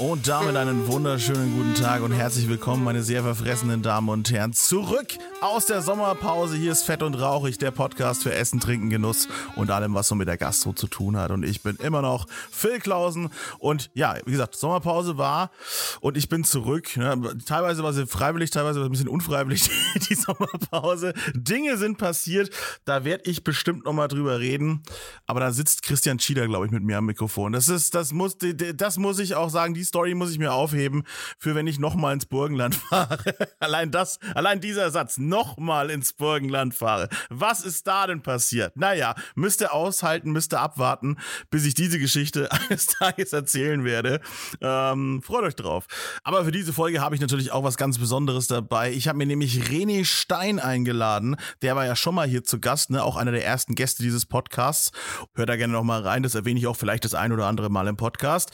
Und 0.00 0.26
damit 0.26 0.56
einen 0.56 0.88
wunderschönen 0.88 1.56
guten 1.56 1.74
Tag 1.76 2.02
und 2.02 2.10
herzlich 2.10 2.48
willkommen, 2.48 2.82
meine 2.82 3.04
sehr 3.04 3.22
verfressenen 3.22 3.80
Damen 3.80 4.08
und 4.08 4.28
Herren, 4.32 4.52
zurück 4.52 5.14
aus 5.40 5.66
der 5.66 5.82
Sommerpause. 5.82 6.56
Hier 6.56 6.72
ist 6.72 6.82
Fett 6.82 7.00
und 7.04 7.14
Rauchig, 7.14 7.58
der 7.58 7.70
Podcast 7.70 8.24
für 8.24 8.34
Essen, 8.34 8.58
Trinken, 8.58 8.90
Genuss 8.90 9.28
und 9.54 9.70
allem, 9.70 9.94
was 9.94 10.08
so 10.08 10.16
mit 10.16 10.26
der 10.26 10.36
Gastro 10.36 10.72
zu 10.72 10.88
tun 10.88 11.16
hat. 11.16 11.30
Und 11.30 11.44
ich 11.44 11.62
bin 11.62 11.76
immer 11.76 12.02
noch 12.02 12.26
Phil 12.50 12.80
Klausen. 12.80 13.30
Und 13.60 13.92
ja, 13.94 14.16
wie 14.26 14.32
gesagt, 14.32 14.56
Sommerpause 14.56 15.16
war 15.16 15.52
und 16.00 16.16
ich 16.16 16.28
bin 16.28 16.42
zurück. 16.42 16.96
Ne? 16.96 17.38
Teilweise 17.46 17.84
war 17.84 17.92
sie 17.92 18.08
freiwillig, 18.08 18.50
teilweise 18.50 18.80
war 18.80 18.86
sie 18.86 18.88
ein 18.88 18.92
bisschen 18.92 19.08
unfreiwillig, 19.08 19.70
die 20.08 20.16
Sommerpause. 20.16 21.14
Dinge 21.34 21.76
sind 21.76 21.98
passiert, 21.98 22.50
da 22.84 23.04
werde 23.04 23.30
ich 23.30 23.44
bestimmt 23.44 23.84
nochmal 23.84 24.08
drüber 24.08 24.40
reden. 24.40 24.82
Aber 25.28 25.38
da 25.38 25.52
sitzt 25.52 25.84
Christian 25.84 26.18
Schieder, 26.18 26.48
glaube 26.48 26.66
ich, 26.66 26.72
mit 26.72 26.82
mir 26.82 26.98
am 26.98 27.06
Mikrofon. 27.06 27.52
Das 27.52 27.68
ist, 27.68 27.94
das 27.94 28.12
muss, 28.12 28.36
das 28.74 28.96
muss 28.96 29.20
ich 29.20 29.36
auch 29.36 29.50
sagen, 29.50 29.74
die 29.74 29.83
Story 29.84 30.14
muss 30.14 30.30
ich 30.30 30.38
mir 30.38 30.52
aufheben, 30.52 31.04
für 31.38 31.54
wenn 31.54 31.66
ich 31.66 31.78
nochmal 31.78 32.14
ins 32.14 32.26
Burgenland 32.26 32.74
fahre. 32.90 33.18
allein 33.60 33.90
das, 33.90 34.18
allein 34.34 34.60
dieser 34.60 34.90
Satz, 34.90 35.18
nochmal 35.18 35.90
ins 35.90 36.12
Burgenland 36.12 36.74
fahre. 36.74 37.08
Was 37.30 37.64
ist 37.64 37.86
da 37.86 38.06
denn 38.06 38.22
passiert? 38.22 38.76
Naja, 38.76 39.14
müsst 39.34 39.60
ihr 39.60 39.72
aushalten, 39.72 40.32
müsst 40.32 40.52
ihr 40.52 40.60
abwarten, 40.60 41.16
bis 41.50 41.64
ich 41.64 41.74
diese 41.74 41.98
Geschichte 41.98 42.50
eines 42.70 42.86
Tages 42.86 43.32
erzählen 43.32 43.84
werde. 43.84 44.20
Ähm, 44.60 45.22
freut 45.22 45.44
euch 45.44 45.56
drauf. 45.56 45.86
Aber 46.22 46.44
für 46.44 46.52
diese 46.52 46.72
Folge 46.72 47.00
habe 47.00 47.14
ich 47.14 47.20
natürlich 47.20 47.52
auch 47.52 47.64
was 47.64 47.76
ganz 47.76 47.98
Besonderes 47.98 48.46
dabei. 48.46 48.92
Ich 48.92 49.08
habe 49.08 49.18
mir 49.18 49.26
nämlich 49.26 49.62
René 49.64 50.04
Stein 50.04 50.58
eingeladen. 50.58 51.36
Der 51.62 51.76
war 51.76 51.86
ja 51.86 51.96
schon 51.96 52.14
mal 52.14 52.26
hier 52.26 52.44
zu 52.44 52.60
Gast, 52.60 52.90
ne? 52.90 53.02
auch 53.02 53.16
einer 53.16 53.32
der 53.32 53.44
ersten 53.44 53.74
Gäste 53.74 54.02
dieses 54.02 54.26
Podcasts. 54.26 54.92
Hört 55.34 55.48
da 55.48 55.56
gerne 55.56 55.72
nochmal 55.72 56.02
rein, 56.02 56.22
das 56.22 56.34
erwähne 56.34 56.58
ich 56.58 56.66
auch 56.66 56.76
vielleicht 56.76 57.04
das 57.04 57.14
ein 57.14 57.32
oder 57.32 57.46
andere 57.46 57.70
Mal 57.70 57.86
im 57.88 57.96
Podcast. 57.96 58.52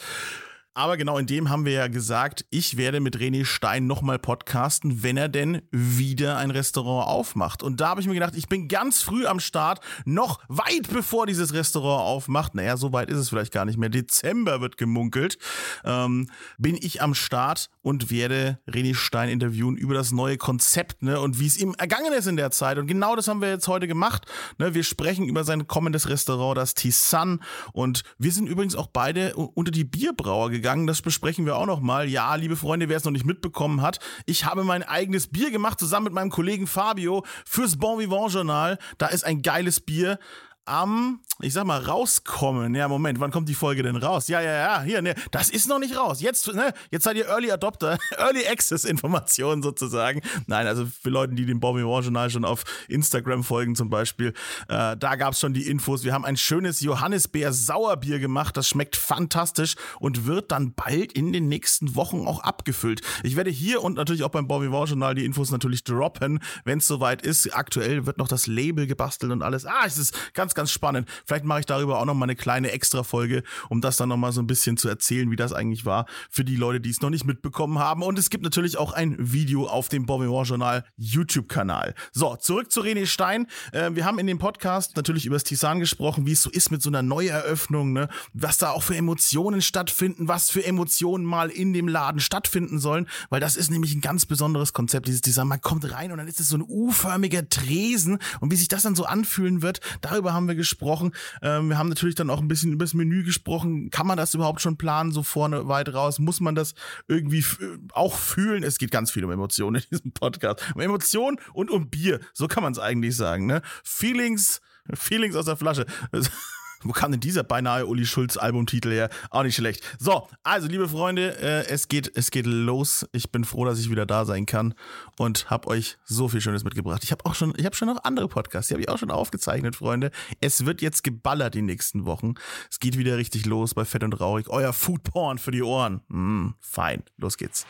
Aber 0.73 0.95
genau 0.95 1.17
in 1.17 1.25
dem 1.27 1.49
haben 1.49 1.65
wir 1.65 1.73
ja 1.73 1.87
gesagt, 1.87 2.45
ich 2.49 2.77
werde 2.77 3.01
mit 3.01 3.17
René 3.17 3.43
Stein 3.43 3.87
nochmal 3.87 4.19
podcasten, 4.19 5.03
wenn 5.03 5.17
er 5.17 5.27
denn 5.27 5.63
wieder 5.69 6.37
ein 6.37 6.49
Restaurant 6.49 7.09
aufmacht. 7.09 7.61
Und 7.61 7.81
da 7.81 7.89
habe 7.89 7.99
ich 7.99 8.07
mir 8.07 8.13
gedacht, 8.13 8.37
ich 8.37 8.47
bin 8.47 8.69
ganz 8.69 9.01
früh 9.01 9.25
am 9.25 9.41
Start, 9.41 9.81
noch 10.05 10.39
weit 10.47 10.87
bevor 10.89 11.27
dieses 11.27 11.53
Restaurant 11.53 12.03
aufmacht. 12.03 12.55
Naja, 12.55 12.77
so 12.77 12.93
weit 12.93 13.09
ist 13.09 13.17
es 13.17 13.27
vielleicht 13.27 13.51
gar 13.51 13.65
nicht 13.65 13.77
mehr. 13.77 13.89
Dezember 13.89 14.61
wird 14.61 14.77
gemunkelt. 14.77 15.37
Ähm, 15.83 16.29
bin 16.57 16.77
ich 16.79 17.01
am 17.01 17.15
Start 17.15 17.69
und 17.81 18.09
werde 18.09 18.57
René 18.65 18.95
Stein 18.95 19.27
interviewen 19.27 19.75
über 19.75 19.93
das 19.93 20.13
neue 20.13 20.37
Konzept 20.37 21.03
ne, 21.03 21.19
und 21.19 21.37
wie 21.37 21.47
es 21.47 21.57
ihm 21.57 21.75
ergangen 21.79 22.13
ist 22.13 22.27
in 22.27 22.37
der 22.37 22.51
Zeit. 22.51 22.77
Und 22.77 22.87
genau 22.87 23.17
das 23.17 23.27
haben 23.27 23.41
wir 23.41 23.49
jetzt 23.49 23.67
heute 23.67 23.89
gemacht. 23.89 24.25
Ne, 24.57 24.73
wir 24.73 24.85
sprechen 24.85 25.27
über 25.27 25.43
sein 25.43 25.67
kommendes 25.67 26.07
Restaurant, 26.07 26.57
das 26.57 26.75
Tisan. 26.75 27.43
Und 27.73 28.03
wir 28.17 28.31
sind 28.31 28.47
übrigens 28.47 28.77
auch 28.77 28.87
beide 28.87 29.35
unter 29.35 29.71
die 29.71 29.83
Bierbrauer 29.83 30.49
gegangen 30.49 30.60
gegangen. 30.61 30.85
Das 30.85 31.01
besprechen 31.01 31.45
wir 31.45 31.57
auch 31.57 31.65
noch 31.65 31.81
mal. 31.81 32.07
Ja, 32.07 32.35
liebe 32.35 32.55
Freunde, 32.55 32.87
wer 32.87 32.97
es 32.97 33.03
noch 33.03 33.11
nicht 33.11 33.25
mitbekommen 33.25 33.81
hat, 33.81 33.99
ich 34.27 34.45
habe 34.45 34.63
mein 34.63 34.83
eigenes 34.83 35.27
Bier 35.27 35.49
gemacht 35.49 35.79
zusammen 35.79 36.05
mit 36.05 36.13
meinem 36.13 36.29
Kollegen 36.29 36.67
Fabio 36.67 37.23
fürs 37.45 37.77
Bon 37.77 37.99
Vivant 37.99 38.31
Journal. 38.31 38.77
Da 38.99 39.07
ist 39.07 39.25
ein 39.25 39.41
geiles 39.41 39.79
Bier 39.79 40.19
am, 40.65 41.19
ich 41.41 41.53
sag 41.53 41.65
mal, 41.65 41.81
rauskommen. 41.81 42.75
Ja, 42.75 42.87
Moment, 42.87 43.19
wann 43.19 43.31
kommt 43.31 43.49
die 43.49 43.55
Folge 43.55 43.83
denn 43.83 43.95
raus? 43.95 44.27
Ja, 44.27 44.41
ja, 44.41 44.51
ja, 44.51 44.81
hier, 44.81 45.01
ne, 45.01 45.15
das 45.31 45.49
ist 45.49 45.67
noch 45.67 45.79
nicht 45.79 45.97
raus. 45.97 46.21
Jetzt, 46.21 46.53
ne, 46.53 46.73
jetzt 46.91 47.03
seid 47.03 47.17
ihr 47.17 47.27
Early 47.27 47.51
Adopter, 47.51 47.97
Early 48.17 48.47
Access 48.47 48.85
Informationen 48.85 49.63
sozusagen. 49.63 50.21
Nein, 50.45 50.67
also 50.67 50.85
für 50.85 51.09
Leute, 51.09 51.33
die 51.33 51.45
dem 51.45 51.59
Bobby 51.59 51.83
War 51.83 52.01
Journal 52.01 52.29
schon 52.29 52.45
auf 52.45 52.63
Instagram 52.87 53.43
folgen 53.43 53.75
zum 53.75 53.89
Beispiel, 53.89 54.33
äh, 54.67 54.95
da 54.97 55.15
gab's 55.15 55.39
schon 55.39 55.53
die 55.53 55.67
Infos. 55.67 56.03
Wir 56.03 56.13
haben 56.13 56.25
ein 56.25 56.37
schönes 56.37 56.81
Johannisbeer 56.81 57.53
Sauerbier 57.53 58.19
gemacht. 58.19 58.55
Das 58.55 58.67
schmeckt 58.67 58.95
fantastisch 58.95 59.75
und 59.99 60.25
wird 60.25 60.51
dann 60.51 60.73
bald 60.73 61.11
in 61.13 61.33
den 61.33 61.47
nächsten 61.47 61.95
Wochen 61.95 62.27
auch 62.27 62.43
abgefüllt. 62.43 63.01
Ich 63.23 63.35
werde 63.35 63.49
hier 63.49 63.83
und 63.83 63.95
natürlich 63.95 64.23
auch 64.23 64.29
beim 64.29 64.47
Bobby 64.47 64.71
War 64.71 64.85
Journal 64.85 65.15
die 65.15 65.25
Infos 65.25 65.51
natürlich 65.51 65.83
droppen, 65.83 66.39
wenn 66.63 66.77
es 66.77 66.87
soweit 66.87 67.23
ist. 67.23 67.53
Aktuell 67.55 68.05
wird 68.05 68.17
noch 68.17 68.27
das 68.27 68.47
Label 68.47 68.87
gebastelt 68.87 69.31
und 69.31 69.41
alles. 69.41 69.65
Ah, 69.65 69.85
es 69.85 69.97
ist 69.97 70.15
ganz 70.33 70.50
ganz, 70.51 70.61
ganz 70.61 70.71
spannend. 70.71 71.07
Vielleicht 71.25 71.45
mache 71.45 71.61
ich 71.61 71.65
darüber 71.65 71.99
auch 71.99 72.05
noch 72.05 72.13
mal 72.13 72.25
eine 72.25 72.35
kleine 72.35 72.71
Extra-Folge, 72.71 73.43
um 73.69 73.81
das 73.81 73.97
dann 73.97 74.09
noch 74.09 74.17
mal 74.17 74.31
so 74.31 74.41
ein 74.41 74.47
bisschen 74.47 74.77
zu 74.77 74.89
erzählen, 74.89 75.31
wie 75.31 75.35
das 75.35 75.53
eigentlich 75.53 75.85
war 75.85 76.05
für 76.29 76.43
die 76.43 76.55
Leute, 76.55 76.81
die 76.81 76.89
es 76.89 77.01
noch 77.01 77.09
nicht 77.09 77.25
mitbekommen 77.25 77.79
haben. 77.79 78.03
Und 78.03 78.19
es 78.19 78.29
gibt 78.29 78.43
natürlich 78.43 78.77
auch 78.77 78.93
ein 78.93 79.15
Video 79.17 79.67
auf 79.67 79.89
dem 79.89 80.05
Bobby 80.05 80.25
Journal 80.25 80.83
YouTube-Kanal. 80.97 81.95
So, 82.11 82.35
zurück 82.35 82.71
zu 82.71 82.81
René 82.81 83.05
Stein. 83.05 83.47
Äh, 83.71 83.91
wir 83.93 84.05
haben 84.05 84.19
in 84.19 84.27
dem 84.27 84.39
Podcast 84.39 84.95
natürlich 84.95 85.25
über 85.25 85.35
das 85.35 85.43
Tisan 85.43 85.79
gesprochen, 85.79 86.25
wie 86.25 86.33
es 86.33 86.41
so 86.41 86.49
ist 86.49 86.69
mit 86.71 86.81
so 86.81 86.89
einer 86.89 87.01
Neueröffnung, 87.01 87.93
ne? 87.93 88.09
was 88.33 88.57
da 88.57 88.71
auch 88.71 88.83
für 88.83 88.95
Emotionen 88.95 89.61
stattfinden, 89.61 90.27
was 90.27 90.51
für 90.51 90.63
Emotionen 90.65 91.25
mal 91.25 91.49
in 91.49 91.73
dem 91.73 91.87
Laden 91.87 92.19
stattfinden 92.19 92.79
sollen, 92.79 93.07
weil 93.29 93.39
das 93.39 93.55
ist 93.55 93.71
nämlich 93.71 93.95
ein 93.95 94.01
ganz 94.01 94.25
besonderes 94.25 94.73
Konzept, 94.73 95.07
dieses 95.07 95.21
Design. 95.21 95.47
Man 95.47 95.61
kommt 95.61 95.91
rein 95.91 96.11
und 96.11 96.17
dann 96.17 96.27
ist 96.27 96.39
es 96.39 96.49
so 96.49 96.57
ein 96.57 96.65
U-förmiger 96.67 97.47
Tresen 97.47 98.19
und 98.41 98.51
wie 98.51 98.55
sich 98.57 98.67
das 98.67 98.83
dann 98.83 98.95
so 98.95 99.05
anfühlen 99.05 99.61
wird, 99.61 99.79
darüber 100.01 100.33
haben 100.33 100.40
haben 100.41 100.47
wir 100.47 100.55
gesprochen. 100.55 101.11
Ähm, 101.41 101.69
wir 101.69 101.77
haben 101.77 101.89
natürlich 101.89 102.15
dann 102.15 102.29
auch 102.29 102.39
ein 102.39 102.47
bisschen 102.47 102.73
über 102.73 102.83
das 102.83 102.93
Menü 102.93 103.23
gesprochen. 103.23 103.89
Kann 103.91 104.07
man 104.07 104.17
das 104.17 104.33
überhaupt 104.33 104.61
schon 104.61 104.77
planen, 104.77 105.11
so 105.11 105.23
vorne 105.23 105.67
weit 105.67 105.93
raus? 105.93 106.19
Muss 106.19 106.39
man 106.39 106.55
das 106.55 106.73
irgendwie 107.07 107.45
auch 107.93 108.17
fühlen? 108.17 108.63
Es 108.63 108.77
geht 108.77 108.91
ganz 108.91 109.11
viel 109.11 109.23
um 109.23 109.31
Emotionen 109.31 109.81
in 109.81 109.89
diesem 109.89 110.11
Podcast. 110.11 110.61
Um 110.73 110.81
Emotionen 110.81 111.37
und 111.53 111.69
um 111.69 111.89
Bier. 111.89 112.19
So 112.33 112.47
kann 112.47 112.63
man 112.63 112.73
es 112.73 112.79
eigentlich 112.79 113.15
sagen. 113.15 113.45
Ne? 113.45 113.61
Feelings, 113.83 114.61
Feelings 114.93 115.35
aus 115.35 115.45
der 115.45 115.57
Flasche. 115.57 115.85
Wo 116.83 116.91
kam 116.93 117.11
denn 117.11 117.19
dieser 117.19 117.43
beinahe 117.43 117.85
Uli 117.85 118.05
Schulz 118.05 118.37
Albumtitel 118.37 118.91
her? 118.91 119.09
Auch 119.29 119.43
nicht 119.43 119.55
schlecht. 119.55 119.83
So, 119.99 120.27
also 120.43 120.67
liebe 120.67 120.87
Freunde, 120.87 121.37
äh, 121.39 121.67
es 121.67 121.87
geht, 121.87 122.11
es 122.15 122.31
geht 122.31 122.45
los. 122.45 123.07
Ich 123.11 123.31
bin 123.31 123.43
froh, 123.43 123.65
dass 123.65 123.79
ich 123.79 123.89
wieder 123.89 124.05
da 124.05 124.25
sein 124.25 124.45
kann 124.45 124.73
und 125.17 125.49
habe 125.49 125.67
euch 125.67 125.97
so 126.05 126.27
viel 126.27 126.41
Schönes 126.41 126.63
mitgebracht. 126.63 127.03
Ich 127.03 127.11
habe 127.11 127.25
auch 127.25 127.35
schon, 127.35 127.53
ich 127.57 127.65
habe 127.65 127.75
schon 127.75 127.87
noch 127.87 128.03
andere 128.03 128.27
Podcasts, 128.27 128.69
die 128.69 128.73
habe 128.73 128.81
ich 128.81 128.89
auch 128.89 128.97
schon 128.97 129.11
aufgezeichnet, 129.11 129.75
Freunde. 129.75 130.11
Es 130.39 130.65
wird 130.65 130.81
jetzt 130.81 131.03
geballert 131.03 131.53
die 131.53 131.61
nächsten 131.61 132.05
Wochen. 132.05 132.33
Es 132.69 132.79
geht 132.79 132.97
wieder 132.97 133.17
richtig 133.17 133.45
los 133.45 133.73
bei 133.73 133.85
Fett 133.85 134.03
und 134.03 134.19
Raurig. 134.19 134.49
Euer 134.49 134.73
Food 134.73 135.03
Porn 135.03 135.37
für 135.37 135.51
die 135.51 135.63
Ohren. 135.63 136.01
Mm, 136.07 136.49
fein, 136.59 137.03
los 137.17 137.37
geht's. 137.37 137.65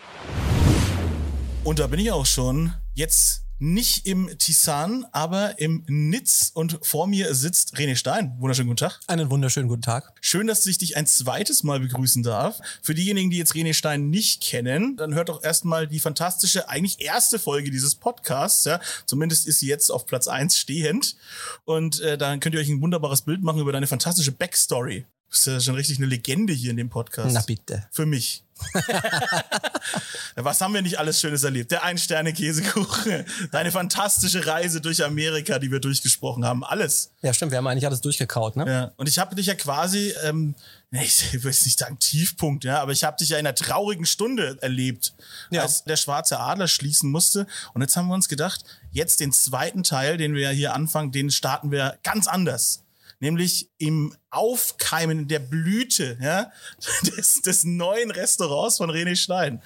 Und 1.63 1.79
da 1.79 1.87
bin 1.87 1.99
ich 1.99 2.11
auch 2.11 2.25
schon. 2.25 2.73
Jetzt 2.93 3.45
nicht 3.61 4.07
im 4.07 4.37
Tisan, 4.39 5.05
aber 5.11 5.59
im 5.59 5.83
Nitz 5.87 6.51
und 6.53 6.79
vor 6.81 7.05
mir 7.05 7.35
sitzt 7.35 7.75
René 7.75 7.95
Stein. 7.95 8.33
Wunderschönen 8.39 8.69
guten 8.69 8.77
Tag. 8.77 8.99
Einen 9.05 9.29
wunderschönen 9.29 9.67
guten 9.67 9.83
Tag. 9.83 10.13
Schön, 10.19 10.47
dass 10.47 10.65
ich 10.65 10.79
dich 10.79 10.97
ein 10.97 11.05
zweites 11.05 11.61
Mal 11.63 11.79
begrüßen 11.79 12.23
darf. 12.23 12.59
Für 12.81 12.95
diejenigen, 12.95 13.29
die 13.29 13.37
jetzt 13.37 13.53
René 13.53 13.75
Stein 13.75 14.09
nicht 14.09 14.41
kennen, 14.41 14.97
dann 14.97 15.13
hört 15.13 15.29
doch 15.29 15.43
erstmal 15.43 15.87
die 15.87 15.99
fantastische, 15.99 16.69
eigentlich 16.69 17.01
erste 17.01 17.37
Folge 17.37 17.69
dieses 17.69 17.93
Podcasts. 17.93 18.65
Ja. 18.65 18.81
Zumindest 19.05 19.47
ist 19.47 19.59
sie 19.59 19.67
jetzt 19.67 19.91
auf 19.91 20.07
Platz 20.07 20.27
eins 20.27 20.57
stehend. 20.57 21.15
Und 21.63 21.99
äh, 21.99 22.17
dann 22.17 22.39
könnt 22.39 22.55
ihr 22.55 22.61
euch 22.61 22.69
ein 22.69 22.81
wunderbares 22.81 23.21
Bild 23.21 23.43
machen 23.43 23.61
über 23.61 23.71
deine 23.71 23.85
fantastische 23.85 24.31
Backstory. 24.31 25.05
Du 25.31 25.35
bist 25.35 25.47
ja 25.47 25.61
schon 25.61 25.75
richtig 25.75 25.97
eine 25.97 26.07
Legende 26.07 26.51
hier 26.51 26.71
in 26.71 26.77
dem 26.77 26.89
Podcast. 26.89 27.33
Na 27.33 27.39
bitte. 27.39 27.87
Für 27.91 28.05
mich. 28.05 28.43
Was 30.35 30.59
haben 30.59 30.73
wir 30.73 30.81
nicht 30.81 30.99
alles 30.99 31.21
Schönes 31.21 31.43
erlebt? 31.43 31.71
Der 31.71 31.83
Ein-Sterne-Käsekuchen, 31.83 33.23
deine 33.49 33.71
fantastische 33.71 34.45
Reise 34.45 34.81
durch 34.81 35.01
Amerika, 35.05 35.57
die 35.57 35.71
wir 35.71 35.79
durchgesprochen 35.79 36.43
haben, 36.43 36.65
alles. 36.65 37.13
Ja, 37.21 37.33
stimmt, 37.33 37.51
wir 37.51 37.59
haben 37.59 37.67
eigentlich 37.67 37.85
alles 37.85 38.01
durchgekaut, 38.01 38.57
ne? 38.57 38.65
Ja, 38.67 38.91
und 38.97 39.07
ich 39.07 39.19
habe 39.19 39.33
dich 39.33 39.45
ja 39.45 39.55
quasi, 39.55 40.13
ähm, 40.21 40.53
ich 40.91 41.31
will 41.31 41.49
jetzt 41.49 41.63
nicht 41.63 41.79
sagen 41.79 41.97
Tiefpunkt, 41.97 42.65
ja, 42.65 42.81
aber 42.81 42.91
ich 42.91 43.05
habe 43.05 43.15
dich 43.15 43.29
ja 43.29 43.37
in 43.37 43.47
einer 43.47 43.55
traurigen 43.55 44.05
Stunde 44.05 44.57
erlebt, 44.59 45.13
ja. 45.49 45.61
als 45.61 45.85
der 45.85 45.95
schwarze 45.95 46.41
Adler 46.41 46.67
schließen 46.67 47.09
musste. 47.09 47.47
Und 47.73 47.81
jetzt 47.81 47.95
haben 47.95 48.09
wir 48.09 48.15
uns 48.15 48.27
gedacht, 48.27 48.65
jetzt 48.91 49.21
den 49.21 49.31
zweiten 49.31 49.83
Teil, 49.83 50.17
den 50.17 50.33
wir 50.35 50.41
ja 50.41 50.49
hier 50.49 50.73
anfangen, 50.73 51.13
den 51.13 51.31
starten 51.31 51.71
wir 51.71 51.97
ganz 52.03 52.27
anders 52.27 52.83
nämlich 53.21 53.69
im 53.77 54.13
Aufkeimen, 54.29 55.27
der 55.29 55.39
Blüte 55.39 56.17
ja, 56.21 56.51
des, 57.15 57.41
des 57.41 57.63
neuen 57.63 58.11
Restaurants 58.11 58.77
von 58.77 58.91
René 58.91 59.15
Stein. 59.15 59.61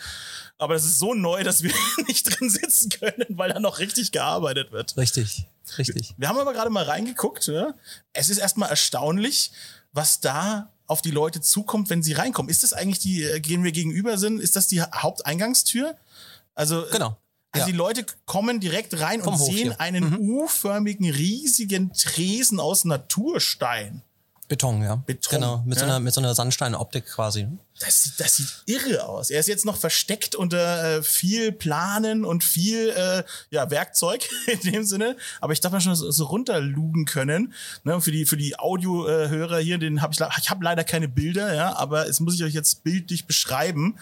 Aber 0.57 0.75
es 0.75 0.86
ist 0.86 1.00
so 1.00 1.13
neu, 1.13 1.44
dass 1.44 1.63
wir 1.63 1.74
nicht 2.07 2.24
drin 2.24 2.50
sitzen 2.50 2.90
können, 2.90 3.25
weil 3.30 3.52
da 3.52 3.60
noch 3.60 3.80
richtig 3.80 4.12
gearbeitet 4.12 4.72
wird. 4.72 4.96
Richtig, 4.98 5.48
richtig. 5.78 6.10
Wir, 6.10 6.16
wir 6.18 6.28
haben 6.30 6.38
aber 6.38 6.54
gerade 6.54 6.69
mal 6.69 6.84
reingeguckt. 6.84 7.48
Ja. 7.48 7.74
Es 8.13 8.30
ist 8.30 8.38
erstmal 8.38 8.69
erstaunlich, 8.69 9.52
was 9.92 10.19
da 10.19 10.72
auf 10.88 11.01
die 11.01 11.12
Leute 11.12 11.42
zukommt, 11.42 11.90
wenn 11.90 12.04
sie 12.04 12.13
reinkommen. 12.13 12.50
Ist 12.50 12.63
das 12.63 12.74
eigentlich 12.74 13.00
die, 13.00 13.24
äh, 13.24 13.40
gehen 13.40 13.63
wir 13.63 13.72
gegenüber 13.72 14.18
sind, 14.18 14.40
ist 14.40 14.56
das 14.56 14.68
die 14.68 14.81
Haupteingangstür? 14.81 15.96
Also 16.54 16.86
genau. 16.92 17.18
Also 17.56 17.68
ja. 17.68 17.72
die 17.72 17.78
Leute 17.78 18.06
kommen 18.25 18.60
direkt 18.60 19.00
rein 19.00 19.22
Vom 19.22 19.34
und 19.34 19.40
Hof 19.40 19.48
sehen 19.48 19.57
hier. 19.57 19.80
einen 19.80 20.10
mhm. 20.10 20.19
U-förmigen, 20.19 21.10
riesigen 21.10 21.94
Tresen 21.94 22.60
aus 22.60 22.84
Naturstein. 22.84 24.02
Beton, 24.48 24.84
ja. 24.84 24.96
Beton, 24.96 25.40
Genau, 25.40 25.64
mit, 25.66 25.80
so 25.80 25.86
ja. 25.86 25.92
einer, 25.92 26.00
mit 26.00 26.14
so 26.14 26.22
einer 26.22 26.36
Sandsteinoptik 26.36 27.08
quasi. 27.08 27.48
Das 27.80 28.04
sieht, 28.04 28.20
das 28.20 28.36
sieht 28.36 28.48
irre 28.68 29.06
aus. 29.06 29.32
Er 29.32 29.40
ist 29.40 29.48
jetzt 29.48 29.66
noch 29.66 29.76
versteckt 29.76 30.36
unter 30.36 30.98
äh, 30.98 31.04
viel 31.04 31.52
Planen 31.52 32.24
und 32.24 32.44
viel 32.44 32.90
äh, 32.90 33.24
ja, 33.50 33.70
Werkzeug 33.70 34.30
in 34.48 34.60
dem 34.72 34.84
Sinne. 34.86 35.18
Aber 35.42 35.52
ich 35.52 35.60
darf 35.62 35.72
mal 35.72 35.82
schon 35.82 35.96
so, 35.96 36.10
so 36.12 36.26
runterlugen 36.26 37.06
können. 37.06 37.54
Ne? 37.84 37.96
Und 37.96 38.02
für 38.02 38.12
die, 38.12 38.26
für 38.26 38.38
die 38.38 38.58
Audiohörer 38.58 39.58
hier, 39.60 39.78
den 39.80 40.02
hab 40.02 40.14
ich, 40.14 40.20
ich 40.40 40.50
habe 40.50 40.64
leider 40.64 40.84
keine 40.84 41.08
Bilder, 41.08 41.54
ja, 41.54 41.76
aber 41.76 42.08
es 42.08 42.20
muss 42.20 42.36
ich 42.36 42.44
euch 42.44 42.54
jetzt 42.54 42.84
bildlich 42.84 43.26
beschreiben. 43.26 43.98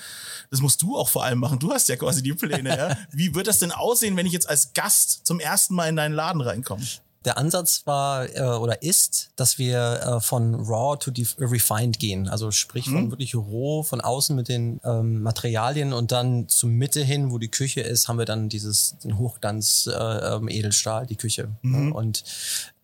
Das 0.51 0.59
musst 0.59 0.81
du 0.81 0.97
auch 0.97 1.09
vor 1.09 1.23
allem 1.23 1.39
machen. 1.39 1.59
Du 1.59 1.71
hast 1.71 1.87
ja 1.87 1.95
quasi 1.95 2.21
die 2.21 2.33
Pläne, 2.33 2.77
ja. 2.77 2.97
Wie 3.11 3.33
wird 3.33 3.47
das 3.47 3.59
denn 3.59 3.71
aussehen, 3.71 4.15
wenn 4.17 4.25
ich 4.25 4.33
jetzt 4.33 4.49
als 4.49 4.73
Gast 4.73 5.25
zum 5.25 5.39
ersten 5.39 5.73
Mal 5.73 5.87
in 5.87 5.95
deinen 5.95 6.13
Laden 6.13 6.41
reinkomme? 6.41 6.83
Der 7.25 7.37
Ansatz 7.37 7.83
war 7.85 8.29
äh, 8.35 8.41
oder 8.41 8.81
ist, 8.81 9.31
dass 9.35 9.57
wir 9.57 10.01
äh, 10.01 10.19
von 10.19 10.55
raw 10.55 10.97
to 10.97 11.11
refined 11.39 11.99
gehen. 11.99 12.27
Also 12.27 12.51
sprich 12.51 12.89
von 12.89 13.11
wirklich 13.11 13.35
roh 13.35 13.83
von 13.83 14.01
außen 14.01 14.35
mit 14.35 14.49
den 14.49 14.79
ähm, 14.83 15.21
Materialien 15.21 15.93
und 15.93 16.11
dann 16.11 16.47
zur 16.49 16.69
Mitte 16.69 17.03
hin, 17.03 17.31
wo 17.31 17.37
die 17.37 17.49
Küche 17.49 17.81
ist, 17.81 18.07
haben 18.07 18.17
wir 18.17 18.25
dann 18.25 18.49
dieses 18.49 18.97
den 19.03 19.17
Hochglanz 19.17 19.87
äh, 19.87 19.93
ähm, 19.93 20.49
Edelstahl, 20.49 21.05
die 21.05 21.15
Küche. 21.15 21.49
Ne? 21.61 21.93
Und 21.93 22.23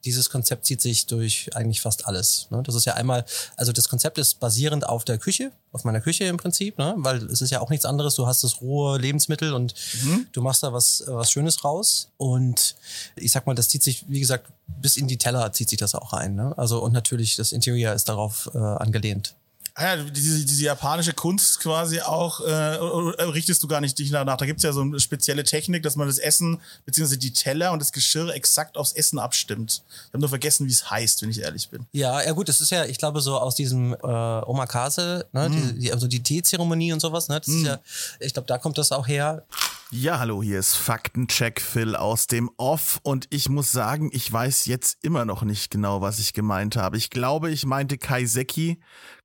dieses 0.05 0.29
Konzept 0.29 0.65
zieht 0.65 0.81
sich 0.81 1.05
durch 1.05 1.49
eigentlich 1.55 1.81
fast 1.81 2.07
alles. 2.07 2.47
Ne? 2.49 2.63
Das 2.63 2.75
ist 2.75 2.85
ja 2.85 2.93
einmal, 2.93 3.25
also 3.55 3.71
das 3.71 3.89
Konzept 3.89 4.17
ist 4.17 4.39
basierend 4.39 4.87
auf 4.87 5.03
der 5.03 5.17
Küche, 5.17 5.51
auf 5.71 5.83
meiner 5.83 6.01
Küche 6.01 6.25
im 6.25 6.37
Prinzip, 6.37 6.77
ne? 6.77 6.95
weil 6.97 7.17
es 7.25 7.41
ist 7.41 7.49
ja 7.49 7.59
auch 7.59 7.69
nichts 7.69 7.85
anderes. 7.85 8.15
Du 8.15 8.25
hast 8.25 8.43
das 8.43 8.61
rohe 8.61 8.97
Lebensmittel 8.97 9.53
und 9.53 9.73
du 10.31 10.41
machst 10.41 10.63
da 10.63 10.73
was, 10.73 11.03
was 11.07 11.31
Schönes 11.31 11.63
raus. 11.63 12.09
Und 12.17 12.75
ich 13.15 13.31
sag 13.31 13.45
mal, 13.45 13.55
das 13.55 13.69
zieht 13.69 13.83
sich, 13.83 14.05
wie 14.07 14.19
gesagt, 14.19 14.47
bis 14.67 14.97
in 14.97 15.07
die 15.07 15.17
Teller 15.17 15.51
zieht 15.51 15.69
sich 15.69 15.79
das 15.79 15.95
auch 15.95 16.13
ein. 16.13 16.35
Ne? 16.35 16.53
Also 16.57 16.81
und 16.81 16.93
natürlich 16.93 17.35
das 17.35 17.51
Interior 17.51 17.93
ist 17.93 18.09
darauf 18.09 18.49
äh, 18.53 18.57
angelehnt. 18.57 19.35
Ah 19.81 19.95
ja, 19.95 20.03
diese, 20.03 20.43
diese 20.43 20.63
japanische 20.63 21.13
Kunst 21.13 21.61
quasi 21.61 22.01
auch, 22.01 22.41
äh, 22.41 22.77
oder 22.79 23.33
richtest 23.33 23.63
du 23.63 23.67
gar 23.69 23.79
nicht 23.79 23.97
dich 23.97 24.11
danach. 24.11 24.35
Da 24.35 24.45
gibt's 24.45 24.63
ja 24.63 24.73
so 24.73 24.81
eine 24.81 24.99
spezielle 24.99 25.45
Technik, 25.45 25.83
dass 25.83 25.95
man 25.95 26.05
das 26.05 26.17
Essen, 26.17 26.59
beziehungsweise 26.85 27.17
die 27.17 27.31
Teller 27.31 27.71
und 27.71 27.79
das 27.79 27.93
Geschirr 27.93 28.35
exakt 28.35 28.75
aufs 28.75 28.91
Essen 28.91 29.19
abstimmt. 29.19 29.83
Ich 29.87 30.07
habe 30.09 30.19
nur 30.19 30.27
vergessen, 30.27 30.67
wie 30.67 30.71
es 30.71 30.91
heißt, 30.91 31.21
wenn 31.21 31.29
ich 31.29 31.39
ehrlich 31.39 31.69
bin. 31.69 31.85
Ja, 31.93 32.21
ja 32.21 32.33
gut, 32.33 32.49
das 32.49 32.59
ist 32.59 32.71
ja, 32.71 32.83
ich 32.83 32.97
glaube, 32.97 33.21
so 33.21 33.39
aus 33.39 33.55
diesem 33.55 33.93
äh, 33.93 34.05
Omakase, 34.05 35.27
ne, 35.31 35.49
die, 35.49 35.79
die, 35.79 35.93
also 35.93 36.07
die 36.07 36.23
Teezeremonie 36.23 36.91
und 36.91 36.99
sowas, 36.99 37.29
ne, 37.29 37.39
das 37.39 37.47
ist 37.47 37.65
ja, 37.65 37.79
ich 38.19 38.33
glaube, 38.33 38.47
da 38.47 38.57
kommt 38.57 38.77
das 38.77 38.91
auch 38.91 39.07
her. 39.07 39.45
Ja, 39.91 40.19
hallo, 40.19 40.43
hier 40.43 40.59
ist 40.59 40.75
Faktencheck 40.75 41.61
Phil 41.61 41.95
aus 41.95 42.27
dem 42.27 42.51
Off 42.57 42.99
und 43.01 43.27
ich 43.31 43.49
muss 43.49 43.71
sagen, 43.71 44.11
ich 44.13 44.31
weiß 44.31 44.65
jetzt 44.65 44.97
immer 45.03 45.25
noch 45.25 45.41
nicht 45.41 45.71
genau, 45.71 46.01
was 46.01 46.19
ich 46.19 46.33
gemeint 46.33 46.75
habe. 46.75 46.97
Ich 46.97 47.09
glaube, 47.09 47.49
ich 47.49 47.65
meinte 47.65 47.97
Kaiseki. 47.97 48.77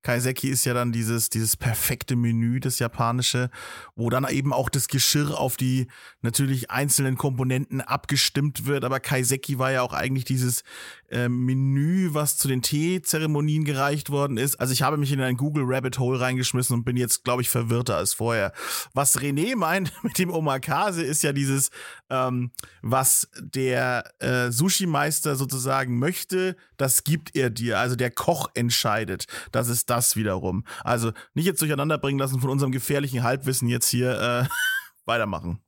Kaiseki 0.04 0.50
ist 0.50 0.66
ja 0.66 0.74
dann 0.74 0.92
dieses, 0.92 1.30
dieses 1.30 1.56
perfekte 1.56 2.14
Menü, 2.14 2.60
das 2.60 2.78
japanische, 2.78 3.50
wo 3.96 4.10
dann 4.10 4.28
eben 4.28 4.52
auch 4.52 4.68
das 4.68 4.86
Geschirr 4.88 5.40
auf 5.40 5.56
die 5.56 5.88
natürlich 6.20 6.70
einzelnen 6.70 7.16
Komponenten 7.16 7.80
abgestimmt 7.80 8.66
wird. 8.66 8.84
Aber 8.84 9.00
Kaiseki 9.00 9.58
war 9.58 9.72
ja 9.72 9.80
auch 9.80 9.94
eigentlich 9.94 10.26
dieses 10.26 10.62
äh, 11.10 11.28
Menü, 11.30 12.10
was 12.12 12.36
zu 12.36 12.48
den 12.48 12.60
Teezeremonien 12.60 13.64
gereicht 13.64 14.10
worden 14.10 14.36
ist. 14.36 14.56
Also 14.56 14.74
ich 14.74 14.82
habe 14.82 14.98
mich 14.98 15.10
in 15.10 15.22
ein 15.22 15.38
Google 15.38 15.64
Rabbit 15.66 15.98
Hole 15.98 16.20
reingeschmissen 16.20 16.76
und 16.76 16.84
bin 16.84 16.98
jetzt, 16.98 17.24
glaube 17.24 17.40
ich, 17.40 17.48
verwirrter 17.48 17.96
als 17.96 18.12
vorher. 18.12 18.52
Was 18.92 19.18
René 19.18 19.56
meint 19.56 19.92
mit 20.04 20.18
dem 20.18 20.30
Omakase 20.30 21.02
ist 21.02 21.22
ja 21.22 21.32
dieses, 21.32 21.70
ähm, 22.14 22.50
was 22.82 23.28
der 23.38 24.04
äh, 24.20 24.50
Sushi-Meister 24.50 25.36
sozusagen 25.36 25.98
möchte, 25.98 26.56
das 26.76 27.04
gibt 27.04 27.34
er 27.34 27.50
dir. 27.50 27.78
Also 27.78 27.96
der 27.96 28.10
Koch 28.10 28.48
entscheidet. 28.54 29.26
Das 29.52 29.68
ist 29.68 29.90
das 29.90 30.16
wiederum. 30.16 30.64
Also 30.82 31.12
nicht 31.34 31.46
jetzt 31.46 31.60
durcheinander 31.60 31.98
bringen 31.98 32.18
lassen 32.18 32.40
von 32.40 32.50
unserem 32.50 32.72
gefährlichen 32.72 33.22
Halbwissen 33.22 33.68
jetzt 33.68 33.88
hier 33.88 34.20
äh, 34.20 34.48
weitermachen. 35.04 35.60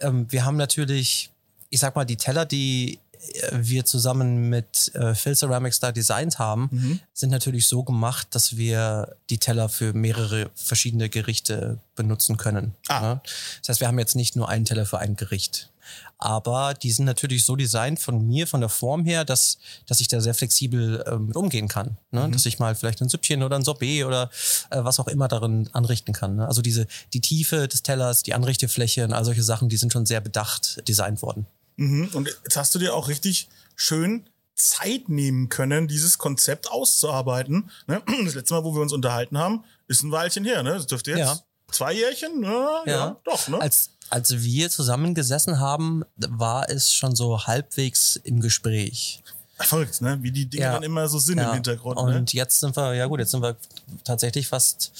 Ähm, 0.00 0.26
wir 0.30 0.44
haben 0.44 0.56
natürlich, 0.56 1.30
ich 1.70 1.80
sag 1.80 1.94
mal, 1.96 2.04
die 2.04 2.16
Teller, 2.16 2.44
die 2.44 2.98
äh, 3.34 3.50
wir 3.52 3.84
zusammen 3.84 4.48
mit 4.48 4.94
äh, 4.94 5.14
Phil 5.14 5.34
Ceramics 5.34 5.80
da 5.80 5.92
designt 5.92 6.38
haben, 6.38 7.00
sind 7.12 7.30
natürlich 7.30 7.66
so 7.66 7.82
gemacht, 7.82 8.28
dass 8.32 8.56
wir 8.56 9.16
die 9.30 9.38
Teller 9.38 9.68
für 9.68 9.92
mehrere 9.92 10.50
verschiedene 10.54 11.08
Gerichte 11.08 11.78
benutzen 11.96 12.36
können. 12.36 12.74
Ah. 12.88 13.00
Ne? 13.00 13.20
Das 13.60 13.68
heißt, 13.70 13.80
wir 13.80 13.88
haben 13.88 13.98
jetzt 13.98 14.16
nicht 14.16 14.36
nur 14.36 14.48
einen 14.48 14.64
Teller 14.64 14.86
für 14.86 14.98
ein 14.98 15.16
Gericht. 15.16 15.70
Aber 16.18 16.74
die 16.74 16.90
sind 16.90 17.04
natürlich 17.04 17.44
so 17.44 17.56
designt 17.56 18.00
von 18.00 18.26
mir, 18.26 18.46
von 18.46 18.60
der 18.60 18.68
Form 18.68 19.04
her, 19.04 19.24
dass, 19.24 19.58
dass 19.86 20.00
ich 20.00 20.08
da 20.08 20.20
sehr 20.20 20.34
flexibel 20.34 21.04
ähm, 21.06 21.26
mit 21.26 21.36
umgehen 21.36 21.68
kann. 21.68 21.98
Ne? 22.10 22.30
Dass 22.30 22.46
ich 22.46 22.58
mal 22.58 22.74
vielleicht 22.74 23.02
ein 23.02 23.08
Süppchen 23.08 23.42
oder 23.42 23.56
ein 23.56 23.64
Sorbet 23.64 24.04
oder 24.04 24.30
äh, 24.70 24.82
was 24.84 25.00
auch 25.00 25.08
immer 25.08 25.28
darin 25.28 25.68
anrichten 25.72 26.14
kann. 26.14 26.36
Ne? 26.36 26.46
Also 26.46 26.62
diese, 26.62 26.86
die 27.12 27.20
Tiefe 27.20 27.68
des 27.68 27.82
Tellers, 27.82 28.22
die 28.22 28.34
Anrichtefläche 28.34 29.04
und 29.04 29.12
all 29.12 29.24
solche 29.24 29.42
Sachen, 29.42 29.68
die 29.68 29.76
sind 29.76 29.92
schon 29.92 30.06
sehr 30.06 30.20
bedacht 30.20 30.86
designt 30.88 31.22
worden. 31.22 31.46
Mhm. 31.76 32.10
Und 32.12 32.28
jetzt 32.44 32.56
hast 32.56 32.74
du 32.74 32.78
dir 32.78 32.94
auch 32.94 33.08
richtig 33.08 33.48
schön 33.76 34.28
Zeit 34.54 35.08
nehmen 35.08 35.48
können, 35.48 35.88
dieses 35.88 36.18
Konzept 36.18 36.70
auszuarbeiten. 36.70 37.70
Ne? 37.86 38.02
Das 38.24 38.34
letzte 38.34 38.54
Mal, 38.54 38.64
wo 38.64 38.74
wir 38.74 38.82
uns 38.82 38.92
unterhalten 38.92 39.36
haben, 39.38 39.64
ist 39.88 40.02
ein 40.02 40.12
Weilchen 40.12 40.44
her. 40.44 40.62
Ne? 40.62 40.74
Das 40.74 40.86
dürfte 40.86 41.10
jetzt 41.10 41.18
Ja. 41.18 41.38
Zwei 41.74 41.92
Jährchen? 41.92 42.42
Ja, 42.42 42.82
ja. 42.86 43.16
doch. 43.24 43.48
Ne? 43.48 43.60
Als, 43.60 43.90
als 44.10 44.30
wir 44.42 44.70
zusammengesessen 44.70 45.58
haben, 45.60 46.04
war 46.16 46.68
es 46.70 46.92
schon 46.92 47.14
so 47.16 47.46
halbwegs 47.46 48.16
im 48.24 48.40
Gespräch. 48.40 49.22
Verrückt, 49.56 50.00
ne? 50.00 50.18
wie 50.20 50.32
die 50.32 50.46
Dinge 50.46 50.64
Ja. 50.64 50.72
dann 50.72 50.82
immer 50.82 51.08
so 51.08 51.20
sind 51.20 51.38
im 51.38 51.52
Hintergrund. 51.52 51.96
Und 51.96 52.12
Ne? 52.12 52.24
jetzt 52.32 52.58
sind 52.58 52.76
wir, 52.76 52.92
ja 52.94 53.06
gut, 53.06 53.20
jetzt 53.20 53.30
sind 53.30 53.40
wir 53.40 53.56
tatsächlich 54.02 54.48
fast, 54.48 54.90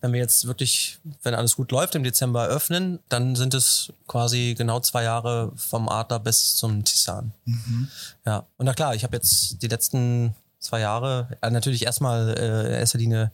wenn 0.00 0.12
wir 0.12 0.18
jetzt 0.18 0.44
wirklich, 0.48 0.98
wenn 1.22 1.34
alles 1.34 1.54
gut 1.54 1.70
läuft, 1.70 1.94
im 1.94 2.02
Dezember 2.02 2.46
öffnen, 2.48 2.98
dann 3.08 3.36
sind 3.36 3.54
es 3.54 3.92
quasi 4.08 4.56
genau 4.58 4.80
zwei 4.80 5.04
Jahre 5.04 5.52
vom 5.54 5.88
Adler 5.88 6.18
bis 6.18 6.56
zum 6.56 6.84
Tisan. 6.84 7.32
Mhm. 7.44 7.88
Ja, 8.26 8.44
und 8.56 8.66
na 8.66 8.74
klar, 8.74 8.96
ich 8.96 9.04
habe 9.04 9.16
jetzt 9.16 9.62
die 9.62 9.68
letzten 9.68 10.34
zwei 10.58 10.80
Jahre 10.80 11.28
äh, 11.40 11.50
natürlich 11.50 11.84
erstmal 11.84 12.36
äh, 12.36 12.66
in 12.66 12.72
erster 12.74 12.98
Linie 12.98 13.30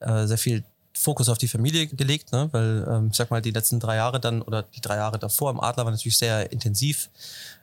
äh, 0.00 0.26
sehr 0.26 0.38
viel 0.38 0.62
Fokus 1.02 1.28
auf 1.28 1.38
die 1.38 1.48
Familie 1.48 1.86
gelegt, 1.86 2.32
ne? 2.32 2.48
weil 2.52 2.86
ähm, 2.88 3.08
ich 3.10 3.16
sag 3.16 3.30
mal, 3.30 3.42
die 3.42 3.50
letzten 3.50 3.80
drei 3.80 3.96
Jahre 3.96 4.20
dann 4.20 4.42
oder 4.42 4.62
die 4.62 4.80
drei 4.80 4.96
Jahre 4.96 5.18
davor 5.18 5.50
im 5.50 5.60
Adler 5.60 5.84
waren 5.84 5.94
natürlich 5.94 6.16
sehr 6.16 6.50
intensiv. 6.52 7.10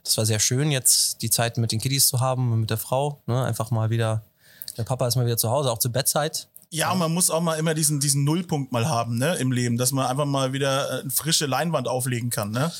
Das 0.03 0.17
war 0.17 0.25
sehr 0.25 0.39
schön, 0.39 0.71
jetzt 0.71 1.21
die 1.21 1.29
Zeit 1.29 1.57
mit 1.57 1.71
den 1.71 1.79
Kiddies 1.79 2.07
zu 2.07 2.19
haben 2.19 2.51
und 2.51 2.61
mit 2.61 2.69
der 2.69 2.77
Frau. 2.77 3.21
Ne? 3.25 3.43
Einfach 3.43 3.71
mal 3.71 3.89
wieder, 3.89 4.23
der 4.77 4.83
Papa 4.83 5.07
ist 5.07 5.15
mal 5.15 5.25
wieder 5.25 5.37
zu 5.37 5.49
Hause, 5.49 5.71
auch 5.71 5.79
zur 5.79 5.91
Bettzeit. 5.91 6.47
Ja, 6.71 6.93
man 6.93 7.11
muss 7.11 7.31
auch 7.31 7.41
mal 7.41 7.55
immer 7.55 7.73
diesen, 7.73 7.99
diesen 7.99 8.23
Nullpunkt 8.23 8.71
mal 8.71 8.87
haben 8.87 9.17
ne? 9.17 9.35
im 9.35 9.51
Leben, 9.51 9.77
dass 9.77 9.91
man 9.91 10.05
einfach 10.05 10.25
mal 10.25 10.53
wieder 10.53 10.99
äh, 10.99 11.01
eine 11.01 11.09
frische 11.09 11.47
Leinwand 11.47 11.87
auflegen 11.87 12.29
kann. 12.29 12.51
Ne? 12.51 12.71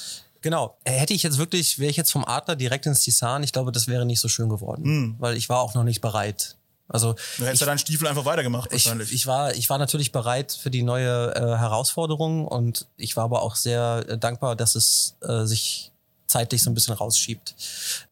Genau. 0.42 0.78
Äh, 0.84 0.92
Hätte 0.92 1.14
ich 1.14 1.24
jetzt 1.24 1.38
wirklich, 1.38 1.80
wäre 1.80 1.90
ich 1.90 1.98
jetzt 1.98 2.12
vom 2.12 2.26
Adler 2.26 2.56
direkt 2.56 2.86
ins 2.86 3.02
Tisan, 3.02 3.44
ich 3.44 3.52
glaube, 3.52 3.72
das 3.72 3.88
wäre 3.88 4.06
nicht 4.06 4.20
so 4.20 4.28
schön 4.28 4.50
geworden, 4.50 5.16
weil 5.20 5.38
ich 5.38 5.50
war 5.50 5.60
auch 5.60 5.74
noch 5.74 5.84
nicht 5.84 6.02
bereit. 6.02 6.56
Also 6.90 7.14
Du 7.38 7.46
hättest 7.46 7.62
ja 7.62 7.68
deinen 7.68 7.78
Stiefel 7.78 8.08
einfach 8.08 8.26
weitergemacht 8.26 8.74
ich, 8.74 8.86
wahrscheinlich. 8.86 9.14
ich 9.14 9.28
war 9.28 9.54
ich 9.54 9.70
war 9.70 9.78
natürlich 9.78 10.12
bereit 10.12 10.52
für 10.52 10.72
die 10.72 10.82
neue 10.82 11.34
äh, 11.36 11.40
Herausforderung 11.40 12.48
und 12.48 12.88
ich 12.98 13.16
war 13.16 13.24
aber 13.26 13.44
auch 13.44 13.56
sehr 13.56 14.04
äh, 14.08 14.18
dankbar, 14.18 14.56
dass 14.56 14.76
es 14.76 15.16
äh, 15.22 15.46
sich 15.46 15.92
zeitlich 16.26 16.64
so 16.64 16.70
ein 16.70 16.74
bisschen 16.74 16.94
rausschiebt, 16.94 17.56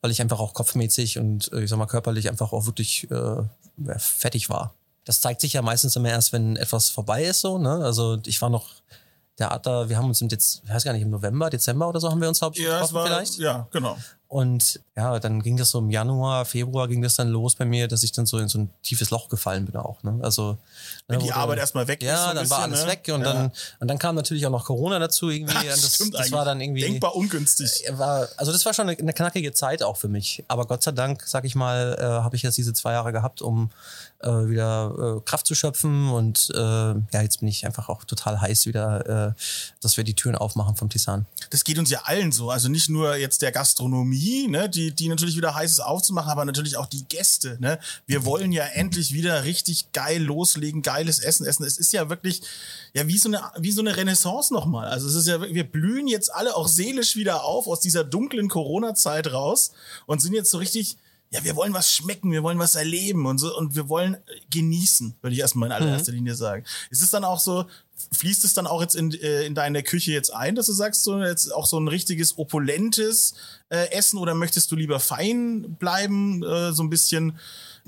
weil 0.01 0.11
ich 0.11 0.21
einfach 0.21 0.39
auch 0.39 0.53
kopfmäßig 0.53 1.17
und 1.17 1.51
äh, 1.53 1.63
ich 1.63 1.69
sag 1.69 1.77
mal 1.77 1.87
körperlich 1.87 2.29
einfach 2.29 2.53
auch 2.53 2.65
wirklich 2.65 3.09
äh, 3.09 3.43
fertig 3.97 4.49
war. 4.49 4.73
Das 5.05 5.21
zeigt 5.21 5.41
sich 5.41 5.53
ja 5.53 5.61
meistens 5.61 5.95
immer 5.95 6.09
erst, 6.09 6.33
wenn 6.33 6.55
etwas 6.55 6.89
vorbei 6.89 7.23
ist 7.23 7.41
so. 7.41 7.57
Ne? 7.57 7.83
Also 7.83 8.19
ich 8.25 8.41
war 8.41 8.49
noch 8.49 8.67
der 9.39 9.51
Adler, 9.51 9.87
wir 9.89 9.97
haben 9.97 10.07
uns 10.07 10.21
im 10.21 10.29
Dez 10.29 10.61
ich 10.63 10.69
weiß 10.69 10.83
gar 10.83 10.93
nicht, 10.93 11.03
im 11.03 11.11
November, 11.11 11.49
Dezember 11.49 11.87
oder 11.87 11.99
so 11.99 12.09
haben 12.09 12.21
wir 12.21 12.27
uns 12.27 12.39
glaube 12.39 12.55
ich 12.57 12.63
ja, 12.63 12.81
es 12.81 12.89
getroffen 12.89 12.95
war, 12.95 13.05
vielleicht. 13.05 13.37
ja, 13.37 13.67
genau. 13.71 13.97
Und 14.29 14.81
ja, 14.97 15.19
dann 15.19 15.41
ging 15.41 15.55
das 15.55 15.71
so 15.71 15.79
im 15.79 15.89
Januar, 15.89 16.43
Februar 16.43 16.89
ging 16.89 17.01
das 17.01 17.15
dann 17.15 17.29
los 17.29 17.55
bei 17.55 17.63
mir, 17.63 17.87
dass 17.87 18.03
ich 18.03 18.11
dann 18.11 18.25
so 18.25 18.39
in 18.39 18.49
so 18.49 18.59
ein 18.59 18.69
tiefes 18.83 19.09
Loch 19.09 19.29
gefallen 19.29 19.65
bin 19.65 19.77
auch. 19.77 20.03
Ne? 20.03 20.19
Also 20.21 20.57
Wenn 21.07 21.19
ne, 21.19 21.23
die 21.23 21.31
Arbeit 21.31 21.59
erstmal 21.59 21.87
weg 21.87 22.01
ist. 22.01 22.09
so 22.09 22.13
Ja, 22.13 22.29
ein 22.31 22.35
dann 22.35 22.49
war 22.49 22.57
bisschen, 22.67 22.73
alles 22.73 22.85
ne? 22.85 22.91
weg 22.91 23.09
und 23.13 23.21
ja. 23.21 23.33
dann 23.33 23.51
und 23.79 23.87
dann 23.87 23.97
kam 23.99 24.15
natürlich 24.15 24.45
auch 24.45 24.51
noch 24.51 24.65
Corona 24.65 24.99
dazu 24.99 25.29
irgendwie. 25.29 25.55
und 25.57 25.67
das, 25.67 25.95
Stimmt 25.95 26.13
das 26.13 26.21
eigentlich. 26.21 26.31
war 26.33 26.43
dann 26.43 26.59
irgendwie 26.59 26.81
Denkbar 26.81 27.15
ungünstig. 27.15 27.85
war, 27.91 28.27
also 28.35 28.51
das 28.51 28.65
war 28.65 28.73
schon 28.73 28.89
eine, 28.89 28.99
eine 28.99 29.13
knackige 29.13 29.53
Zeit 29.53 29.81
auch 29.81 29.95
für 29.95 30.09
mich. 30.09 30.43
Aber 30.49 30.65
Gott 30.65 30.83
sei 30.83 30.91
Dank, 30.91 31.23
sag 31.25 31.45
ich 31.45 31.55
mal, 31.55 31.97
äh, 31.97 32.03
habe 32.03 32.35
ich 32.35 32.41
jetzt 32.41 32.57
diese 32.57 32.73
zwei 32.73 32.91
Jahre 32.91 33.13
gehabt, 33.13 33.41
um 33.41 33.69
äh, 34.19 34.29
wieder 34.29 35.17
äh, 35.17 35.21
Kraft 35.25 35.47
zu 35.47 35.55
schöpfen. 35.55 36.09
Und 36.09 36.49
äh, 36.53 36.57
ja, 36.57 37.21
jetzt 37.21 37.39
bin 37.39 37.49
ich 37.49 37.65
einfach 37.65 37.89
auch 37.89 38.03
total 38.03 38.41
heiß 38.41 38.65
wieder, 38.65 39.33
äh, 39.35 39.41
dass 39.81 39.97
wir 39.97 40.03
die 40.03 40.15
Türen 40.15 40.35
aufmachen 40.35 40.75
vom 40.75 40.89
Tisan. 40.89 41.25
das 41.49 41.63
geht 41.63 41.77
uns 41.77 41.89
ja 41.89 42.01
allen 42.03 42.31
so. 42.31 42.49
Also 42.49 42.69
nicht 42.69 42.89
nur 42.89 43.15
jetzt 43.15 43.41
der 43.41 43.51
Gastronomie, 43.51 44.47
ne, 44.47 44.69
die, 44.69 44.91
die 44.91 45.09
natürlich 45.09 45.35
wieder 45.35 45.55
heiß 45.55 45.71
ist 45.71 45.79
aufzumachen, 45.79 46.31
aber 46.31 46.45
natürlich 46.45 46.77
auch 46.77 46.87
die 46.87 47.05
Gäste. 47.05 47.57
Ne? 47.59 47.79
Wir 48.05 48.25
wollen 48.25 48.51
ja 48.51 48.65
endlich 48.65 49.13
wieder 49.13 49.43
richtig 49.43 49.91
geil 49.91 50.21
loslegen, 50.21 50.81
geiles 50.81 51.19
Essen 51.19 51.45
essen. 51.45 51.63
Es 51.63 51.77
ist 51.77 51.93
ja 51.93 52.09
wirklich 52.09 52.41
ja 52.93 53.07
wie 53.07 53.17
so 53.17 53.29
eine, 53.29 53.41
wie 53.57 53.71
so 53.71 53.81
eine 53.81 53.95
Renaissance 53.95 54.53
nochmal. 54.53 54.87
Also 54.87 55.07
es 55.07 55.15
ist 55.15 55.27
ja, 55.27 55.41
wir 55.41 55.63
blühen 55.63 56.07
jetzt 56.07 56.33
alle 56.33 56.55
auch 56.55 56.67
seelisch 56.67 57.15
wieder 57.15 57.43
auf 57.43 57.67
aus 57.67 57.79
dieser 57.79 58.03
dunklen 58.03 58.49
Corona-Zeit 58.49 59.31
raus 59.31 59.71
und 60.05 60.21
sind 60.21 60.33
jetzt 60.33 60.51
so 60.51 60.57
richtig 60.57 60.97
ja, 61.29 61.43
wir 61.43 61.55
wollen 61.55 61.73
was 61.73 61.91
schmecken, 61.91 62.31
wir 62.31 62.43
wollen 62.43 62.59
was 62.59 62.75
erleben 62.75 63.25
und 63.25 63.37
so 63.37 63.55
und 63.57 63.75
wir 63.75 63.89
wollen 63.89 64.17
genießen, 64.49 65.15
würde 65.21 65.33
ich 65.33 65.41
erstmal 65.41 65.67
in 65.67 65.73
allererster 65.73 66.11
Linie 66.11 66.35
sagen. 66.35 66.63
Ist 66.89 67.01
es 67.01 67.09
dann 67.09 67.25
auch 67.25 67.39
so, 67.39 67.65
fließt 68.11 68.43
es 68.45 68.53
dann 68.53 68.67
auch 68.67 68.81
jetzt 68.81 68.95
in, 68.95 69.11
äh, 69.11 69.43
in 69.45 69.55
deine 69.55 69.83
Küche 69.83 70.11
jetzt 70.11 70.33
ein, 70.33 70.55
dass 70.55 70.67
du 70.67 70.73
sagst, 70.73 71.03
so 71.03 71.21
jetzt 71.21 71.53
auch 71.53 71.65
so 71.65 71.79
ein 71.79 71.87
richtiges 71.87 72.37
opulentes 72.37 73.33
äh, 73.69 73.91
Essen 73.91 74.17
oder 74.17 74.35
möchtest 74.35 74.71
du 74.71 74.75
lieber 74.75 74.99
fein 74.99 75.75
bleiben, 75.79 76.43
äh, 76.43 76.73
so 76.73 76.83
ein 76.83 76.89
bisschen 76.89 77.37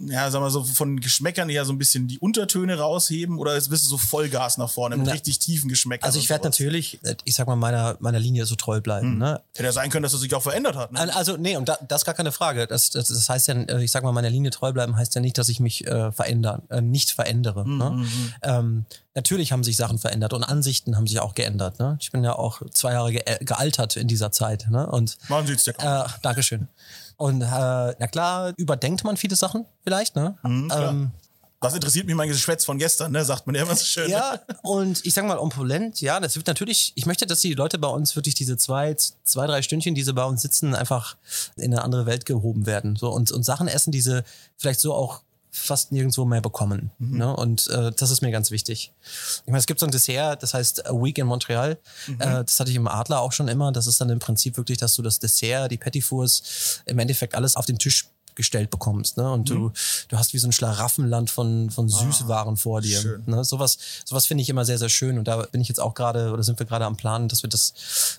ja, 0.07 0.29
sagen 0.31 0.43
wir 0.43 0.49
so, 0.49 0.63
von 0.63 0.99
Geschmäckern 0.99 1.49
eher 1.49 1.65
so 1.65 1.73
ein 1.73 1.77
bisschen 1.77 2.07
die 2.07 2.19
Untertöne 2.19 2.77
rausheben 2.77 3.37
oder 3.37 3.53
bist 3.53 3.69
du 3.71 3.77
so 3.77 3.97
Vollgas 3.97 4.57
nach 4.57 4.69
vorne 4.69 4.97
mit 4.97 5.07
Na, 5.07 5.13
richtig 5.13 5.39
tiefen 5.39 5.69
Geschmäckern? 5.69 6.05
Also 6.05 6.19
ich 6.19 6.29
werde 6.29 6.45
natürlich, 6.45 6.99
ich 7.25 7.35
sag 7.35 7.47
mal, 7.47 7.55
meiner, 7.55 7.97
meiner 7.99 8.19
Linie 8.19 8.45
so 8.45 8.55
treu 8.55 8.81
bleiben. 8.81 9.17
Ne? 9.17 9.41
Hätte 9.53 9.65
ja 9.65 9.71
sein 9.71 9.89
können, 9.89 10.03
dass 10.03 10.13
es 10.13 10.21
sich 10.21 10.33
auch 10.33 10.41
verändert 10.41 10.75
hat. 10.75 10.91
Ne? 10.91 11.13
Also, 11.15 11.37
nee, 11.37 11.57
und 11.57 11.67
da, 11.67 11.77
das 11.87 12.01
ist 12.01 12.05
gar 12.05 12.15
keine 12.15 12.31
Frage. 12.31 12.67
Das, 12.67 12.89
das, 12.91 13.07
das 13.09 13.27
heißt 13.27 13.47
ja, 13.47 13.55
äh, 13.55 13.83
ich 13.83 13.91
sag 13.91 14.03
mal, 14.03 14.11
meiner 14.11 14.29
Linie 14.29 14.51
treu 14.51 14.71
bleiben 14.71 14.95
heißt 14.95 15.15
ja 15.15 15.21
nicht, 15.21 15.37
dass 15.37 15.49
ich 15.49 15.59
mich 15.59 15.85
äh, 15.85 16.11
verändern, 16.11 16.61
äh, 16.69 16.81
nicht 16.81 17.11
verändere. 17.11 17.65
Mhm, 17.65 17.79
Ne? 17.79 18.05
Ähm, 18.43 18.85
natürlich 19.15 19.51
haben 19.51 19.63
sich 19.63 19.75
Sachen 19.77 19.97
verändert 19.97 20.33
und 20.33 20.43
Ansichten 20.43 20.95
haben 20.95 21.07
sich 21.07 21.19
auch 21.19 21.35
geändert. 21.35 21.79
Ne? 21.79 21.97
Ich 21.99 22.11
bin 22.11 22.23
ja 22.23 22.33
auch 22.33 22.61
zwei 22.71 22.93
Jahre 22.93 23.11
ge 23.11 23.23
gealtert 23.41 23.95
in 23.97 24.07
dieser 24.07 24.31
Zeit. 24.31 24.67
Ne? 24.69 24.87
Und 24.87 25.17
Man 25.27 25.45
sieht's 25.47 25.65
ja 25.65 25.73
kaum. 25.73 26.05
äh, 26.05 26.09
Dankeschön. 26.21 26.67
Und 27.17 27.41
äh, 27.41 27.45
na 27.45 28.07
klar, 28.09 28.53
überdenkt 28.57 29.03
man 29.03 29.17
viele 29.17 29.35
Sachen 29.35 29.65
vielleicht, 29.83 30.15
ne? 30.15 30.37
Mhm, 30.43 30.69
klar. 30.69 30.89
ähm, 30.91 31.11
Was 31.59 31.73
interessiert 31.73 32.05
mich 32.05 32.15
mein 32.15 32.29
Geschwätz 32.29 32.63
von 32.63 32.77
gestern, 32.77 33.11
ne? 33.11 33.25
Sagt 33.25 33.45
man 33.45 33.55
ja 33.55 33.63
immer 33.63 33.75
so 33.75 33.83
schön. 33.83 34.09
ja, 34.09 34.39
und 34.61 35.05
ich 35.05 35.13
sag 35.13 35.25
mal, 35.25 35.37
opulent, 35.37 35.99
ja, 35.99 36.21
das 36.21 36.37
wird 36.37 36.47
natürlich, 36.47 36.93
ich 36.95 37.05
möchte, 37.05 37.25
dass 37.27 37.41
die 37.41 37.53
Leute 37.55 37.77
bei 37.77 37.89
uns 37.89 38.15
wirklich 38.15 38.35
diese 38.35 38.55
zwei, 38.55 38.95
zwei, 38.95 39.47
drei 39.47 39.61
Stündchen, 39.61 39.95
die 39.95 40.03
sie 40.03 40.13
bei 40.13 40.23
uns 40.23 40.41
sitzen, 40.41 40.73
einfach 40.73 41.17
in 41.57 41.73
eine 41.73 41.83
andere 41.83 42.05
Welt 42.05 42.25
gehoben 42.25 42.65
werden. 42.65 42.95
So, 42.95 43.09
und, 43.09 43.33
und 43.33 43.43
Sachen 43.43 43.67
essen, 43.67 43.91
die 43.91 43.99
sie 44.01 44.23
vielleicht 44.55 44.79
so 44.79 44.93
auch 44.93 45.21
fast 45.59 45.91
nirgendwo 45.91 46.25
mehr 46.25 46.41
bekommen. 46.41 46.91
Ne? 46.97 47.35
Und 47.35 47.67
äh, 47.67 47.91
das 47.91 48.11
ist 48.11 48.21
mir 48.21 48.31
ganz 48.31 48.51
wichtig. 48.51 48.93
Ich 49.41 49.47
meine, 49.47 49.59
es 49.59 49.67
gibt 49.67 49.79
so 49.79 49.85
ein 49.85 49.91
Dessert, 49.91 50.41
das 50.43 50.53
heißt 50.53 50.87
A 50.87 50.93
Week 50.93 51.17
in 51.17 51.27
Montreal. 51.27 51.77
Äh, 52.19 52.43
das 52.43 52.59
hatte 52.59 52.71
ich 52.71 52.75
im 52.75 52.87
Adler 52.87 53.21
auch 53.21 53.31
schon 53.31 53.47
immer. 53.47 53.71
Das 53.71 53.87
ist 53.87 54.01
dann 54.01 54.09
im 54.09 54.19
Prinzip 54.19 54.57
wirklich, 54.57 54.77
dass 54.77 54.95
du 54.95 55.01
das 55.01 55.19
Dessert, 55.19 55.71
die 55.71 55.77
Petit 55.77 56.03
Fours, 56.03 56.81
im 56.85 56.99
Endeffekt 56.99 57.35
alles 57.35 57.55
auf 57.55 57.65
den 57.65 57.77
Tisch 57.77 58.09
gestellt 58.39 58.69
bekommst. 58.69 59.17
Ne? 59.17 59.29
Und 59.29 59.49
du, 59.49 59.71
du 60.07 60.17
hast 60.17 60.33
wie 60.33 60.37
so 60.37 60.47
ein 60.47 60.53
Schlaraffenland 60.53 61.29
von, 61.29 61.69
von 61.69 61.89
Süßwaren 61.89 62.55
vor 62.55 62.79
dir. 62.79 63.01
schön. 63.01 63.23
Ne? 63.25 63.43
Sowas, 63.43 63.77
sowas 64.05 64.25
finde 64.25 64.41
ich 64.41 64.49
immer 64.49 64.63
sehr, 64.63 64.77
sehr 64.77 64.87
schön. 64.87 65.19
Und 65.19 65.27
da 65.27 65.45
bin 65.51 65.59
ich 65.59 65.67
jetzt 65.67 65.79
auch 65.79 65.93
gerade, 65.93 66.31
oder 66.31 66.41
sind 66.41 66.57
wir 66.57 66.65
gerade 66.65 66.85
am 66.85 66.95
Plan, 66.95 67.27
dass 67.27 67.43
wir 67.43 67.49
das 67.49 67.73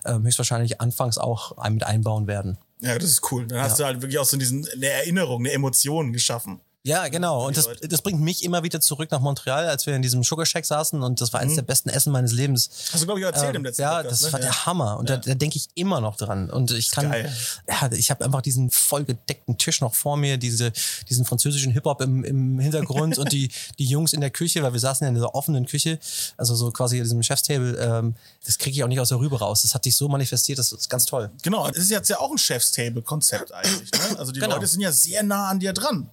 ähm, 0.04 0.22
höchstwahrscheinlich 0.24 0.78
anfangs 0.78 1.16
auch 1.16 1.56
mit 1.70 1.84
einbauen 1.84 2.26
werden. 2.26 2.58
Ja, 2.80 2.98
das 2.98 3.10
ist 3.10 3.32
cool. 3.32 3.46
Dann 3.46 3.60
hast 3.60 3.80
du 3.80 3.84
halt 3.84 4.02
wirklich 4.02 4.18
auch 4.18 4.26
so 4.26 4.36
diesen, 4.36 4.68
eine 4.68 4.88
Erinnerung, 4.88 5.40
eine 5.40 5.52
Emotion 5.52 6.12
geschaffen. 6.12 6.60
Ja, 6.82 7.08
genau. 7.08 7.46
Und 7.46 7.58
das, 7.58 7.68
das 7.82 8.00
bringt 8.00 8.20
mich 8.22 8.42
immer 8.42 8.62
wieder 8.62 8.80
zurück 8.80 9.10
nach 9.10 9.20
Montreal, 9.20 9.68
als 9.68 9.86
wir 9.86 9.94
in 9.94 10.00
diesem 10.00 10.22
Sugar 10.22 10.46
Shack 10.46 10.64
saßen 10.64 11.02
und 11.02 11.20
das 11.20 11.30
war 11.34 11.40
eines 11.40 11.54
der 11.54 11.62
besten 11.62 11.90
Essen 11.90 12.10
meines 12.10 12.32
Lebens. 12.32 12.70
Hast 12.90 13.02
du, 13.02 13.06
glaube 13.06 13.20
ich, 13.20 13.26
erzählt 13.26 13.50
Ähm, 13.50 13.56
im 13.56 13.64
letzten 13.64 13.82
ja, 13.82 13.96
Podcast. 13.96 14.22
das 14.22 14.22
ne? 14.22 14.32
war 14.32 14.40
ja. 14.40 14.46
der 14.46 14.66
Hammer 14.66 14.98
und 14.98 15.10
da, 15.10 15.18
da 15.18 15.34
denke 15.34 15.58
ich 15.58 15.68
immer 15.74 16.00
noch 16.00 16.16
dran 16.16 16.48
und 16.48 16.70
ich 16.70 16.90
kann, 16.90 17.10
geil. 17.10 17.30
ja, 17.68 17.92
ich 17.92 18.10
habe 18.10 18.24
einfach 18.24 18.40
diesen 18.40 18.70
vollgedeckten 18.70 19.58
Tisch 19.58 19.82
noch 19.82 19.94
vor 19.94 20.16
mir, 20.16 20.38
diese, 20.38 20.72
diesen 21.10 21.26
französischen 21.26 21.72
Hip 21.72 21.84
Hop 21.84 22.00
im, 22.00 22.24
im 22.24 22.58
Hintergrund 22.58 23.18
und 23.18 23.30
die 23.30 23.50
die 23.78 23.84
Jungs 23.84 24.14
in 24.14 24.22
der 24.22 24.30
Küche, 24.30 24.62
weil 24.62 24.72
wir 24.72 24.80
saßen 24.80 25.04
ja 25.04 25.08
in 25.10 25.14
dieser 25.14 25.34
offenen 25.34 25.66
Küche, 25.66 25.98
also 26.38 26.54
so 26.54 26.70
quasi 26.70 26.96
in 26.96 27.02
diesem 27.02 27.22
Chefstable, 27.22 27.76
ähm, 27.78 28.14
das 28.46 28.56
kriege 28.56 28.74
ich 28.76 28.82
auch 28.84 28.88
nicht 28.88 29.00
aus 29.00 29.10
der 29.10 29.18
Rübe 29.18 29.38
raus. 29.38 29.62
Das 29.62 29.74
hat 29.74 29.84
sich 29.84 29.94
so 29.96 30.08
manifestiert, 30.08 30.58
das 30.58 30.72
ist 30.72 30.88
ganz 30.88 31.04
toll. 31.04 31.30
Genau, 31.42 31.68
das 31.68 31.76
ist 31.76 31.90
jetzt 31.90 32.08
ja 32.08 32.18
auch 32.20 32.30
ein 32.30 32.38
Chef's-Table-Konzept 32.38 33.52
eigentlich. 33.52 33.90
Ne? 33.92 34.18
Also 34.18 34.32
die 34.32 34.40
Genau. 34.40 34.54
Leute 34.54 34.66
sind 34.66 34.80
ja 34.80 34.92
sehr 34.92 35.22
nah 35.22 35.48
an 35.50 35.60
dir 35.60 35.74
dran. 35.74 36.08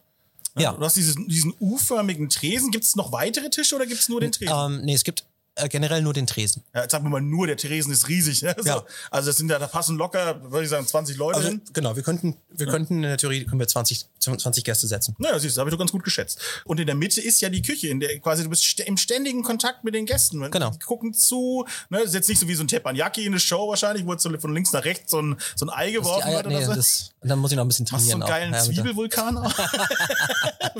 Ja. 0.59 0.73
Du 0.73 0.83
hast 0.83 0.95
dieses, 0.95 1.15
diesen 1.27 1.53
U-förmigen 1.59 2.29
Tresen. 2.29 2.71
Gibt 2.71 2.85
es 2.85 2.95
noch 2.95 3.11
weitere 3.11 3.49
Tische 3.49 3.75
oder 3.75 3.85
gibt 3.85 3.99
es 3.99 4.09
nur 4.09 4.21
den 4.21 4.31
Tresen? 4.31 4.53
Ähm, 4.55 4.81
nee, 4.83 4.93
es 4.93 5.03
gibt 5.03 5.25
äh, 5.57 5.67
generell 5.69 6.01
nur 6.01 6.13
den 6.13 6.27
Tresen. 6.27 6.63
Ja, 6.73 6.81
jetzt 6.83 6.91
sagen 6.91 7.05
wir 7.05 7.09
mal 7.09 7.21
nur, 7.21 7.47
der 7.47 7.57
Tresen 7.57 7.91
ist 7.91 8.07
riesig. 8.07 8.41
Ne? 8.41 8.55
So. 8.57 8.67
Ja. 8.69 8.85
Also 9.11 9.29
das 9.29 9.37
sind 9.37 9.49
ja, 9.49 9.59
da 9.59 9.67
passen 9.67 9.97
locker, 9.97 10.41
würde 10.51 10.63
ich 10.63 10.69
sagen, 10.69 10.85
20 10.87 11.17
Leute 11.17 11.37
Also 11.37 11.49
hin. 11.49 11.61
genau, 11.73 11.95
wir 11.95 12.03
könnten, 12.03 12.37
wir 12.49 12.67
könnten 12.67 12.95
in 12.95 13.01
der 13.03 13.17
Theorie 13.17 13.45
können 13.45 13.59
wir 13.59 13.67
20, 13.67 14.05
20 14.19 14.63
Gäste 14.63 14.87
setzen. 14.87 15.15
Naja, 15.19 15.37
siehst 15.39 15.57
du, 15.57 15.59
habe 15.59 15.69
ich 15.69 15.73
doch 15.73 15.79
ganz 15.79 15.91
gut 15.91 16.03
geschätzt. 16.03 16.39
Und 16.65 16.79
in 16.79 16.85
der 16.87 16.95
Mitte 16.95 17.21
ist 17.21 17.41
ja 17.41 17.49
die 17.49 17.61
Küche, 17.61 17.87
in 17.87 17.99
der 17.99 18.19
quasi 18.19 18.43
du 18.43 18.49
bist 18.49 18.63
st 18.63 18.81
im 18.81 18.97
ständigen 18.97 19.43
Kontakt 19.43 19.83
mit 19.83 19.93
den 19.95 20.05
Gästen. 20.05 20.49
Genau. 20.51 20.69
Die 20.71 20.79
gucken 20.79 21.13
zu. 21.13 21.65
Ne? 21.89 21.99
Das 21.99 22.07
ist 22.09 22.13
jetzt 22.13 22.29
nicht 22.29 22.39
so 22.39 22.47
wie 22.47 22.55
so 22.55 22.63
ein 22.63 22.67
Teppanyaki 22.67 23.25
in 23.25 23.31
der 23.33 23.39
Show 23.39 23.67
wahrscheinlich, 23.69 24.05
wo 24.05 24.11
jetzt 24.13 24.23
so 24.23 24.37
von 24.37 24.53
links 24.53 24.71
nach 24.73 24.85
rechts 24.85 25.11
so 25.11 25.21
ein, 25.21 25.37
so 25.55 25.65
ein 25.65 25.69
Ei 25.69 25.91
geworfen 25.91 26.27
Eier, 26.27 26.37
wird 26.37 26.47
nee, 26.47 26.57
oder 26.57 26.65
so. 26.65 26.73
das, 26.73 27.11
und 27.21 27.29
dann 27.29 27.39
muss 27.39 27.51
ich 27.51 27.57
noch 27.57 27.65
ein 27.65 27.67
bisschen 27.67 27.87
Machst 27.91 28.05
du 28.07 28.11
so 28.11 28.17
trainieren. 28.19 28.33
einen 28.33 28.51
geilen 28.51 28.53
auch. 28.53 28.67
Ja, 28.67 28.73
Zwiebelvulkan 28.73 29.37
auch? 29.37 29.53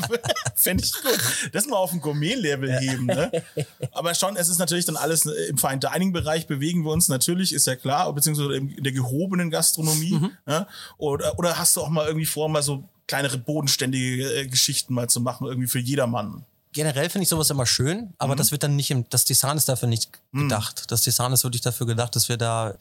Fände 0.55 0.83
ich 0.83 0.93
gut. 0.93 1.19
Das 1.53 1.65
mal 1.67 1.77
auf 1.77 1.91
ein 1.93 2.01
Gourmet-Level 2.01 2.79
heben. 2.79 3.05
Ne? 3.05 3.31
Aber 3.91 4.13
schon, 4.13 4.35
es 4.35 4.49
ist 4.49 4.57
natürlich 4.59 4.66
dann 4.85 4.97
alles 4.97 5.25
äh, 5.25 5.31
im 5.49 5.57
Fine 5.57 5.79
Dining-Bereich 5.79 6.47
bewegen 6.47 6.83
wir 6.83 6.91
uns 6.91 7.07
natürlich, 7.07 7.53
ist 7.53 7.67
ja 7.67 7.75
klar, 7.75 8.11
beziehungsweise 8.13 8.55
in 8.55 8.83
der 8.83 8.91
gehobenen 8.93 9.49
Gastronomie. 9.49 10.13
Mhm. 10.13 10.31
Ja? 10.47 10.67
Oder, 10.97 11.37
oder 11.39 11.57
hast 11.57 11.75
du 11.75 11.81
auch 11.81 11.89
mal 11.89 12.05
irgendwie 12.07 12.25
vor, 12.25 12.49
mal 12.49 12.63
so 12.63 12.83
kleinere 13.07 13.37
bodenständige 13.37 14.41
äh, 14.41 14.47
Geschichten 14.47 14.93
mal 14.93 15.07
zu 15.09 15.21
machen, 15.21 15.47
irgendwie 15.47 15.67
für 15.67 15.79
jedermann? 15.79 16.43
Generell 16.73 17.09
finde 17.09 17.23
ich 17.23 17.29
sowas 17.29 17.49
immer 17.49 17.65
schön, 17.65 18.13
aber 18.19 18.33
Mhm. 18.33 18.37
das 18.37 18.51
wird 18.51 18.61
dann 18.61 18.75
nicht 18.75 18.91
im, 18.91 19.05
das 19.09 19.25
Design 19.25 19.57
ist 19.57 19.67
dafür 19.67 19.87
nicht 19.87 20.09
gedacht. 20.31 20.83
Das 20.91 21.01
Design 21.01 21.31
ist 21.31 21.43
wirklich 21.43 21.61
dafür 21.61 21.87
gedacht, 21.87 22.15
dass 22.15 22.29
wir 22.29 22.37
da 22.37 22.75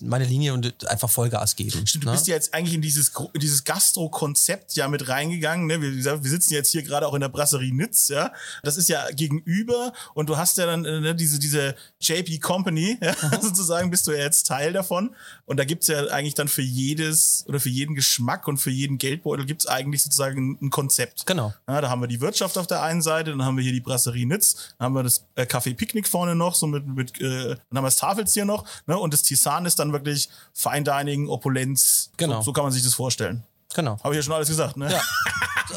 meine 0.00 0.24
Linie 0.24 0.52
und 0.52 0.86
einfach 0.88 1.10
Vollgas 1.10 1.56
geben. 1.56 1.86
Stimmt, 1.86 2.04
du 2.04 2.08
ne? 2.08 2.14
bist 2.14 2.26
ja 2.26 2.34
jetzt 2.34 2.52
eigentlich 2.52 2.74
in 2.74 2.82
dieses, 2.82 3.12
dieses 3.34 3.64
Gastro-Konzept 3.64 4.76
ja 4.76 4.88
mit 4.88 5.08
reingegangen. 5.08 5.66
Ne? 5.66 5.80
Wir, 5.80 6.22
wir 6.22 6.30
sitzen 6.30 6.52
jetzt 6.52 6.70
hier 6.70 6.82
gerade 6.82 7.06
auch 7.06 7.14
in 7.14 7.20
der 7.20 7.28
Brasserie 7.28 7.74
Nitz, 7.74 8.08
ja. 8.08 8.32
Das 8.62 8.76
ist 8.76 8.88
ja 8.88 9.10
gegenüber 9.10 9.92
und 10.14 10.28
du 10.28 10.36
hast 10.36 10.58
ja 10.58 10.66
dann 10.66 10.84
äh, 10.84 11.00
ne, 11.00 11.14
diese, 11.14 11.38
diese 11.38 11.74
JP 12.00 12.40
Company, 12.40 12.98
ja? 13.02 13.14
sozusagen 13.40 13.90
bist 13.90 14.06
du 14.06 14.12
ja 14.12 14.18
jetzt 14.18 14.46
Teil 14.46 14.72
davon. 14.72 15.14
Und 15.46 15.58
da 15.58 15.64
gibt's 15.64 15.86
ja 15.86 16.06
eigentlich 16.08 16.34
dann 16.34 16.48
für 16.48 16.62
jedes 16.62 17.44
oder 17.48 17.60
für 17.60 17.68
jeden 17.68 17.94
Geschmack 17.94 18.48
und 18.48 18.58
für 18.58 18.70
jeden 18.70 18.98
Geldbeutel 18.98 19.46
gibt's 19.46 19.66
eigentlich 19.66 20.02
sozusagen 20.02 20.58
ein, 20.60 20.70
Konzept. 20.70 21.26
Genau. 21.26 21.54
Ja, 21.68 21.80
da 21.80 21.88
haben 21.88 22.00
wir 22.02 22.08
die 22.08 22.20
Wirtschaft 22.20 22.58
auf 22.58 22.66
der 22.66 22.82
einen 22.82 23.00
Seite, 23.00 23.30
dann 23.30 23.44
haben 23.44 23.56
wir 23.56 23.62
hier 23.62 23.72
die 23.72 23.80
Brasserie 23.80 24.26
Nitz, 24.26 24.74
dann 24.78 24.86
haben 24.86 24.94
wir 24.94 25.04
das 25.04 25.24
äh, 25.36 25.42
Café 25.42 25.74
Picknick 25.74 26.06
vorne 26.06 26.34
noch, 26.34 26.54
so 26.54 26.66
mit, 26.66 26.86
mit 26.86 27.20
äh, 27.20 27.48
dann 27.48 27.78
haben 27.78 27.84
wir 27.84 27.88
das 27.88 27.96
Tafelzier 27.96 28.44
noch, 28.44 28.66
ne? 28.86 28.98
Und 28.98 29.14
das 29.14 29.22
Tisan 29.22 29.64
ist 29.64 29.78
dann 29.78 29.85
wirklich 29.92 30.28
Fine 30.52 30.84
Dining, 30.84 31.28
Opulenz. 31.28 32.10
Genau. 32.16 32.36
So, 32.40 32.46
so 32.46 32.52
kann 32.52 32.64
man 32.64 32.72
sich 32.72 32.82
das 32.82 32.94
vorstellen. 32.94 33.44
Genau. 33.74 33.98
Habe 34.02 34.14
ich 34.14 34.16
ja 34.16 34.22
schon 34.22 34.32
alles 34.32 34.48
gesagt, 34.48 34.76
ne? 34.76 34.90
Ja. 34.90 35.02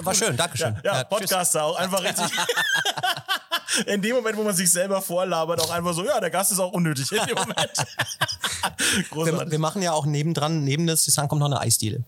War 0.04 0.14
schön, 0.14 0.38
Dankeschön. 0.38 0.76
Ja, 0.84 0.94
Ja, 0.94 1.04
tschüss. 1.04 1.10
Podcaster 1.20 1.64
auch 1.64 1.76
einfach 1.78 2.04
richtig. 2.04 2.26
In 3.86 4.02
dem 4.02 4.16
Moment, 4.16 4.38
wo 4.38 4.44
man 4.44 4.56
sich 4.56 4.72
selber 4.72 5.02
vorlabert, 5.02 5.62
auch 5.62 5.70
einfach 5.70 5.94
so, 5.94 6.04
ja, 6.04 6.20
der 6.20 6.30
Gast 6.30 6.52
ist 6.52 6.60
auch 6.60 6.72
unnötig. 6.72 7.12
In 7.12 7.26
dem 7.28 7.36
Moment. 7.36 7.72
Wir, 9.14 9.52
wir 9.52 9.60
machen 9.60 9.82
ja 9.82 9.94
auch 9.94 10.06
nebendran, 10.06 10.64
neben 10.64 10.86
das 10.88 11.06
Design 11.06 11.28
kommt 11.30 11.40
noch 11.40 11.46
eine 11.46 11.60
Eisdiele. 11.60 12.04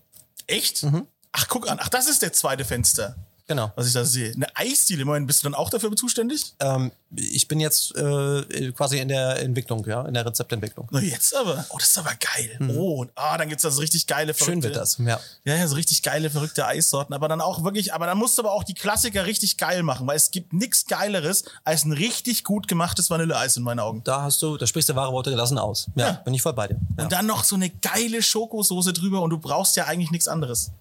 Echt? 0.48 0.84
Mhm. 0.84 1.08
Ach, 1.31 1.48
guck 1.48 1.70
an. 1.70 1.79
Ach, 1.81 1.89
das 1.89 2.08
ist 2.10 2.22
der 2.22 2.34
zweite 2.34 2.65
Fenster, 2.65 3.15
Genau. 3.51 3.70
was 3.75 3.88
ich 3.88 3.93
da 3.93 4.05
sehe. 4.05 4.31
Eine 4.34 4.48
Eisdiele. 4.55 5.03
Moment, 5.03 5.27
bist 5.27 5.43
du 5.43 5.48
dann 5.50 5.55
auch 5.55 5.70
dafür 5.70 5.93
zuständig? 5.96 6.53
Ähm, 6.62 6.91
ich 7.13 7.50
bin 7.50 7.60
jetzt 7.60 7.93
äh, 7.98 8.72
quasi 8.72 9.00
in 9.00 9.10
der 9.10 9.39
Entwicklung, 9.41 9.86
ja, 9.86 10.03
in 10.05 10.13
der 10.13 10.25
Rezeptentwicklung. 10.25 10.88
Na, 10.89 11.01
jetzt 11.01 11.36
aber. 11.36 11.65
Oh, 11.70 11.77
das 11.77 11.89
ist 11.89 11.98
aber 11.98 12.13
geil. 12.15 12.58
Oh, 12.77 13.01
und 13.01 13.12
ah, 13.15 13.38
dann 13.38 13.50
gibt's 13.50 13.63
da 13.63 13.72
so 13.72 13.81
richtig 13.81 14.08
geile, 14.08 14.34
verrückte. 14.34 14.55
Mhm. 14.55 14.62
Schön 14.62 14.63
wird 14.63 14.75
das, 14.77 14.98
ja. 15.00 15.20
Ja, 15.43 15.55
ja, 15.55 15.67
so 15.67 15.75
richtig 15.75 16.01
geile, 16.01 16.29
verrückte 16.29 16.65
Eissorten. 16.65 17.13
Aber 17.13 17.27
dann 17.27 17.41
auch 17.41 17.65
wirklich, 17.65 17.93
aber 17.93 18.05
dann 18.05 18.17
musst 18.17 18.38
du 18.38 18.43
aber 18.43 18.53
auch 18.53 18.63
die 18.63 18.74
Klassiker 18.74 19.25
richtig 19.25 19.58
geil 19.58 19.84
machen, 19.84 20.08
weil 20.08 20.15
es 20.15 20.31
gibt 20.31 20.53
nichts 20.53 20.86
Geileres 20.86 21.43
als 21.65 21.84
ein 21.84 21.91
richtig 21.91 22.46
gut 22.46 22.70
gemachtes 22.70 23.10
Vanilleeis 23.10 23.58
in 23.58 23.63
meinen 23.63 23.79
Augen. 23.79 24.01
Da 24.05 24.22
hast 24.22 24.41
du, 24.41 24.55
da 24.55 24.65
sprichst 24.65 24.88
du 24.89 24.96
wahre 24.96 25.12
Worte 25.12 25.29
gelassen 25.31 25.58
aus. 25.58 25.88
Ja, 25.96 26.08
Ja. 26.08 26.12
bin 26.24 26.34
ich 26.34 26.41
voll 26.41 26.53
bei 26.53 26.67
dir. 26.70 26.79
Ja. 26.98 27.03
Und 27.03 27.12
dann 27.12 27.25
noch 27.25 27.43
so 27.43 27.55
eine 27.55 27.70
geile 27.70 28.22
Schokosoße 28.22 28.93
drüber 28.93 29.22
und 29.22 29.31
du 29.31 29.38
brauchst 29.38 29.75
ja 29.75 29.86
eigentlich 29.88 30.12
nichts 30.12 30.29
anderes. 30.29 30.72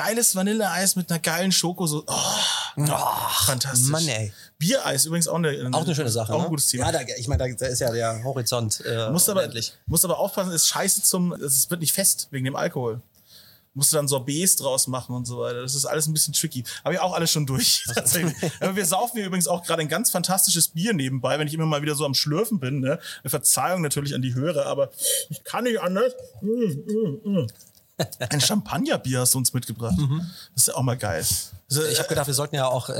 Geiles 0.00 0.34
Vanilleeis 0.34 0.96
mit 0.96 1.10
einer 1.10 1.20
geilen 1.20 1.52
Schokosoße. 1.52 2.06
Oh, 2.08 2.84
fantastisch. 3.44 3.90
Mann, 3.90 4.08
ey. 4.08 4.32
Biereis 4.58 5.04
übrigens 5.04 5.28
auch 5.28 5.34
eine, 5.34 5.70
Auch 5.72 5.84
eine 5.84 5.94
schöne 5.94 6.10
Sache. 6.10 6.32
Auch 6.32 6.38
ne? 6.38 6.44
ein 6.44 6.50
gutes 6.50 6.66
Thema. 6.66 6.86
Ja, 6.86 6.92
da, 6.92 7.00
ich 7.18 7.28
meine, 7.28 7.54
da, 7.54 7.66
ist 7.66 7.80
ja 7.80 7.92
der 7.92 8.24
Horizont. 8.24 8.82
Äh, 8.86 9.10
musst 9.10 9.28
aber, 9.28 9.46
musst 9.86 10.04
aber 10.06 10.18
aufpassen, 10.18 10.52
ist 10.52 10.68
scheiße 10.68 11.02
zum, 11.02 11.32
es 11.32 11.68
wird 11.68 11.80
nicht 11.80 11.92
fest 11.92 12.28
wegen 12.30 12.46
dem 12.46 12.56
Alkohol. 12.56 13.02
Musst 13.74 13.92
du 13.92 13.96
dann 13.96 14.08
Sorbets 14.08 14.56
draus 14.56 14.86
machen 14.88 15.14
und 15.14 15.26
so 15.26 15.38
weiter. 15.40 15.60
Das 15.60 15.74
ist 15.74 15.84
alles 15.84 16.06
ein 16.06 16.12
bisschen 16.14 16.32
tricky. 16.32 16.64
Habe 16.82 16.94
ich 16.94 17.00
auch 17.00 17.12
alles 17.12 17.30
schon 17.30 17.46
durch. 17.46 17.84
Tatsächlich. 17.94 18.34
Aber 18.58 18.74
wir 18.74 18.86
saufen 18.86 19.18
hier 19.18 19.26
übrigens 19.26 19.46
auch 19.46 19.62
gerade 19.62 19.82
ein 19.82 19.88
ganz 19.88 20.10
fantastisches 20.10 20.68
Bier 20.68 20.94
nebenbei, 20.94 21.38
wenn 21.38 21.46
ich 21.46 21.54
immer 21.54 21.66
mal 21.66 21.82
wieder 21.82 21.94
so 21.94 22.04
am 22.06 22.14
Schlürfen 22.14 22.58
bin. 22.58 22.80
Ne? 22.80 22.98
Eine 23.22 23.30
Verzeihung 23.30 23.82
natürlich 23.82 24.14
an 24.14 24.22
die 24.22 24.34
Hörer, 24.34 24.66
aber 24.66 24.90
ich 25.28 25.44
kann 25.44 25.64
nicht 25.64 25.80
anders. 25.80 26.14
Mm, 26.40 26.48
mm, 26.48 27.20
mm. 27.22 27.46
Ein 28.30 28.40
Champagnerbier 28.40 29.20
hast 29.20 29.34
du 29.34 29.38
uns 29.38 29.52
mitgebracht. 29.52 29.98
Mhm. 29.98 30.18
Das 30.54 30.62
ist 30.62 30.68
ja 30.68 30.74
auch 30.74 30.82
mal 30.82 30.96
geil. 30.96 31.24
Also, 31.70 31.84
Ich 31.84 31.98
habe 31.98 32.08
gedacht, 32.08 32.26
wir 32.26 32.34
sollten 32.34 32.56
ja 32.56 32.66
auch 32.66 32.88
äh, 32.88 32.92
äh, 32.94 32.96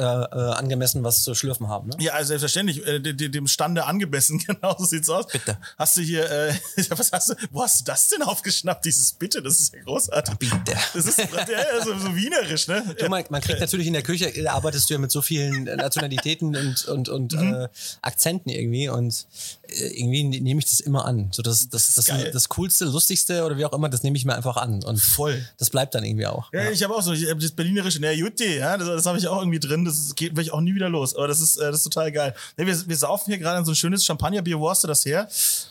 angemessen 0.52 1.02
was 1.02 1.22
zu 1.24 1.34
schlürfen 1.34 1.68
haben. 1.68 1.88
Ne? 1.88 1.96
Ja, 1.98 2.12
also 2.14 2.28
selbstverständlich, 2.28 2.86
äh, 2.86 3.00
de- 3.00 3.12
de- 3.14 3.28
dem 3.28 3.46
Stande 3.48 3.84
angemessen, 3.84 4.38
genau 4.46 4.76
so 4.78 4.84
sieht's 4.84 5.08
aus. 5.08 5.26
Bitte. 5.26 5.58
Hast 5.76 5.96
du 5.96 6.02
hier, 6.02 6.30
äh, 6.30 6.54
was 6.90 7.10
hast 7.12 7.30
du, 7.30 7.34
wo 7.50 7.62
hast 7.62 7.80
du 7.80 7.84
das 7.86 8.08
denn 8.08 8.22
aufgeschnappt, 8.22 8.84
dieses 8.84 9.12
Bitte? 9.12 9.42
Das 9.42 9.58
ist 9.60 9.74
ja 9.74 9.82
großartig. 9.82 10.38
Bitte. 10.38 10.72
Das 10.94 11.04
ist 11.06 11.18
ja, 11.18 11.24
ja, 11.26 11.84
so, 11.84 11.98
so 11.98 12.14
wienerisch, 12.14 12.68
ne? 12.68 12.94
Du, 12.98 13.08
man, 13.08 13.24
man 13.30 13.40
kriegt 13.40 13.60
natürlich 13.60 13.86
in 13.88 13.92
der 13.92 14.02
Küche, 14.02 14.26
äh, 14.34 14.46
arbeitest 14.46 14.88
du 14.88 14.94
ja 14.94 14.98
mit 15.00 15.10
so 15.10 15.20
vielen 15.20 15.64
Nationalitäten 15.64 16.54
und, 16.56 16.84
und, 16.86 17.08
und 17.08 17.32
Mhm. 17.32 17.54
äh, 17.54 17.68
Akzenten 18.02 18.50
irgendwie 18.50 18.88
und 18.88 19.26
äh, 19.68 19.86
irgendwie 20.00 20.24
ne- 20.24 20.40
nehme 20.40 20.58
ich 20.60 20.66
das 20.66 20.80
immer 20.80 21.04
an. 21.04 21.28
So 21.32 21.42
das, 21.42 21.68
das, 21.68 21.94
das, 21.94 22.04
geil. 22.06 22.30
das 22.32 22.48
Coolste, 22.48 22.84
Lustigste 22.86 23.44
oder 23.44 23.56
wie 23.56 23.64
auch 23.64 23.72
immer, 23.72 23.88
das 23.88 24.02
nehme 24.02 24.16
ich 24.16 24.24
mir 24.24 24.34
einfach 24.34 24.56
an. 24.56 24.82
Und 24.84 25.00
Voll. 25.00 25.44
das 25.58 25.70
bleibt 25.70 25.94
dann 25.94 26.04
irgendwie 26.04 26.26
auch. 26.26 26.52
Ja, 26.52 26.70
ich 26.70 26.82
habe 26.82 26.94
auch 26.94 27.02
so, 27.02 27.12
ich 27.12 27.28
hab 27.28 27.38
das 27.38 27.50
Berlinerische, 27.52 27.98
na 28.00 28.10
Jutti, 28.12 28.59
ja, 28.60 28.76
das, 28.76 28.86
das 28.88 29.06
habe 29.06 29.18
ich 29.18 29.26
auch 29.26 29.38
irgendwie 29.38 29.58
drin, 29.58 29.84
das 29.84 30.14
geht 30.14 30.36
will 30.36 30.42
ich 30.44 30.52
auch 30.52 30.60
nie 30.60 30.74
wieder 30.74 30.88
los, 30.88 31.14
aber 31.16 31.26
das 31.28 31.40
ist, 31.40 31.56
äh, 31.56 31.66
das 31.70 31.78
ist 31.78 31.84
total 31.84 32.12
geil. 32.12 32.34
Nee, 32.56 32.66
wir, 32.66 32.88
wir 32.88 32.96
saufen 32.96 33.30
hier 33.30 33.38
gerade 33.38 33.64
so 33.64 33.72
ein 33.72 33.74
schönes 33.76 34.04
Champagnerbier, 34.04 34.58
wo 34.60 34.70
hast 34.70 34.84
du 34.84 34.88
das 34.88 35.04
her? 35.04 35.26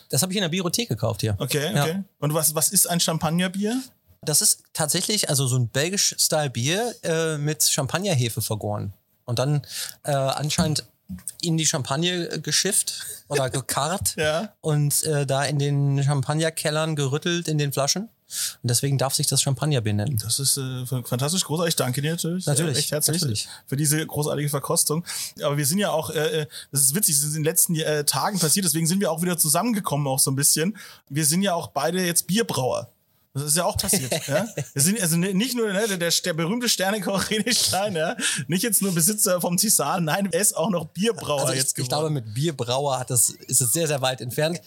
Das 0.09 0.21
habe 0.21 0.31
ich 0.33 0.37
in 0.37 0.41
der 0.41 0.49
Biothek 0.49 0.89
gekauft 0.89 1.21
hier. 1.21 1.35
Okay, 1.39 1.73
Ja. 1.73 1.83
okay. 1.83 2.03
Und 2.19 2.33
was, 2.33 2.53
was 2.55 2.69
ist 2.69 2.89
ein 2.89 2.99
Champagnerbier? 2.99 3.79
Das 4.21 4.41
ist 4.41 4.63
tatsächlich 4.73 5.29
also 5.29 5.47
so 5.47 5.55
ein 5.57 5.69
belgisch-Style-Bier 5.69 6.95
äh, 7.03 7.37
mit 7.37 7.63
Champagnerhefe 7.63 8.41
vergoren. 8.41 8.93
Und 9.25 9.39
dann 9.39 9.61
äh, 10.03 10.11
anscheinend 10.11 10.83
in 11.41 11.57
die 11.57 11.65
Champagne 11.65 12.39
geschifft 12.41 13.05
oder 13.29 13.49
gekarrt 13.49 14.15
Ja. 14.17 14.53
und 14.61 15.03
äh, 15.03 15.25
da 15.25 15.43
in 15.45 15.57
den 15.57 16.03
Champagnerkellern 16.03 16.95
gerüttelt 16.95 17.47
in 17.47 17.57
den 17.57 17.71
Flaschen. 17.71 18.09
Und 18.61 18.69
deswegen 18.69 18.97
darf 18.97 19.15
sich 19.15 19.27
das 19.27 19.41
Champagnerbier 19.41 19.93
nennen. 19.93 20.17
Das 20.21 20.39
ist 20.39 20.57
äh, 20.57 20.85
fantastisch 20.85 21.43
großartig. 21.45 21.75
Danke 21.75 22.01
dir 22.01 22.11
natürlich. 22.11 22.45
Natürlich, 22.45 22.75
Äh, 22.75 22.79
echt 22.79 22.91
herzlich 22.91 23.21
natürlich. 23.21 23.47
für 23.67 23.75
diese 23.75 24.05
großartige 24.05 24.49
Verkostung. 24.49 25.03
Aber 25.41 25.57
wir 25.57 25.65
sind 25.65 25.79
ja 25.79 25.91
auch, 25.91 26.09
äh, 26.11 26.41
äh, 26.41 26.45
das 26.71 26.81
ist 26.81 26.95
witzig, 26.95 27.15
das 27.15 27.23
ist 27.23 27.29
in 27.35 27.41
den 27.41 27.45
letzten 27.45 27.75
äh, 27.75 28.03
Tagen 28.05 28.39
passiert, 28.39 28.65
deswegen 28.65 28.87
sind 28.87 28.99
wir 28.99 29.11
auch 29.11 29.21
wieder 29.21 29.37
zusammengekommen, 29.37 30.07
auch 30.07 30.19
so 30.19 30.31
ein 30.31 30.35
bisschen. 30.35 30.77
Wir 31.09 31.25
sind 31.25 31.41
ja 31.41 31.53
auch 31.53 31.67
beide 31.67 32.05
jetzt 32.05 32.27
Bierbrauer. 32.27 32.89
Das 33.33 33.43
ist 33.43 33.57
ja 33.57 33.65
auch 33.65 33.77
passiert. 33.77 34.11
ja? 34.27 34.47
Wir 34.73 34.81
sind 34.81 34.99
also 34.99 35.15
ni- 35.15 35.33
nicht 35.35 35.55
nur 35.55 35.71
ne, 35.71 35.87
der, 35.87 36.09
der, 36.09 36.33
berühmte 36.33 36.67
Sternekoch 36.67 37.25
René 37.25 37.53
Stein, 37.53 37.95
ja? 37.95 38.15
nicht 38.47 38.63
jetzt 38.63 38.81
nur 38.81 38.91
Besitzer 38.93 39.39
vom 39.39 39.55
Tisan, 39.55 40.03
nein, 40.05 40.29
er 40.31 40.41
ist 40.41 40.57
auch 40.57 40.71
noch 40.71 40.85
Bierbrauer 40.85 41.41
Also 41.41 41.53
ich, 41.53 41.59
jetzt 41.59 41.69
ich 41.77 41.85
geworden. 41.85 41.89
glaube, 41.89 42.09
mit 42.09 42.33
Bierbrauer 42.33 42.99
hat 42.99 43.11
das, 43.11 43.29
ist 43.29 43.61
es 43.61 43.71
sehr, 43.71 43.87
sehr 43.87 44.01
weit 44.01 44.21
entfernt. 44.21 44.59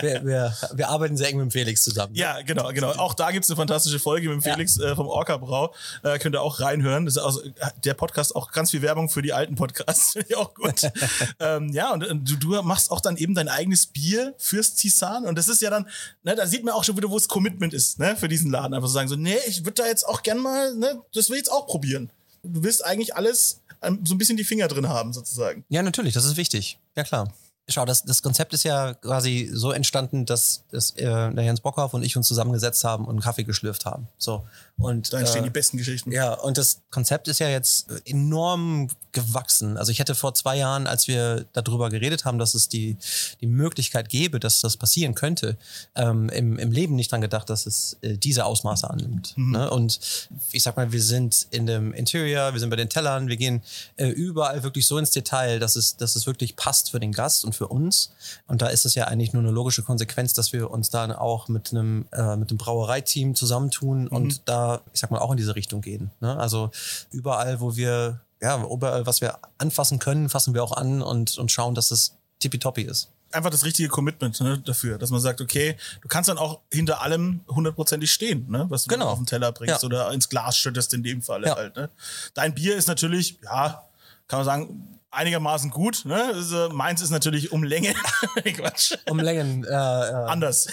Wir, 0.00 0.24
wir, 0.24 0.56
wir 0.74 0.88
arbeiten 0.88 1.16
sehr 1.16 1.28
eng 1.28 1.36
mit 1.36 1.44
dem 1.44 1.50
Felix 1.52 1.84
zusammen. 1.84 2.14
Ja, 2.16 2.42
genau, 2.42 2.68
genau. 2.72 2.90
Auch 2.90 3.14
da 3.14 3.30
gibt's 3.30 3.48
eine 3.50 3.56
fantastische 3.56 4.00
Folge 4.00 4.28
mit 4.28 4.42
dem 4.42 4.46
Ja. 4.46 4.54
Felix 4.54 4.78
äh, 4.78 4.96
vom 4.96 5.06
Orca 5.06 5.36
Brau. 5.36 5.72
Äh, 6.02 6.18
könnt 6.18 6.34
ihr 6.34 6.42
auch 6.42 6.58
reinhören. 6.60 7.04
Das 7.04 7.16
ist 7.16 7.22
also 7.22 7.42
äh, 7.44 7.50
der 7.84 7.94
Podcast 7.94 8.34
auch 8.34 8.50
ganz 8.50 8.72
viel 8.72 8.82
Werbung 8.82 9.08
für 9.08 9.22
die 9.22 9.32
alten 9.32 9.54
Podcasts. 9.54 10.12
Finde 10.14 10.26
ich 10.30 10.36
auch 10.36 10.54
gut. 10.54 10.82
ähm, 11.40 11.68
ja, 11.72 11.92
und, 11.92 12.04
und 12.04 12.28
du, 12.28 12.36
du 12.36 12.62
machst 12.62 12.90
auch 12.90 13.00
dann 13.00 13.16
eben 13.16 13.34
dein 13.34 13.48
eigenes 13.48 13.86
Bier 13.86 14.34
fürs 14.38 14.74
Tisan. 14.74 15.24
Und 15.24 15.38
das 15.38 15.46
ist 15.46 15.62
ja 15.62 15.70
dann, 15.70 15.88
ne, 16.24 16.34
da 16.34 16.46
sieht 16.48 16.64
man 16.64 16.74
auch 16.74 16.82
schon 16.82 16.96
wieder, 16.96 17.08
wo 17.10 17.16
das 17.16 17.28
Commitment 17.28 17.72
ist, 17.74 17.98
ne, 18.00 18.07
für 18.16 18.28
diesen 18.28 18.50
Laden. 18.50 18.74
Einfach 18.74 18.88
so 18.88 18.94
sagen, 18.94 19.08
so, 19.08 19.16
nee, 19.16 19.36
ich 19.46 19.64
würde 19.64 19.82
da 19.82 19.86
jetzt 19.86 20.06
auch 20.06 20.22
gern 20.22 20.38
mal, 20.38 20.74
ne, 20.74 21.00
das 21.12 21.28
will 21.28 21.36
ich 21.36 21.42
jetzt 21.42 21.52
auch 21.52 21.66
probieren. 21.66 22.10
Du 22.42 22.62
willst 22.62 22.84
eigentlich 22.84 23.14
alles 23.16 23.60
ähm, 23.82 24.00
so 24.04 24.14
ein 24.14 24.18
bisschen 24.18 24.36
die 24.36 24.44
Finger 24.44 24.68
drin 24.68 24.88
haben, 24.88 25.12
sozusagen. 25.12 25.64
Ja, 25.68 25.82
natürlich, 25.82 26.14
das 26.14 26.24
ist 26.24 26.36
wichtig. 26.36 26.78
Ja, 26.96 27.04
klar. 27.04 27.32
Schau, 27.68 27.84
das, 27.84 28.04
das 28.04 28.22
Konzept 28.22 28.54
ist 28.54 28.64
ja 28.64 28.94
quasi 28.94 29.50
so 29.52 29.72
entstanden, 29.72 30.24
dass, 30.24 30.62
dass 30.70 30.90
äh, 30.92 31.04
der 31.04 31.44
Jens 31.44 31.60
Bockhoff 31.60 31.94
und 31.94 32.02
ich 32.02 32.16
uns 32.16 32.26
zusammengesetzt 32.26 32.82
haben 32.84 33.04
und 33.04 33.10
einen 33.10 33.20
Kaffee 33.20 33.44
geschlürft 33.44 33.84
haben. 33.84 34.08
So. 34.16 34.46
Und, 34.78 35.12
Da 35.12 35.18
entstehen 35.18 35.42
äh, 35.42 35.48
die 35.48 35.50
besten 35.50 35.76
Geschichten. 35.76 36.12
Ja, 36.12 36.34
und 36.34 36.56
das 36.56 36.80
Konzept 36.90 37.28
ist 37.28 37.40
ja 37.40 37.48
jetzt 37.48 37.88
enorm 38.06 38.88
gewachsen. 39.12 39.76
Also 39.76 39.90
ich 39.90 39.98
hätte 39.98 40.14
vor 40.14 40.34
zwei 40.34 40.56
Jahren, 40.56 40.86
als 40.86 41.08
wir 41.08 41.46
darüber 41.52 41.90
geredet 41.90 42.24
haben, 42.24 42.38
dass 42.38 42.54
es 42.54 42.68
die, 42.68 42.96
die 43.40 43.46
Möglichkeit 43.46 44.08
gäbe, 44.08 44.38
dass 44.38 44.60
das 44.60 44.76
passieren 44.76 45.14
könnte, 45.14 45.56
ähm, 45.96 46.28
im, 46.28 46.58
im 46.58 46.70
Leben 46.70 46.94
nicht 46.94 47.10
dran 47.10 47.20
gedacht, 47.20 47.50
dass 47.50 47.66
es 47.66 47.96
äh, 48.02 48.16
diese 48.16 48.44
Ausmaße 48.44 48.88
annimmt. 48.88 49.34
Ne? 49.36 49.68
Und 49.70 49.98
ich 50.52 50.62
sag 50.62 50.76
mal, 50.76 50.92
wir 50.92 51.02
sind 51.02 51.48
in 51.50 51.66
dem 51.66 51.92
Interior, 51.92 52.52
wir 52.52 52.60
sind 52.60 52.70
bei 52.70 52.76
den 52.76 52.88
Tellern, 52.88 53.28
wir 53.28 53.36
gehen 53.36 53.62
äh, 53.96 54.08
überall 54.08 54.62
wirklich 54.62 54.86
so 54.86 54.98
ins 54.98 55.10
Detail, 55.10 55.58
dass 55.58 55.74
es, 55.74 55.96
dass 55.96 56.14
es 56.14 56.26
wirklich 56.26 56.54
passt 56.54 56.90
für 56.90 57.00
den 57.00 57.12
Gast 57.12 57.44
und 57.44 57.54
für 57.58 57.68
uns. 57.68 58.12
Und 58.46 58.62
da 58.62 58.68
ist 58.68 58.86
es 58.86 58.94
ja 58.94 59.04
eigentlich 59.04 59.32
nur 59.34 59.42
eine 59.42 59.50
logische 59.52 59.82
Konsequenz, 59.82 60.32
dass 60.32 60.52
wir 60.54 60.70
uns 60.70 60.88
dann 60.90 61.12
auch 61.12 61.48
mit 61.48 61.70
einem, 61.72 62.06
äh, 62.12 62.36
mit 62.36 62.48
einem 62.50 62.56
Brauereiteam 62.58 63.34
zusammentun 63.34 64.08
und 64.08 64.48
da, 64.48 64.80
ich 64.94 65.00
sag 65.00 65.10
mal, 65.10 65.18
auch 65.18 65.32
in 65.32 65.36
diese 65.36 65.54
Richtung 65.56 65.80
gehen. 65.82 66.10
Ne? 66.20 66.36
Also 66.38 66.70
überall, 67.10 67.60
wo 67.60 67.76
wir, 67.76 68.20
ja, 68.40 68.62
überall, 68.64 69.04
was 69.06 69.20
wir 69.20 69.38
anfassen 69.58 69.98
können, 69.98 70.28
fassen 70.30 70.54
wir 70.54 70.62
auch 70.64 70.72
an 70.72 71.02
und, 71.02 71.36
und 71.36 71.52
schauen, 71.52 71.74
dass 71.74 71.90
es 71.90 72.14
tippitoppi 72.38 72.82
ist. 72.82 73.10
einfach 73.32 73.50
das 73.50 73.64
richtige 73.64 73.88
Commitment 73.88 74.40
ne, 74.40 74.58
dafür, 74.64 74.96
dass 74.96 75.10
man 75.10 75.20
sagt, 75.20 75.40
okay, 75.42 75.76
du 76.00 76.08
kannst 76.08 76.28
dann 76.30 76.38
auch 76.38 76.60
hinter 76.72 77.02
allem 77.02 77.40
hundertprozentig 77.48 78.10
stehen, 78.10 78.46
ne, 78.48 78.64
was 78.70 78.84
du 78.84 78.88
Genau. 78.94 79.08
auf 79.10 79.18
den 79.18 79.26
Teller 79.26 79.50
bringst 79.52 79.82
Ja. 79.82 79.86
oder 79.86 80.12
ins 80.12 80.28
Glas 80.30 80.56
schüttest 80.56 80.94
in 80.94 81.02
dem 81.02 81.20
Fall 81.20 81.44
Ja. 81.44 81.56
halt. 81.56 81.74
Ne. 81.76 81.90
Dein 82.34 82.54
Bier 82.54 82.76
ist 82.76 82.86
natürlich, 82.88 83.38
ja, 83.44 83.82
kann 84.28 84.38
man 84.38 84.44
sagen, 84.46 84.97
einigermaßen 85.10 85.70
gut. 85.70 86.04
Ne? 86.04 86.32
Also, 86.34 86.68
meins 86.70 87.02
ist 87.02 87.10
natürlich 87.10 87.52
um 87.52 87.62
Länge. 87.64 87.94
Quatsch. 88.56 88.94
Um 89.08 89.18
Längen 89.18 89.64
äh, 89.64 89.68
äh, 89.68 89.72
Anders. 89.72 90.68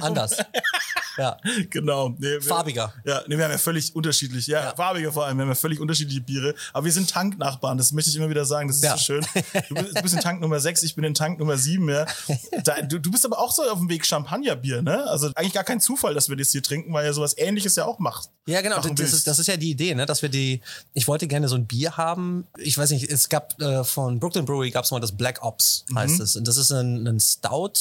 anders. 0.00 0.38
ja. 1.20 1.36
genau. 1.70 2.10
Nee, 2.10 2.20
wir, 2.20 2.42
Farbiger. 2.42 2.92
Ja, 3.04 3.22
nee, 3.28 3.36
wir 3.36 3.44
haben 3.44 3.52
ja 3.52 3.58
völlig 3.58 3.94
unterschiedlich, 3.94 4.46
ja, 4.46 4.64
Ja. 4.64 4.74
farbige 4.74 5.12
vor 5.12 5.26
allem, 5.26 5.36
wir 5.38 5.42
haben 5.42 5.50
ja 5.50 5.54
völlig 5.54 5.78
unterschiedliche 5.80 6.20
Biere, 6.20 6.54
aber 6.72 6.84
wir 6.86 6.92
sind 6.92 7.10
Tanknachbarn, 7.10 7.78
das 7.78 7.92
möchte 7.92 8.10
ich 8.10 8.16
immer 8.16 8.30
wieder 8.30 8.44
sagen, 8.44 8.68
das 8.68 8.76
ist 8.78 8.84
Ja. 8.84 8.96
so 8.96 9.02
schön. 9.04 9.26
Du 9.68 9.74
bist, 9.74 9.96
du 9.98 10.02
bist 10.02 10.14
in 10.14 10.20
Tank 10.20 10.40
Nummer 10.40 10.58
6, 10.60 10.82
ich 10.82 10.94
bin 10.94 11.04
in 11.04 11.14
Tank 11.14 11.38
Nummer 11.38 11.56
7, 11.56 11.88
ja. 11.88 12.06
Da, 12.64 12.82
du, 12.82 12.98
du 12.98 13.10
bist 13.10 13.24
aber 13.24 13.38
auch 13.38 13.52
so 13.52 13.62
auf 13.62 13.78
dem 13.78 13.88
Weg 13.88 14.04
Champagnerbier, 14.06 14.82
ne? 14.82 15.04
Also 15.08 15.30
eigentlich 15.34 15.52
gar 15.52 15.64
kein 15.64 15.80
Zufall, 15.80 16.14
dass 16.14 16.28
wir 16.28 16.36
das 16.36 16.50
hier 16.52 16.62
trinken, 16.62 16.92
weil 16.92 17.04
ja 17.06 17.12
sowas 17.12 17.34
ähnliches 17.36 17.76
ja 17.76 17.84
auch 17.84 17.98
macht. 17.98 18.30
Ja, 18.46 18.60
genau. 18.62 18.80
Das 18.80 19.12
ist, 19.12 19.26
das 19.26 19.38
ist 19.38 19.46
ja 19.46 19.56
die 19.56 19.70
Idee, 19.70 19.94
ne? 19.94 20.06
dass 20.06 20.22
wir 20.22 20.28
die. 20.28 20.60
Ich 20.94 21.06
wollte 21.06 21.28
gerne 21.28 21.46
so 21.48 21.54
ein 21.56 21.66
Bier 21.66 21.96
haben. 21.96 22.46
Ich 22.58 22.76
weiß 22.76 22.90
nicht, 22.90 23.08
es 23.10 23.28
gab 23.28 23.60
äh, 23.60 23.84
von 23.84 24.18
Brooklyn 24.18 24.44
Brewery 24.44 24.70
gab 24.70 24.84
es 24.84 24.90
mal 24.90 24.98
das 24.98 25.12
Black 25.16 25.42
Ops, 25.42 25.84
heißt 25.94 26.16
Mhm. 26.16 26.22
es. 26.24 26.36
Und 26.36 26.48
das 26.48 26.56
ist 26.56 26.72
ein, 26.72 27.06
ein 27.06 27.20
Stout 27.20 27.74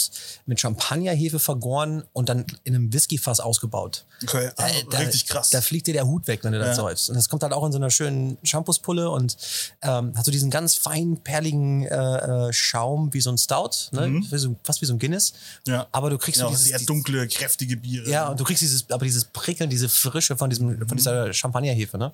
mit 0.46 0.60
Champagnerhefe 0.60 1.40
vergoren 1.40 2.04
und 2.14 2.30
dann 2.30 2.46
in 2.66 2.76
einem 2.76 2.90
Whiskyfass 3.30 3.40
ausgebaut. 3.40 4.06
Okay, 4.24 4.50
ah, 4.58 4.66
richtig 4.98 5.28
krass. 5.28 5.50
Da 5.50 5.62
fliegt 5.62 5.88
dir 5.88 5.94
der 5.94 6.06
Hut 6.06 6.28
weg, 6.28 6.44
wenn 6.44 6.52
du 6.52 6.60
das 6.60 6.70
Ja. 6.70 6.84
säufst. 6.84 7.10
Und 7.10 7.16
das 7.16 7.30
kommt 7.30 7.44
halt 7.44 7.54
auch 7.54 7.66
in 7.66 7.72
so 7.72 7.78
einer 7.78 7.90
schönen 7.90 8.38
Shampoospulle 8.44 9.10
und 9.10 9.38
ähm, 9.82 10.14
hat 10.18 10.26
so 10.26 10.32
diesen 10.32 10.50
ganz 10.50 10.76
feinen, 10.76 11.18
perligen 11.18 11.86
äh, 11.86 12.48
äh, 12.50 12.54
Schaum 12.54 13.14
wie 13.14 13.22
so 13.22 13.30
ein 13.30 13.38
Stout, 13.38 13.92
ne? 13.92 14.22
Wie 14.30 14.38
so, 14.38 14.56
fast 14.64 14.82
wie 14.82 14.86
so 14.86 14.94
ein 14.94 15.00
Guinness. 15.00 15.34
Mhm. 15.66 15.74
Ja. 15.74 15.88
Aber 15.92 16.10
du 16.10 16.18
kriegst 16.18 16.42
ja, 16.42 16.46
so 16.48 16.52
dieses, 16.52 16.66
sehr 16.66 16.80
dunkle, 16.80 17.28
kräftige 17.28 17.78
Biere. 17.78 18.10
ja, 18.10 18.28
und 18.30 18.40
du 18.40 18.44
kriegst 18.44 18.62
dieses, 18.62 18.90
aber 18.90 19.06
dieses 19.06 19.26
Prickeln, 19.26 19.70
diese 19.70 19.90
Frische 19.90 20.36
von 20.36 20.50
diesem, 20.50 20.88
von 20.88 20.98
dieser 20.98 21.32
Champagnerhefe, 21.34 21.98
ne? 21.98 22.12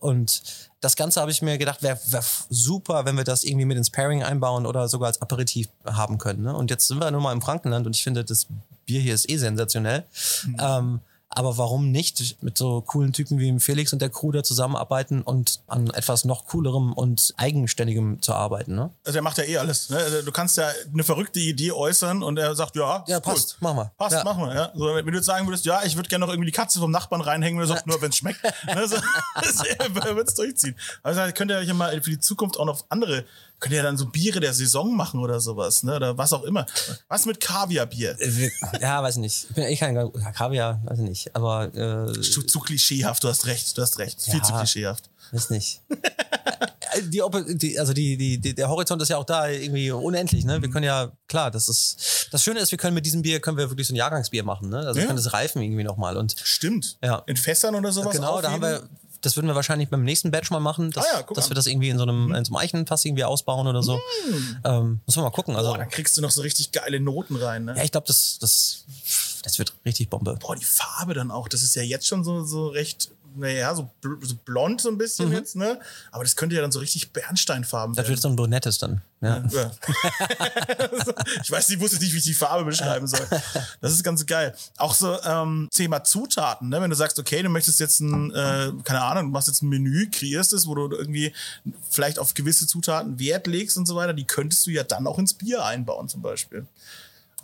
Und 0.00 0.42
das 0.80 0.94
Ganze 0.94 1.20
habe 1.20 1.30
ich 1.30 1.40
mir 1.42 1.56
gedacht, 1.58 1.82
wäre 1.82 1.98
wär 2.06 2.22
super, 2.50 3.06
wenn 3.06 3.16
wir 3.16 3.24
das 3.24 3.44
irgendwie 3.44 3.64
mit 3.64 3.78
ins 3.78 3.90
Pairing 3.90 4.22
einbauen 4.22 4.66
oder 4.66 4.88
sogar 4.88 5.08
als 5.08 5.20
Aperitif 5.22 5.68
haben 5.84 6.18
können. 6.18 6.42
Ne? 6.42 6.54
Und 6.54 6.70
jetzt 6.70 6.86
sind 6.86 7.00
wir 7.00 7.10
nur 7.10 7.20
mal 7.22 7.32
im 7.32 7.40
Frankenland 7.40 7.86
und 7.86 7.96
ich 7.96 8.02
finde, 8.04 8.24
das 8.24 8.46
Bier 8.86 9.00
hier 9.00 9.14
ist 9.14 9.28
eh 9.28 9.36
sensationell. 9.36 10.04
Ähm, 10.58 11.00
aber 11.28 11.58
warum 11.58 11.90
nicht 11.90 12.40
mit 12.40 12.56
so 12.56 12.80
coolen 12.82 13.12
Typen 13.12 13.38
wie 13.40 13.58
Felix 13.60 13.92
und 13.92 14.00
der 14.00 14.08
Crew 14.08 14.30
da 14.30 14.42
zusammenarbeiten 14.44 15.20
und 15.22 15.60
an 15.66 15.88
etwas 15.90 16.24
noch 16.24 16.46
coolerem 16.46 16.92
und 16.94 17.34
eigenständigem 17.36 18.22
zu 18.22 18.32
arbeiten? 18.32 18.76
Ne? 18.76 18.90
Also 19.04 19.18
er 19.18 19.22
macht 19.22 19.36
ja 19.38 19.44
eh 19.44 19.58
alles. 19.58 19.90
Ne? 19.90 19.98
Also 19.98 20.22
Du 20.22 20.30
kannst 20.32 20.56
ja 20.56 20.70
eine 20.90 21.02
verrückte 21.02 21.40
Idee 21.40 21.72
äußern 21.72 22.22
und 22.22 22.38
er 22.38 22.54
sagt, 22.54 22.76
ja, 22.76 23.04
Ja, 23.08 23.18
ist 23.18 23.26
cool. 23.26 23.32
passt, 23.34 23.56
mach 23.60 23.74
mal. 23.74 23.90
Passt, 23.98 24.14
Ja. 24.14 24.22
mach 24.24 24.36
mal. 24.38 24.54
Ja. 24.54 24.70
So, 24.74 24.94
wenn 24.94 25.04
du 25.04 25.12
jetzt 25.14 25.26
sagen 25.26 25.46
würdest, 25.48 25.66
ja, 25.66 25.82
ich 25.84 25.96
würde 25.96 26.08
gerne 26.08 26.24
noch 26.24 26.32
irgendwie 26.32 26.50
die 26.50 26.56
Katze 26.56 26.78
vom 26.78 26.92
Nachbarn 26.92 27.20
reinhängen, 27.20 27.58
oder 27.58 27.66
sagt, 27.68 27.86
nur 27.88 28.00
wenn 28.00 28.10
es 28.10 28.16
schmeckt. 28.16 28.42
ne? 28.42 28.86
so, 28.88 28.96
er 28.96 30.16
wird 30.16 30.28
es 30.28 30.34
durchziehen. 30.34 30.76
Also 31.02 31.20
könnt 31.34 31.50
ihr 31.50 31.58
euch 31.58 31.68
ja 31.68 31.74
mal 31.74 32.00
für 32.00 32.10
die 32.10 32.20
Zukunft 32.20 32.56
auch 32.58 32.64
noch 32.66 32.84
andere, 32.88 33.24
könnt 33.60 33.72
ihr 33.72 33.78
ja 33.78 33.82
dann 33.82 33.96
so 33.96 34.06
Biere 34.06 34.40
der 34.40 34.52
Saison 34.52 34.94
machen 34.96 35.20
oder 35.20 35.40
sowas, 35.40 35.82
ne? 35.82 35.96
Oder 35.96 36.16
was 36.18 36.32
auch 36.32 36.42
immer. 36.44 36.66
Was 37.08 37.24
mit 37.26 37.40
Kaviarbier? 37.40 38.16
Äh, 38.20 38.50
Ja, 38.80 39.02
weiß 39.02 39.14
ich 39.16 39.20
nicht. 39.20 39.46
Ich 39.48 39.54
bin 39.54 39.64
echt 39.64 39.80
kein 39.80 39.94
Kaviar, 40.34 40.80
weiß 40.84 40.98
ich 40.98 41.04
nicht. 41.08 41.34
Aber 41.36 41.74
äh, 41.74 42.12
Zu, 42.20 42.42
zu 42.42 42.60
klischeehaft, 42.60 43.24
du 43.24 43.28
hast 43.28 43.46
recht, 43.46 43.76
du 43.76 43.82
hast 43.82 43.98
recht. 43.98 44.22
Viel 44.22 44.34
Ja. 44.34 44.42
zu 44.42 44.52
klischeehaft. 44.54 45.10
Weiß 45.32 45.50
nicht. 45.50 45.80
die, 47.08 47.22
Oppo- 47.22 47.42
die, 47.52 47.78
also 47.78 47.92
die, 47.92 48.16
die, 48.16 48.54
der 48.54 48.68
Horizont 48.68 49.02
ist 49.02 49.08
ja 49.08 49.16
auch 49.16 49.24
da 49.24 49.48
irgendwie 49.48 49.90
unendlich, 49.90 50.44
ne? 50.44 50.62
Wir 50.62 50.70
können 50.70 50.84
ja, 50.84 51.12
klar, 51.28 51.50
das 51.50 51.68
ist, 51.68 52.28
das 52.30 52.42
Schöne 52.42 52.60
ist, 52.60 52.70
wir 52.70 52.78
können 52.78 52.94
mit 52.94 53.04
diesem 53.06 53.22
Bier, 53.22 53.40
können 53.40 53.56
wir 53.56 53.68
wirklich 53.70 53.86
so 53.88 53.92
ein 53.92 53.96
Jahrgangsbier 53.96 54.44
machen, 54.44 54.68
ne? 54.68 54.78
Also 54.78 54.94
wir 54.94 55.02
Ja. 55.02 55.06
können 55.06 55.16
das 55.22 55.32
reifen 55.32 55.62
irgendwie 55.62 55.82
nochmal 55.84 56.16
und 56.16 56.34
Stimmt. 56.42 56.96
Ja. 57.02 57.22
In 57.26 57.36
Fässern 57.36 57.74
oder 57.74 57.92
sowas 57.92 58.14
genau, 58.14 58.40
da 58.40 58.50
haben 58.52 58.62
wir, 58.62 58.76
aufheben? 58.76 58.88
Das 59.20 59.36
würden 59.36 59.46
wir 59.46 59.54
wahrscheinlich 59.54 59.88
beim 59.88 60.04
nächsten 60.04 60.30
Batch 60.30 60.50
mal 60.50 60.60
machen, 60.60 60.90
dass, 60.90 61.04
Ah 61.06 61.20
ja, 61.20 61.34
dass 61.34 61.50
wir 61.50 61.54
das 61.54 61.66
irgendwie 61.66 61.88
in 61.88 61.98
so 61.98 62.04
einem, 62.04 62.34
in 62.34 62.44
so 62.44 62.50
einem 62.54 62.56
Eichenfass 62.56 63.04
irgendwie 63.04 63.24
ausbauen 63.24 63.66
oder 63.66 63.82
so. 63.82 64.00
Ähm, 64.64 65.00
müssen 65.06 65.18
wir 65.18 65.22
mal 65.22 65.30
gucken, 65.30 65.56
also. 65.56 65.70
Boah, 65.70 65.78
dann 65.78 65.88
kriegst 65.90 66.16
du 66.16 66.22
noch 66.22 66.30
so 66.30 66.42
richtig 66.42 66.72
geile 66.72 67.00
Noten 67.00 67.36
rein, 67.36 67.64
ne? 67.64 67.74
Ja, 67.76 67.84
ich 67.84 67.92
glaube, 67.92 68.06
das, 68.06 68.38
das, 68.40 68.84
das 69.42 69.58
wird 69.58 69.74
richtig 69.84 70.08
Bombe. 70.10 70.36
Boah, 70.40 70.56
die 70.56 70.64
Farbe 70.64 71.14
dann 71.14 71.30
auch, 71.30 71.48
das 71.48 71.62
ist 71.62 71.74
ja 71.76 71.82
jetzt 71.82 72.06
schon 72.06 72.24
so, 72.24 72.44
so 72.44 72.68
recht 72.68 73.10
naja, 73.36 73.74
so, 73.74 73.90
bl 74.00 74.16
so 74.22 74.34
blond 74.44 74.80
so 74.80 74.88
ein 74.88 74.98
bisschen 74.98 75.32
jetzt, 75.32 75.56
ne? 75.56 75.78
Aber 76.10 76.24
das 76.24 76.36
könnte 76.36 76.56
ja 76.56 76.62
dann 76.62 76.72
so 76.72 76.78
richtig 76.78 77.12
Bernsteinfarben 77.12 77.94
Das 77.94 78.04
werden. 78.04 78.10
wird 78.10 78.20
so 78.22 78.28
ein 78.28 78.36
brunettes 78.36 78.78
dann. 78.78 79.02
Ja. 79.20 79.42
Ja. 79.50 79.70
ich 81.42 81.50
weiß, 81.50 81.70
ich 81.70 81.80
wusste 81.80 81.98
nicht, 81.98 82.12
wie 82.12 82.18
ich 82.18 82.24
die 82.24 82.34
Farbe 82.34 82.64
beschreiben 82.64 83.06
soll. 83.06 83.26
Das 83.80 83.92
ist 83.92 84.02
ganz 84.02 84.24
geil. 84.26 84.54
Auch 84.76 84.94
so 84.94 85.20
ähm, 85.22 85.68
Thema 85.72 86.04
Zutaten, 86.04 86.68
ne? 86.68 86.80
wenn 86.80 86.90
du 86.90 86.96
sagst, 86.96 87.18
okay, 87.18 87.42
du 87.42 87.48
möchtest 87.48 87.80
jetzt 87.80 88.00
ein, 88.00 88.32
äh, 88.34 88.72
keine 88.84 89.02
Ahnung, 89.02 89.24
du 89.26 89.30
machst 89.30 89.48
jetzt 89.48 89.62
ein 89.62 89.68
Menü, 89.68 90.10
kreierst 90.10 90.52
es, 90.52 90.66
wo 90.66 90.74
du 90.74 90.94
irgendwie 90.96 91.32
vielleicht 91.90 92.18
auf 92.18 92.34
gewisse 92.34 92.66
Zutaten 92.66 93.18
Wert 93.18 93.46
legst 93.46 93.76
und 93.76 93.86
so 93.86 93.96
weiter, 93.96 94.12
die 94.12 94.26
könntest 94.26 94.66
du 94.66 94.70
ja 94.70 94.82
dann 94.84 95.06
auch 95.06 95.18
ins 95.18 95.34
Bier 95.34 95.64
einbauen 95.64 96.08
zum 96.08 96.22
Beispiel. 96.22 96.66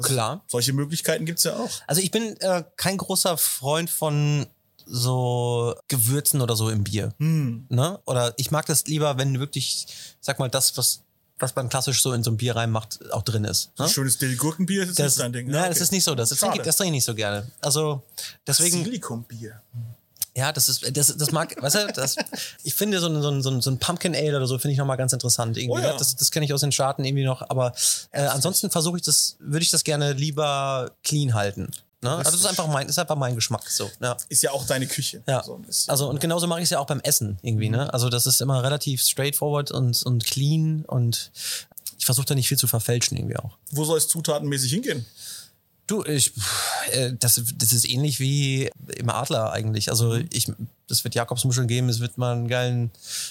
Klar. 0.01 0.43
Solche 0.49 0.73
Möglichkeiten 0.73 1.27
gibt's 1.27 1.45
ja 1.45 1.57
auch. 1.57 1.71
Also 1.87 2.01
ich 2.01 2.11
bin 2.11 2.37
äh, 2.41 2.65
kein 2.77 2.97
großer 2.97 3.37
Freund 3.37 3.91
von 3.91 4.47
so 4.87 5.75
Gewürzen 5.89 6.41
oder 6.41 6.57
so 6.57 6.71
im 6.71 6.85
Bier. 6.85 7.13
Ne? 7.19 7.99
Oder 8.07 8.35
ich 8.37 8.51
mag 8.51 8.67
das 8.67 8.87
lieber, 8.87 9.19
wenn 9.19 9.39
wirklich, 9.41 9.87
sag 10.21 10.39
mal, 10.39 10.49
das, 10.49 10.77
was, 10.77 11.01
was 11.39 11.55
man 11.57 11.69
klassisch 11.69 12.03
so 12.03 12.13
in 12.13 12.23
so 12.23 12.31
ein 12.31 12.37
Bier 12.37 12.55
reinmacht, 12.57 13.01
auch 13.13 13.23
drin 13.23 13.45
ist. 13.45 13.71
Ne? 13.79 13.89
Schönes 13.89 14.19
Dill-Gurkenbier 14.19 14.83
ist 14.85 14.99
Das, 14.99 15.17
nicht 15.17 15.21
dein 15.25 15.33
Ding. 15.33 15.47
Nein, 15.49 15.57
Ah, 15.65 15.69
das 15.69 15.77
okay. 15.79 15.83
ist 15.85 15.93
nicht 15.93 16.05
so. 16.05 16.15
Das, 16.15 16.29
das, 16.29 16.39
trinke, 16.39 16.63
das 16.63 16.77
trinke 16.77 16.89
ich 16.89 16.93
nicht 16.99 17.05
so 17.05 17.15
gerne. 17.15 17.51
Also 17.61 18.03
deswegen, 18.47 18.85
Silikonbier. 18.85 19.61
ja, 20.37 20.53
das 20.53 20.69
ist, 20.69 20.97
das, 20.97 21.17
das 21.17 21.33
mag, 21.33 21.61
weißt 21.61 21.75
du, 21.75 21.93
das, 21.95 22.17
ich 22.63 22.75
finde 22.75 23.01
so 23.01 23.09
ein, 23.09 23.21
so 23.23 23.31
ein, 23.31 23.61
so 23.61 23.71
ein, 23.71 23.79
Pumpkin 23.79 24.15
Ale 24.15 24.37
oder 24.37 24.47
so 24.47 24.59
finde 24.59 24.73
ich 24.73 24.79
nochmal 24.79 24.97
ganz 24.97 25.13
interessant. 25.13 25.57
Irgendwie, 25.57 25.81
Oh 25.81 25.83
ja. 25.85 25.93
ne? 25.93 25.99
Das, 25.99 26.15
das 26.17 26.31
kenne 26.31 26.47
ich 26.47 26.53
aus 26.55 26.61
den 26.61 26.73
Staaten 26.73 27.05
irgendwie 27.05 27.25
noch, 27.25 27.43
aber 27.51 27.73
äh, 28.13 28.23
ansonsten 28.23 28.71
versuche 28.71 28.99
ich 28.99 29.03
das, 29.03 29.37
würde 29.41 29.63
ich 29.65 29.71
das 29.71 29.83
gerne 29.85 30.13
lieber 30.13 30.93
clean 31.03 31.35
halten. 31.35 31.71
Ne? 32.03 32.11
Also 32.11 32.31
das 32.33 32.41
ist 32.41 32.47
einfach 32.47 32.67
mein, 32.67 32.89
ist 32.89 32.99
einfach 32.99 33.17
mein 33.17 33.35
Geschmack 33.35 33.69
so. 33.71 33.91
Ja. 34.01 34.17
Ist 34.29 34.43
ja 34.43 34.51
auch 34.51 34.67
deine 34.67 34.87
Küche. 34.87 35.23
Ja. 35.29 35.43
So. 35.45 35.61
Also 35.87 36.09
und 36.09 36.21
genauso 36.21 36.47
mache 36.49 36.59
ich 36.61 36.65
es 36.65 36.71
ja 36.71 36.79
auch 36.81 36.87
beim 36.87 37.01
Essen 37.01 37.39
irgendwie, 37.43 37.69
Mhm. 37.69 37.77
ne? 37.77 37.95
Also 37.95 38.09
das 38.09 38.27
ist 38.27 38.41
immer 38.41 38.63
relativ 38.63 39.03
straightforward 39.03 39.71
und, 39.71 40.03
und 40.03 40.25
clean 40.25 40.85
und 40.87 41.31
ich 41.99 42.05
versuche 42.05 42.27
da 42.27 42.35
nicht 42.35 42.49
viel 42.49 42.59
zu 42.59 42.67
verfälschen 42.67 43.17
irgendwie 43.17 43.37
auch. 43.37 43.57
Wo 43.71 43.85
soll 43.85 43.99
es 43.99 44.09
zutatenmäßig 44.09 44.73
hingehen? 44.73 45.07
Du, 45.87 46.05
ich, 46.05 46.33
äh, 46.93 47.13
das, 47.19 47.41
das 47.57 47.73
ist 47.73 47.89
ähnlich 47.89 48.19
wie 48.21 48.71
im 48.97 49.11
Adler 49.11 49.53
eigentlich. 49.53 49.91
Also 49.91 50.11
Mhm. 50.15 50.29
ich, 50.33 50.51
das 50.89 51.05
wird 51.05 51.15
Jakobsmuscheln 51.15 51.69
geben, 51.69 51.89
es 51.89 52.01
wird 52.01 52.19
mal 52.19 52.33
einen 52.35 52.49
geilen, 52.49 52.91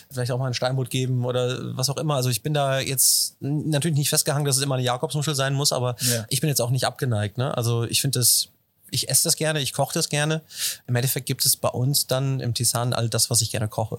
vielleicht 0.10 0.32
auch 0.32 0.38
mal 0.40 0.46
einen 0.46 0.54
Steinbutt 0.54 0.90
geben 0.90 1.26
oder 1.26 1.76
was 1.76 1.90
auch 1.90 1.98
immer. 1.98 2.16
Also 2.16 2.30
ich 2.30 2.42
bin 2.42 2.54
da 2.54 2.80
jetzt 2.80 3.36
natürlich 3.42 3.98
nicht 3.98 4.10
festgehangen, 4.10 4.46
dass 4.46 4.58
es 4.58 4.64
immer 4.64 4.76
eine 4.76 4.84
Jakobsmuschel 4.84 5.36
sein 5.36 5.54
muss, 5.54 5.72
aber 5.74 5.96
Ja. 6.02 6.26
ich 6.30 6.40
bin 6.42 6.48
jetzt 6.50 6.62
auch 6.62 6.70
nicht 6.72 6.86
abgeneigt. 6.86 7.38
Ne? 7.38 7.56
Also 7.58 7.84
ich 7.84 8.00
finde 8.02 8.20
das, 8.20 8.48
ich 8.91 9.10
esse 9.10 9.23
das 9.23 9.36
gerne, 9.36 9.62
ich 9.62 9.73
koche 9.73 9.93
das 9.93 10.10
gerne. 10.10 10.41
Im 10.86 10.95
Endeffekt 10.95 11.25
gibt 11.25 11.45
es 11.45 11.58
bei 11.58 11.69
uns 11.69 12.06
dann 12.08 12.39
im 12.39 12.54
Tisan 12.54 12.93
all 12.93 13.10
das, 13.10 13.30
was 13.30 13.41
ich 13.41 13.49
gerne 13.49 13.67
koche. 13.67 13.97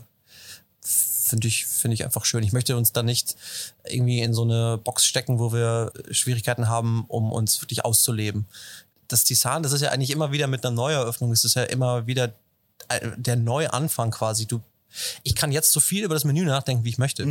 Finde 0.81 1.49
ich, 1.49 1.67
finde 1.67 1.95
ich 1.95 2.05
einfach 2.05 2.25
schön. 2.25 2.45
Ich 2.45 2.53
möchte 2.53 2.77
uns 2.77 2.93
da 2.93 3.03
nicht 3.03 3.35
irgendwie 3.85 4.21
in 4.21 4.35
so 4.35 4.43
eine 4.43 4.79
Box 4.79 5.07
stecken, 5.07 5.39
wo 5.39 5.53
wir 5.53 5.93
Schwierigkeiten 6.11 6.69
haben, 6.69 7.07
um 7.09 7.33
uns 7.33 7.63
wirklich 7.63 7.85
auszuleben. 7.85 8.47
Das 9.09 9.25
Tisan, 9.25 9.63
das 9.63 9.73
ist 9.73 9.81
ja 9.81 9.91
eigentlich 9.91 10.11
immer 10.11 10.31
wieder 10.31 10.47
mit 10.47 10.65
einer 10.65 10.75
Neueröffnung, 10.75 11.33
es 11.33 11.45
ist 11.45 11.55
ja 11.55 11.65
immer 11.65 12.07
wieder 12.07 12.35
äh, 12.89 13.11
der 13.17 13.37
Neuanfang 13.37 14.11
quasi. 14.11 14.47
Du, 14.47 14.61
ich 15.23 15.35
kann 15.35 15.53
jetzt 15.53 15.73
so 15.73 15.81
viel 15.81 16.05
über 16.05 16.15
das 16.15 16.25
Menü 16.25 16.45
nachdenken, 16.45 16.85
wie 16.85 16.91
ich 16.91 16.99
möchte. 16.99 17.23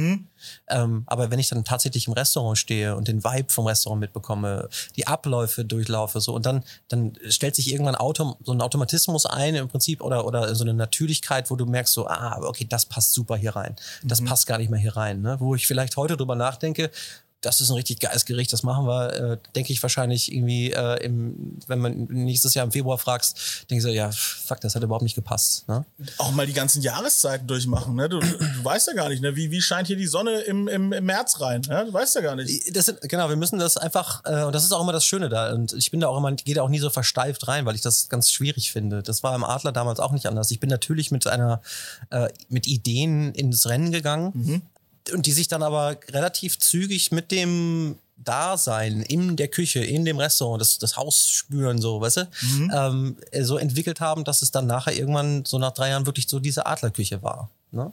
Ähm, 0.67 1.04
aber 1.06 1.32
wenn 1.32 1.39
ich 1.39 1.50
dann 1.50 1.63
tatsächlich 1.63 2.08
im 2.08 2.13
Restaurant 2.13 2.58
stehe 2.58 2.95
und 2.95 3.08
den 3.08 3.24
Vibe 3.24 3.52
vom 3.52 3.67
Restaurant 3.67 4.00
mitbekomme, 4.02 4.69
die 4.95 5.08
Abläufe 5.08 5.65
durchlaufe, 5.65 6.19
so 6.19 6.34
und 6.34 6.45
dann, 6.45 6.63
dann 6.88 7.13
stellt 7.30 7.56
sich 7.56 7.71
irgendwann 7.71 7.95
Auto, 7.95 8.38
so 8.43 8.52
ein 8.52 8.62
Automatismus 8.62 9.26
ein 9.26 9.56
im 9.56 9.67
Prinzip 9.67 10.02
oder, 10.02 10.26
oder 10.26 10.54
so 10.56 10.63
eine 10.63 10.74
Natürlichkeit, 10.74 11.50
wo 11.52 11.56
du 11.56 11.65
merkst, 11.65 11.93
so, 11.93 12.08
ah, 12.08 12.39
okay, 12.41 12.65
das 12.67 12.86
passt 12.86 13.13
super 13.13 13.36
hier 13.36 13.56
rein. 13.56 13.76
Das 14.04 14.24
passt 14.24 14.47
gar 14.47 14.58
nicht 14.58 14.69
mehr 14.69 14.80
hier 14.80 14.95
rein. 14.95 15.21
Ne? 15.21 15.39
Wo 15.39 15.56
ich 15.56 15.67
vielleicht 15.67 15.97
heute 15.97 16.17
drüber 16.17 16.36
nachdenke, 16.36 16.91
das 17.42 17.60
ist 17.60 17.70
ein 17.70 17.76
richtig 17.76 18.00
geiles 18.00 18.26
Gericht, 18.26 18.54
das 18.54 18.62
machen 18.62 18.86
wir, 18.86 19.14
äh, 19.14 19.38
denke 19.56 19.74
ich 19.74 19.82
wahrscheinlich 19.82 20.32
irgendwie, 20.32 20.72
äh, 20.72 21.04
im, 21.04 21.58
wenn 21.68 21.80
man 21.80 22.06
nächstes 22.10 22.54
Jahr 22.54 22.64
im 22.64 22.72
Februar 22.72 23.00
fragst, 23.00 23.66
denke 23.70 23.80
ich 23.80 23.84
so, 23.84 23.90
ja, 23.90 24.12
fuck, 24.12 24.62
das 24.62 24.76
hat 24.76 24.84
überhaupt 24.84 25.04
nicht 25.04 25.16
gepasst. 25.16 25.68
Ne? 25.68 25.84
auch 26.18 26.32
mal 26.32 26.46
die 26.46 26.54
ganzen 26.54 26.82
Jahreszeiten 26.82 27.48
durchmachen. 27.48 27.96
Ne? 27.96 28.08
Du, 28.10 28.20
du 28.20 28.64
weißt 28.64 28.88
ja 28.88 28.94
gar 28.94 29.10
nicht, 29.10 29.22
ne? 29.22 29.36
wie, 29.36 29.50
wie 29.50 29.62
scheint 29.62 29.88
hier 29.88 29.96
die 29.96 30.08
Sonne 30.08 30.42
im, 30.42 30.68
im, 30.68 30.94
im 30.94 31.06
März 31.06 31.42
rein. 31.42 31.62
Ne? 31.68 31.86
Du 31.88 31.94
weißt 31.94 32.16
ja 32.16 32.22
gar 32.22 32.36
nicht. 32.36 32.76
Das 32.76 32.86
sind, 32.86 33.02
genau, 33.02 33.30
wir 33.30 33.36
müssen 33.36 33.58
das 33.58 33.78
einfach, 33.78 34.22
äh, 34.26 34.44
und 34.44 34.54
das 34.54 34.64
ist 34.64 34.72
auch 34.72 34.82
immer 34.82 34.94
das 34.94 35.06
Schöne 35.06 35.30
da. 35.30 35.52
Und 35.54 35.74
ich 35.74 35.90
bin 35.90 36.00
da 36.00 36.08
auch 36.08 36.18
immer, 36.18 36.32
gehe 36.34 36.54
da 36.54 36.62
auch 36.62 36.70
nie 36.70 36.80
so 36.80 36.90
versteift 36.90 37.48
rein, 37.48 37.66
weil 37.66 37.76
ich 37.76 37.82
das 37.82 38.10
ganz 38.10 38.32
schwierig 38.32 38.72
finde. 38.72 39.02
Das 39.02 39.24
war 39.24 39.34
im 39.36 39.44
Adler 39.44 39.72
damals 39.72 40.00
auch 40.00 40.12
nicht 40.12 40.28
anders. 40.28 40.52
Ich 40.52 40.60
bin 40.60 40.70
natürlich 40.70 41.10
mit 41.10 41.26
einer, 41.26 41.62
äh, 42.12 42.30
mit 42.50 42.68
Ideen 42.68 43.34
ins 43.34 43.68
Rennen 43.68 43.92
gegangen 43.92 44.62
und 45.14 45.26
die 45.26 45.32
sich 45.32 45.48
dann 45.48 45.64
aber 45.64 45.98
relativ 46.10 46.60
zügig 46.60 47.12
mit 47.12 47.32
dem 47.32 47.98
Dasein 48.18 49.02
in 49.02 49.36
der 49.36 49.48
Küche, 49.48 49.80
in 49.80 50.06
dem 50.06 50.18
Restaurant, 50.18 50.62
das, 50.62 50.78
das 50.78 50.96
Haus 50.96 51.28
spüren, 51.30 51.82
so, 51.82 52.02
weißt 52.02 52.18
du, 52.18 52.28
ähm, 52.74 53.18
äh, 53.32 53.44
so 53.44 53.58
entwickelt 53.58 54.00
haben, 54.00 54.24
dass 54.24 54.42
es 54.42 54.52
dann 54.52 54.68
nachher 54.68 54.96
irgendwann 54.96 55.44
so 55.46 55.58
nach 55.58 55.72
drei 55.72 55.90
Jahren 55.90 56.06
wirklich 56.06 56.28
so 56.28 56.40
diese 56.40 56.66
Adlerküche 56.66 57.24
war. 57.24 57.50
Ne? 57.74 57.92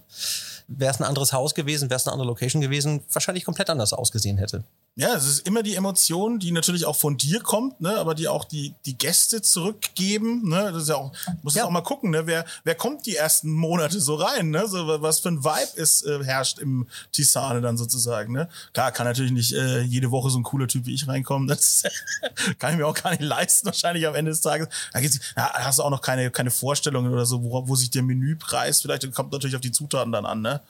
Wäre 0.66 0.92
es 0.92 1.00
ein 1.00 1.04
anderes 1.04 1.32
Haus 1.32 1.54
gewesen, 1.54 1.88
wäre 1.88 1.98
es 1.98 2.06
eine 2.06 2.12
andere 2.12 2.26
Location 2.28 2.60
gewesen, 2.60 3.00
wahrscheinlich 3.12 3.44
komplett 3.44 3.70
anders 3.70 3.92
ausgesehen 3.92 4.36
hätte. 4.38 4.64
Ja, 4.96 5.14
es 5.14 5.26
ist 5.26 5.46
immer 5.46 5.62
die 5.62 5.76
Emotion, 5.76 6.40
die 6.40 6.50
natürlich 6.50 6.84
auch 6.84 6.96
von 6.96 7.16
dir 7.16 7.38
kommt, 7.40 7.80
ne? 7.80 7.96
aber 7.96 8.16
die 8.16 8.26
auch 8.26 8.44
die, 8.44 8.74
die 8.84 8.98
Gäste 8.98 9.40
zurückgeben. 9.40 10.48
Ne? 10.48 10.72
Das 10.72 10.82
ist 10.82 10.88
ja 10.88 10.96
auch, 10.96 11.12
muss 11.42 11.54
Ja. 11.54 11.64
auch 11.64 11.70
mal 11.70 11.82
gucken, 11.82 12.10
ne? 12.10 12.26
wer, 12.26 12.44
wer 12.64 12.74
kommt 12.74 13.06
die 13.06 13.14
ersten 13.14 13.52
Monate 13.52 14.00
so 14.00 14.16
rein, 14.16 14.50
ne? 14.50 14.66
so, 14.66 15.00
was 15.00 15.20
für 15.20 15.28
ein 15.28 15.44
Vibe 15.44 15.80
ist, 15.80 16.04
äh, 16.04 16.24
herrscht 16.24 16.58
im 16.58 16.88
Tisane 17.12 17.60
dann 17.60 17.76
sozusagen. 17.78 18.32
Ne? 18.32 18.48
Klar, 18.72 18.90
kann 18.90 19.06
natürlich 19.06 19.30
nicht 19.30 19.52
äh, 19.52 19.82
jede 19.82 20.10
Woche 20.10 20.30
so 20.30 20.38
ein 20.38 20.42
cooler 20.42 20.66
Typ 20.66 20.86
wie 20.86 20.94
ich 20.94 21.06
reinkommen. 21.06 21.46
Das 21.46 21.84
kann 22.58 22.72
ich 22.72 22.78
mir 22.78 22.86
auch 22.86 22.94
gar 22.94 23.10
nicht 23.10 23.22
leisten, 23.22 23.66
wahrscheinlich 23.66 24.04
am 24.08 24.16
Ende 24.16 24.32
des 24.32 24.40
Tages. 24.40 24.66
Da 24.92 25.00
gibt's, 25.00 25.20
ja, 25.36 25.52
hast 25.54 25.78
du 25.78 25.84
auch 25.84 25.90
noch 25.90 26.02
keine, 26.02 26.32
keine 26.32 26.50
Vorstellungen 26.50 27.12
oder 27.12 27.24
so, 27.24 27.40
wo, 27.44 27.68
wo 27.68 27.76
sich 27.76 27.90
der 27.90 28.02
Menüpreis, 28.02 28.80
vielleicht 28.80 29.10
kommt 29.14 29.30
natürlich 29.30 29.54
auf 29.54 29.62
die 29.62 29.67
Zutaten 29.72 30.12
dann 30.12 30.26
an, 30.26 30.42
ne? 30.42 30.60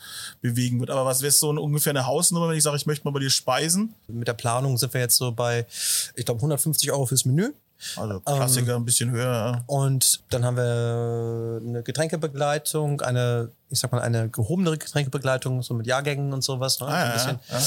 bewegen 0.40 0.80
wird. 0.80 0.90
Aber 0.90 1.04
was 1.04 1.22
wäre 1.22 1.32
so 1.32 1.52
ein, 1.52 1.58
ungefähr 1.58 1.90
eine 1.90 2.06
Hausnummer, 2.06 2.48
wenn 2.48 2.56
ich 2.56 2.62
sage, 2.62 2.76
ich 2.76 2.87
möchte 2.87 3.04
mal 3.04 3.12
bei 3.12 3.20
dir 3.20 3.30
speisen? 3.30 3.94
Mit 4.06 4.28
der 4.28 4.34
Planung 4.34 4.76
sind 4.78 4.92
wir 4.94 5.00
jetzt 5.00 5.16
so 5.16 5.32
bei, 5.32 5.66
ich 6.14 6.24
glaube, 6.24 6.38
150 6.38 6.90
Euro 6.92 7.06
fürs 7.06 7.24
Menü. 7.24 7.52
Also 7.96 8.20
Klassiker 8.20 8.74
ein 8.76 8.84
bisschen 8.84 9.11
höher. 9.12 9.24
ja. 9.24 9.62
Und 9.66 10.20
dann 10.30 10.44
haben 10.44 10.56
wir 10.56 11.61
eine 11.64 11.82
Getränkebegleitung, 11.82 13.00
eine, 13.02 13.52
ich 13.70 13.78
sag 13.81 13.92
mal, 13.92 14.00
eine 14.00 14.28
gehobenere 14.31 14.78
Getränkebegleitung, 14.78 15.62
so 15.62 15.74
mit 15.74 15.87
Jahrgängen 15.87 16.33
und 16.33 16.42
sowas. 16.42 16.81
Ne? 16.81 16.87
Ah, 16.87 17.18
so 17.18 17.28
ja, 17.28 17.40
ja. 17.50 17.62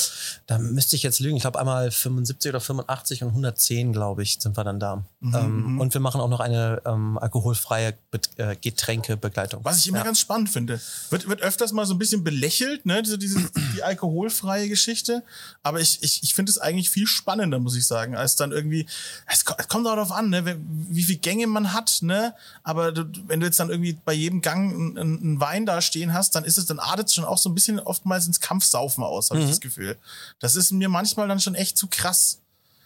Da 0.47 0.57
müsste 0.57 0.95
ich 0.95 1.03
jetzt 1.03 1.19
lügen. 1.19 1.35
Ich 1.37 1.41
glaube, 1.43 1.59
einmal 1.59 1.91
75 1.91 2.49
oder 2.49 2.59
85 2.59 3.23
und 3.23 3.29
110, 3.29 3.93
glaube 3.93 4.23
ich, 4.23 4.37
sind 4.39 4.57
wir 4.57 4.63
dann 4.63 4.79
da. 4.79 5.03
Mhm, 5.19 5.35
ähm, 5.35 5.79
und 5.79 5.93
wir 5.93 6.01
machen 6.01 6.19
auch 6.21 6.29
noch 6.29 6.39
eine 6.39 6.81
ähm, 6.85 7.17
alkoholfreie 7.17 7.93
Bet 8.09 8.29
äh, 8.37 8.55
Getränkebegleitung. 8.59 9.63
Was 9.63 9.77
ich 9.77 9.87
immer 9.87 9.99
ja. 9.99 10.03
ganz 10.03 10.19
spannend 10.19 10.49
finde. 10.49 10.79
Wird, 11.09 11.27
wird 11.27 11.41
öfters 11.41 11.71
mal 11.71 11.85
so 11.85 11.93
ein 11.93 11.99
bisschen 11.99 12.23
belächelt, 12.23 12.85
ne? 12.85 13.01
Diese, 13.03 13.17
diese, 13.17 13.39
die 13.75 13.83
alkoholfreie 13.83 14.67
Geschichte. 14.69 15.23
Aber 15.63 15.79
ich, 15.79 16.01
ich, 16.03 16.23
ich 16.23 16.33
finde 16.33 16.49
es 16.49 16.57
eigentlich 16.57 16.89
viel 16.89 17.07
spannender, 17.07 17.59
muss 17.59 17.75
ich 17.75 17.85
sagen, 17.85 18.15
als 18.15 18.35
dann 18.35 18.51
irgendwie. 18.51 18.85
Es, 19.27 19.45
ko- 19.45 19.55
es 19.57 19.67
kommt 19.67 19.85
auch 19.87 19.93
darauf 19.95 20.11
an, 20.11 20.29
ne? 20.29 20.45
Wie, 20.45 20.55
wie 20.95 21.03
viel 21.03 21.17
Gänge 21.17 21.47
man 21.47 21.73
hat, 21.73 21.99
ne? 22.01 22.33
Aber 22.63 22.91
du, 22.91 23.05
wenn 23.27 23.39
du 23.39 23.45
jetzt 23.45 23.59
dann 23.59 23.69
irgendwie 23.69 23.97
bei 24.03 24.13
jedem 24.13 24.41
Gang 24.41 24.73
einen, 24.73 24.97
einen 24.97 25.39
Wein 25.39 25.65
da 25.65 25.81
stehen 25.91 26.13
hast, 26.13 26.34
dann 26.36 26.43
ist 26.45 26.58
es, 26.58 26.65
dann 26.65 26.80
artet 26.80 27.08
es 27.08 27.13
schon 27.13 27.25
auch 27.25 27.38
so 27.38 27.49
ein 27.49 27.56
bisschen 27.56 27.80
oftmals 27.80 28.25
ins 28.27 28.39
Kampfsaufen 28.39 29.04
aus, 29.04 29.30
habe 29.30 29.39
ich 29.41 29.45
das 29.49 29.60
Gefühl. 29.62 29.97
Das 30.39 30.56
ist 30.56 30.71
mir 30.71 30.89
manchmal 30.89 31.27
dann 31.27 31.39
schon 31.39 31.56
echt 31.56 31.77
zu 31.77 31.88
krass. 31.88 32.39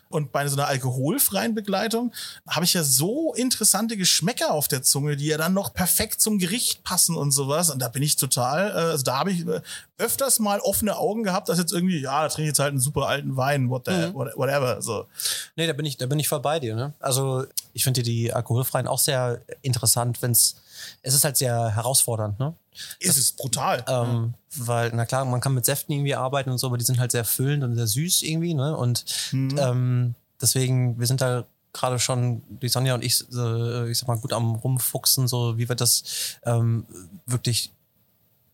Und 0.07 0.31
bei 0.31 0.47
so 0.47 0.55
einer 0.55 0.67
alkoholfreien 0.67 1.55
Begleitung 1.55 2.13
habe 2.47 2.63
ich 2.63 2.73
ja 2.75 2.83
so 2.83 3.33
interessante 3.33 3.97
Geschmäcker 3.97 4.51
auf 4.51 4.67
der 4.67 4.83
Zunge, 4.83 5.17
die 5.17 5.25
ja 5.25 5.37
dann 5.37 5.53
noch 5.53 5.73
perfekt 5.73 6.21
zum 6.21 6.37
Gericht 6.37 6.83
passen 6.83 7.15
und 7.17 7.31
sowas. 7.31 7.71
Und 7.71 7.79
da 7.81 7.87
bin 7.89 8.03
ich 8.03 8.15
total, 8.15 8.69
äh, 8.69 8.91
also 8.91 9.03
da 9.03 9.17
habe 9.17 9.31
ich 9.31 9.45
äh, 9.47 9.61
öfters 9.97 10.37
mal 10.39 10.59
offene 10.59 10.95
Augen 10.97 11.23
gehabt, 11.23 11.49
dass 11.49 11.57
jetzt 11.57 11.73
irgendwie, 11.73 11.99
ja, 11.99 12.21
da 12.21 12.29
trinke 12.29 12.43
ich 12.43 12.47
jetzt 12.49 12.59
halt 12.59 12.69
einen 12.69 12.79
super 12.79 13.07
alten 13.07 13.35
Wein, 13.35 13.69
what 13.71 13.87
the, 13.87 14.13
what- 14.13 14.37
whatever. 14.37 14.79
So. 14.81 15.07
Nee, 15.55 15.65
da 15.65 15.73
bin 15.73 15.85
ich, 15.87 15.97
da 15.97 16.05
bin 16.05 16.19
ich 16.19 16.27
voll 16.29 16.39
bei 16.39 16.59
dir. 16.59 16.75
Ne? 16.75 16.93
Also 16.99 17.45
ich 17.73 17.83
finde 17.83 18.03
die 18.03 18.31
alkoholfreien 18.31 18.87
auch 18.87 18.99
sehr 18.99 19.41
interessant, 19.63 20.21
wenn 20.21 20.31
es, 20.31 20.55
es 21.01 21.13
ist 21.13 21.23
halt 21.23 21.37
sehr 21.37 21.75
herausfordernd, 21.75 22.39
ne? 22.39 22.53
Ist 22.99 23.17
es 23.17 23.31
brutal. 23.31 23.83
Ähm, 23.87 24.33
weil, 24.57 24.91
na 24.93 25.05
klar, 25.05 25.25
man 25.25 25.41
kann 25.41 25.53
mit 25.53 25.65
Säften 25.65 25.93
irgendwie 25.93 26.15
arbeiten 26.15 26.49
und 26.49 26.57
so, 26.57 26.67
aber 26.67 26.77
die 26.77 26.85
sind 26.85 26.99
halt 26.99 27.11
sehr 27.11 27.25
füllend 27.25 27.63
und 27.63 27.75
sehr 27.75 27.87
süß 27.87 28.23
irgendwie, 28.23 28.53
ne? 28.53 28.75
Und 28.75 29.05
ähm, 29.33 30.15
deswegen, 30.41 30.99
wir 30.99 31.07
sind 31.07 31.21
da 31.21 31.45
gerade 31.73 31.99
schon, 31.99 32.41
die 32.49 32.69
Sonja 32.69 32.95
und 32.95 33.03
ich, 33.03 33.23
äh, 33.33 33.89
ich 33.89 33.97
sag 33.97 34.07
mal, 34.07 34.17
gut 34.17 34.33
am 34.33 34.55
rumfuchsen, 34.55 35.27
so 35.27 35.57
wie 35.57 35.67
wir 35.67 35.75
das 35.75 36.37
ähm, 36.45 36.85
wirklich 37.25 37.71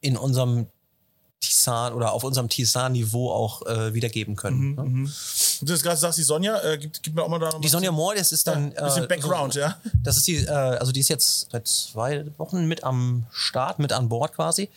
in 0.01 0.17
unserem 0.17 0.67
Tisan 1.41 1.93
oder 1.93 2.13
auf 2.13 2.23
unserem 2.23 2.47
Tisan-Niveau 2.47 3.31
auch 3.31 3.65
äh, 3.65 3.93
wiedergeben 3.93 4.35
können. 4.35 4.75
ne? 4.75 5.11
Du 5.61 5.73
hast 5.73 5.81
gerade 5.83 5.95
gesagt, 5.95 6.17
die 6.17 6.23
Sonja, 6.23 6.57
äh, 6.63 6.77
gib, 6.77 7.01
gib 7.03 7.15
mir 7.15 7.23
auch 7.23 7.27
mal 7.29 7.39
da 7.39 7.49
noch 7.51 7.59
Die 7.59 7.67
Sonja 7.67 7.91
Moore, 7.91 8.15
das 8.15 8.31
ist 8.31 8.47
dann. 8.47 8.71
Ja, 8.71 8.85
bisschen 8.85 9.03
äh, 9.03 9.07
Background, 9.07 9.53
so, 9.53 9.59
ja. 9.59 9.75
Das 10.03 10.17
ist 10.17 10.27
die, 10.27 10.37
äh, 10.37 10.49
also 10.49 10.91
die 10.91 10.99
ist 11.01 11.09
jetzt 11.09 11.51
seit 11.51 11.67
zwei 11.67 12.25
Wochen 12.37 12.65
mit 12.67 12.83
am 12.83 13.25
Start, 13.31 13.79
mit 13.79 13.91
an 13.91 14.07
Bord 14.07 14.33
quasi. 14.33 14.69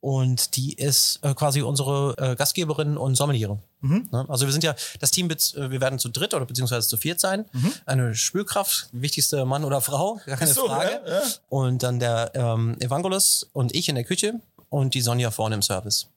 Und 0.00 0.56
die 0.56 0.74
ist 0.74 1.20
äh, 1.22 1.32
quasi 1.32 1.62
unsere 1.62 2.14
äh, 2.18 2.36
Gastgeberin 2.36 2.98
und 2.98 3.14
Sommeliere. 3.14 3.58
Mhm. 3.80 4.06
Ne? 4.12 4.26
Also 4.28 4.44
wir 4.44 4.52
sind 4.52 4.62
ja, 4.62 4.74
das 5.00 5.10
Team 5.10 5.30
äh, 5.30 5.36
wir 5.70 5.80
werden 5.80 5.98
zu 5.98 6.10
dritt 6.10 6.34
oder 6.34 6.44
beziehungsweise 6.44 6.86
zu 6.86 6.98
viert 6.98 7.20
sein. 7.20 7.46
Eine 7.86 8.14
Spülkraft, 8.14 8.88
wichtigste 8.92 9.46
Mann 9.46 9.64
oder 9.64 9.80
Frau, 9.80 10.20
gar 10.26 10.36
keine 10.36 10.50
Mhm. 10.50 10.54
so, 10.54 10.66
Frage. 10.66 11.00
ja, 11.06 11.12
ja. 11.14 11.22
Und 11.48 11.82
dann 11.82 12.00
der 12.00 12.32
ähm, 12.34 12.76
Evangelos 12.80 13.48
und 13.54 13.74
ich 13.74 13.88
in 13.88 13.94
der 13.94 14.04
Küche 14.04 14.34
und 14.74 14.94
die 14.94 15.00
Sonja 15.00 15.30
vorne 15.30 15.54
im 15.54 15.62
Service. 15.62 16.08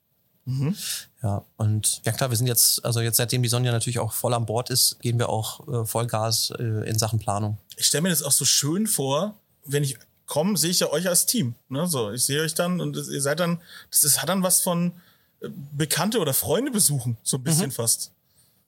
Mhm. 0.45 0.75
Ja, 1.21 1.43
und 1.57 2.01
ja 2.05 2.11
klar, 2.11 2.29
wir 2.29 2.37
sind 2.37 2.47
jetzt, 2.47 2.83
also 2.85 3.01
jetzt 3.01 3.17
seitdem 3.17 3.43
die 3.43 3.49
Sonja 3.49 3.71
natürlich 3.71 3.99
auch 3.99 4.13
voll 4.13 4.33
an 4.33 4.45
Bord 4.45 4.69
ist, 4.69 4.99
gehen 5.01 5.19
wir 5.19 5.29
auch 5.29 5.67
äh, 5.67 5.85
Vollgas 5.85 6.51
äh, 6.57 6.63
in 6.89 6.97
Sachen 6.97 7.19
Planung. 7.19 7.57
Ich 7.75 7.87
stelle 7.87 8.03
mir 8.03 8.09
das 8.09 8.23
auch 8.23 8.31
so 8.31 8.45
schön 8.45 8.87
vor, 8.87 9.35
wenn 9.65 9.83
ich 9.83 9.97
komme, 10.25 10.57
sehe 10.57 10.71
ich 10.71 10.79
ja 10.79 10.87
euch 10.89 11.07
als 11.07 11.25
Team. 11.25 11.55
Ne? 11.69 11.87
So, 11.87 12.11
ich 12.11 12.23
sehe 12.25 12.41
euch 12.41 12.53
dann 12.53 12.79
und 12.81 12.95
ihr 12.95 13.21
seid 13.21 13.39
dann, 13.39 13.61
das 13.91 14.03
ist, 14.03 14.21
hat 14.21 14.29
dann 14.29 14.41
was 14.41 14.61
von 14.61 14.93
äh, 15.41 15.49
Bekannte 15.73 16.19
oder 16.19 16.33
Freunde 16.33 16.71
besuchen, 16.71 17.17
so 17.23 17.37
ein 17.37 17.41
Mhm. 17.41 17.43
bisschen 17.43 17.71
fast. 17.71 18.11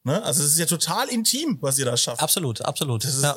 Ne? 0.03 0.21
Also 0.23 0.43
es 0.43 0.51
ist 0.51 0.59
ja 0.59 0.65
total 0.65 1.07
intim, 1.09 1.57
was 1.61 1.77
ihr 1.79 1.85
da 1.85 1.95
schafft. 1.97 2.21
Absolut, 2.21 2.61
absolut. 2.61 3.03
Ist, 3.05 3.23
ja. 3.23 3.35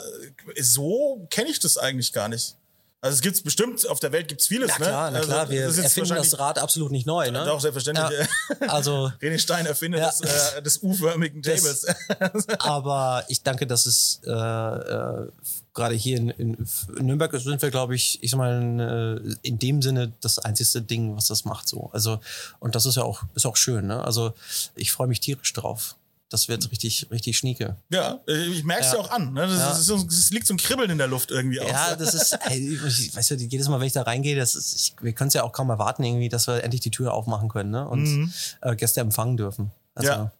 äh, 0.55 0.63
so 0.63 1.27
kenne 1.31 1.49
ich 1.51 1.59
das 1.61 1.79
eigentlich 1.79 2.13
gar 2.13 2.29
nicht. 2.29 2.57
Also 3.05 3.17
es 3.17 3.21
gibt 3.21 3.43
bestimmt, 3.43 3.89
auf 3.89 3.99
der 3.99 4.13
Welt 4.13 4.29
gibt's 4.29 4.47
vieles. 4.47 4.71
Na 4.79 4.85
klar, 4.87 5.11
ne? 5.11 5.19
na 5.19 5.25
klar, 5.25 5.41
also, 5.41 5.53
wir 5.53 5.67
das 5.67 5.77
erfinden 5.77 6.15
das 6.15 6.39
Rad 6.39 6.61
absolut 6.61 6.93
nicht 6.93 7.05
neu. 7.05 7.29
Ne? 7.33 7.45
Doch, 7.45 7.61
selbstverständlich. 7.61 8.29
Ja, 8.61 8.69
also, 8.69 9.11
René 9.21 9.41
Stein 9.41 9.67
erfindet 9.67 10.01
Ja. 10.03 10.11
des, 10.11 10.21
äh, 10.21 10.63
des 10.63 10.83
U-förmigen 10.85 11.43
Das- 11.43 11.83
Tables. 12.09 12.47
aber 12.61 13.25
ich 13.27 13.43
danke, 13.43 13.67
dass 13.67 13.87
es 13.87 14.21
äh, 14.25 14.31
äh, 14.31 15.29
gerade 15.75 15.97
hier 15.97 16.17
in, 16.17 16.31
in 16.31 16.69
Nürnberg 17.01 17.33
sind 17.41 17.61
wir, 17.61 17.71
glaube 17.73 17.97
ich, 17.97 18.23
ich 18.23 18.31
sag 18.31 18.39
mal, 18.39 18.63
in, 18.63 18.79
äh, 18.79 19.37
in 19.43 19.59
dem 19.59 19.83
Sinne 19.83 20.13
das 20.21 20.39
einzigste 20.39 20.81
Ding, 20.81 21.17
was 21.17 21.27
das 21.27 21.45
macht 21.45 21.69
so. 21.69 21.91
Also, 21.93 22.21
und 22.61 22.77
das 22.77 22.87
ist 22.87 22.97
ja 22.97 23.03
auch, 23.03 23.25
ist 23.35 23.47
auch 23.47 23.57
schön, 23.57 23.89
ne? 23.89 24.05
Also 24.05 24.33
ich 24.77 24.93
freue 24.93 25.09
mich 25.09 25.19
tierisch 25.19 25.53
drauf. 25.53 25.97
Das 26.33 26.49
wird 26.49 26.71
richtig, 26.71 27.09
richtig 27.11 27.37
schnieke. 27.37 27.77
ja, 27.91 28.21
äh, 28.27 28.47
ich 28.47 28.65
merke 28.65 28.85
es 28.85 28.93
ja. 28.93 28.99
Ja. 28.99 29.01
auch 29.01 29.11
an. 29.11 29.33
Ne? 29.35 29.47
Das, 29.47 29.59
Ja. 29.59 29.97
ist, 29.97 30.07
das, 30.11 30.31
liegt 30.31 30.47
so 30.47 30.55
ein 30.55 30.57
Kribbeln 30.57 30.91
in 30.91 30.99
der 30.99 31.07
Luft 31.09 31.31
irgendwie 31.31 31.61
auch. 31.61 31.69
Ja, 31.69 31.95
das 31.95 32.15
ist, 32.15 32.39
ey, 32.49 32.79
ich, 32.87 33.15
weißt 33.15 33.33
du, 33.33 33.35
jedes 33.35 33.69
Mal, 33.69 33.79
wenn 33.81 33.87
ich 33.87 33.93
da 33.93 34.03
reingehe, 34.03 34.35
das 34.37 34.55
ist, 34.55 34.75
ich, 34.75 34.95
wir 35.03 35.13
können 35.13 35.29
es 35.29 35.35
ja 35.35 35.43
auch 35.43 35.53
kaum 35.53 35.69
erwarten, 35.71 36.03
irgendwie, 36.05 36.29
dass 36.29 36.47
wir 36.47 36.65
endlich 36.65 36.81
die 36.81 36.91
Tür 36.91 37.13
aufmachen 37.13 37.49
können 37.49 37.71
ne? 37.71 37.87
und 37.87 38.33
äh, 38.63 38.75
Gäste 38.77 39.01
empfangen 39.01 39.37
dürfen. 39.37 39.71
Also, 39.95 40.11
Mhm. 40.11 40.17
Ja. 40.17 40.25
Mhm. 40.25 40.31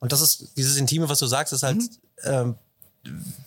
Und 0.00 0.12
das 0.12 0.20
ist, 0.20 0.48
dieses 0.56 0.76
Intime, 0.76 1.08
was 1.08 1.18
du 1.18 1.26
sagst, 1.26 1.52
ist 1.52 1.62
halt, 1.62 1.82
ähm, 2.24 2.56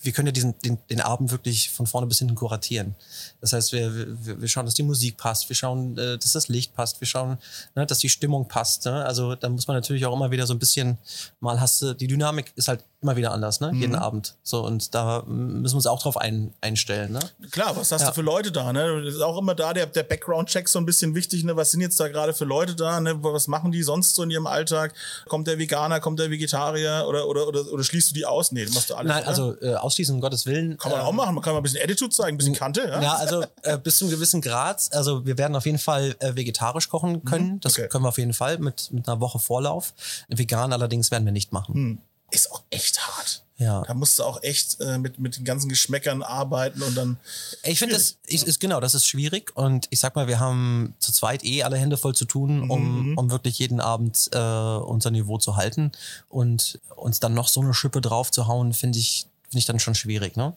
wir 0.01 0.11
können 0.11 0.27
ja 0.27 0.31
diesen, 0.31 0.57
den, 0.59 0.77
den 0.89 1.01
Abend 1.01 1.31
wirklich 1.31 1.69
von 1.69 1.87
vorne 1.87 2.07
bis 2.07 2.19
hinten 2.19 2.35
kuratieren. 2.35 2.95
Das 3.41 3.53
heißt, 3.53 3.71
wir, 3.73 3.93
wir, 4.25 4.41
wir 4.41 4.47
schauen, 4.47 4.65
dass 4.65 4.75
die 4.75 4.83
Musik 4.83 5.17
passt, 5.17 5.49
wir 5.49 5.55
schauen, 5.55 5.97
äh, 5.97 6.17
dass 6.17 6.33
das 6.33 6.47
Licht 6.47 6.73
passt, 6.73 6.99
wir 7.01 7.07
schauen, 7.07 7.37
ne, 7.75 7.85
dass 7.85 7.99
die 7.99 8.09
Stimmung 8.09 8.47
passt. 8.47 8.85
Ne? 8.85 9.05
Also 9.05 9.35
da 9.35 9.49
muss 9.49 9.67
man 9.67 9.77
natürlich 9.77 10.05
auch 10.05 10.15
immer 10.15 10.31
wieder 10.31 10.45
so 10.47 10.53
ein 10.53 10.59
bisschen, 10.59 10.97
mal 11.39 11.59
hast 11.59 11.81
du, 11.81 11.93
die 11.93 12.07
Dynamik 12.07 12.51
ist 12.55 12.67
halt 12.67 12.83
immer 13.01 13.15
wieder 13.15 13.31
anders, 13.31 13.61
ne? 13.61 13.71
Mhm. 13.71 13.79
jeden 13.81 13.95
Abend. 13.95 14.35
So, 14.43 14.65
und 14.65 14.93
da 14.93 15.23
müssen 15.25 15.73
wir 15.73 15.77
uns 15.77 15.87
auch 15.87 16.01
drauf 16.01 16.17
ein, 16.17 16.53
einstellen. 16.59 17.13
Ne? 17.13 17.19
Klar, 17.51 17.75
was 17.77 17.91
hast 17.93 18.01
Ja. 18.01 18.07
du 18.09 18.13
für 18.15 18.21
Leute 18.21 18.51
da? 18.51 18.73
Ne? 18.73 19.03
Das 19.05 19.13
ist 19.15 19.21
auch 19.21 19.37
immer 19.37 19.55
da 19.55 19.73
der, 19.73 19.85
der 19.85 20.03
Background-Check 20.03 20.67
so 20.67 20.79
ein 20.79 20.85
bisschen 20.85 21.15
wichtig. 21.15 21.43
Ne? 21.45 21.55
Was 21.55 21.71
sind 21.71 21.79
jetzt 21.81 21.97
da 21.99 22.09
gerade 22.09 22.33
für 22.33 22.43
Leute 22.45 22.75
da? 22.75 22.99
Ne? 22.99 23.15
Was 23.23 23.47
machen 23.47 23.71
die 23.71 23.83
sonst 23.83 24.15
so 24.15 24.23
in 24.23 24.31
ihrem 24.31 24.47
Alltag? 24.47 24.93
Kommt 25.29 25.47
der 25.47 25.57
Veganer, 25.57 26.01
kommt 26.01 26.19
der 26.19 26.29
Vegetarier 26.29 27.05
oder, 27.07 27.27
oder, 27.27 27.47
oder, 27.47 27.71
oder 27.71 27.83
schließt 27.83 28.09
du 28.11 28.15
die 28.15 28.25
aus? 28.25 28.51
Nee, 28.51 28.65
machst 28.73 28.89
du 28.89 28.95
alles. 28.95 29.07
Nein, 29.09 29.21
oder? 29.21 29.27
also 29.29 29.55
äh, 29.61 29.75
ausschließen, 29.75 30.13
um 30.15 30.19
Gottes 30.21 30.45
Willen. 30.45 30.77
Kann 30.77 30.91
man 30.91 30.99
äh, 31.01 31.03
auch 31.03 31.13
machen. 31.13 31.35
Man 31.35 31.43
kann 31.43 31.53
mal 31.53 31.59
ein 31.59 31.63
bisschen 31.63 31.81
Attitude 31.81 32.09
zeigen, 32.13 32.35
ein 32.35 32.37
bisschen 32.37 32.55
Kante. 32.55 32.81
Ja? 32.81 33.01
Ja, 33.01 33.13
also 33.15 33.45
äh, 33.63 33.77
bis 33.77 33.97
zu 33.97 34.05
einem 34.05 34.13
gewissen 34.13 34.41
Grad. 34.41 34.89
Also 34.91 35.25
wir 35.25 35.37
werden 35.37 35.55
auf 35.55 35.65
jeden 35.65 35.79
Fall 35.79 36.15
äh, 36.19 36.35
vegetarisch 36.35 36.89
kochen 36.89 37.23
können. 37.23 37.59
Das 37.61 37.77
Mhm. 37.77 37.83
okay. 37.83 37.89
können 37.89 38.03
wir 38.03 38.09
auf 38.09 38.17
jeden 38.17 38.33
Fall 38.33 38.57
mit, 38.57 38.91
mit 38.91 39.07
einer 39.07 39.21
Woche 39.21 39.39
Vorlauf. 39.39 39.93
Vegan 40.27 40.73
allerdings 40.73 41.11
werden 41.11 41.23
wir 41.23 41.31
nicht 41.31 41.53
machen. 41.53 42.01
Ist 42.31 42.51
auch 42.51 42.63
echt 42.69 42.99
hart. 43.07 43.43
Ja. 43.59 43.83
Da 43.85 43.93
musst 43.93 44.17
du 44.17 44.23
auch 44.23 44.41
echt 44.41 44.79
äh, 44.79 44.97
mit, 44.97 45.19
mit 45.19 45.37
den 45.37 45.43
ganzen 45.43 45.67
Geschmäckern 45.67 46.23
arbeiten 46.23 46.81
und 46.81 46.95
dann. 46.95 47.17
Ich 47.63 47.77
finde, 47.77 47.93
das 47.93 48.17
ist, 48.25 48.47
ist 48.47 48.61
genau, 48.61 48.79
das 48.79 48.95
ist 48.95 49.05
schwierig. 49.05 49.55
Und 49.55 49.87
ich 49.89 49.99
sag 49.99 50.15
mal, 50.15 50.27
wir 50.27 50.39
haben 50.39 50.95
zu 50.99 51.11
zweit 51.11 51.43
eh 51.43 51.63
alle 51.63 51.77
Hände 51.77 51.97
voll 51.97 52.15
zu 52.15 52.23
tun, 52.23 52.69
um, 52.69 53.17
um 53.17 53.31
wirklich 53.31 53.59
jeden 53.59 53.81
Abend 53.81 54.29
äh, 54.31 54.37
unser 54.37 55.11
Niveau 55.11 55.37
zu 55.39 55.57
halten. 55.57 55.91
Und 56.29 56.79
uns 56.95 57.19
dann 57.19 57.33
noch 57.33 57.49
so 57.49 57.59
eine 57.59 57.73
Schippe 57.73 57.99
drauf 57.99 58.31
zu 58.31 58.47
hauen, 58.47 58.73
finde 58.73 58.97
ich, 58.97 59.27
finde 59.43 59.59
ich 59.59 59.65
dann 59.65 59.79
schon 59.79 59.95
schwierig. 59.95 60.37
Ne? 60.37 60.53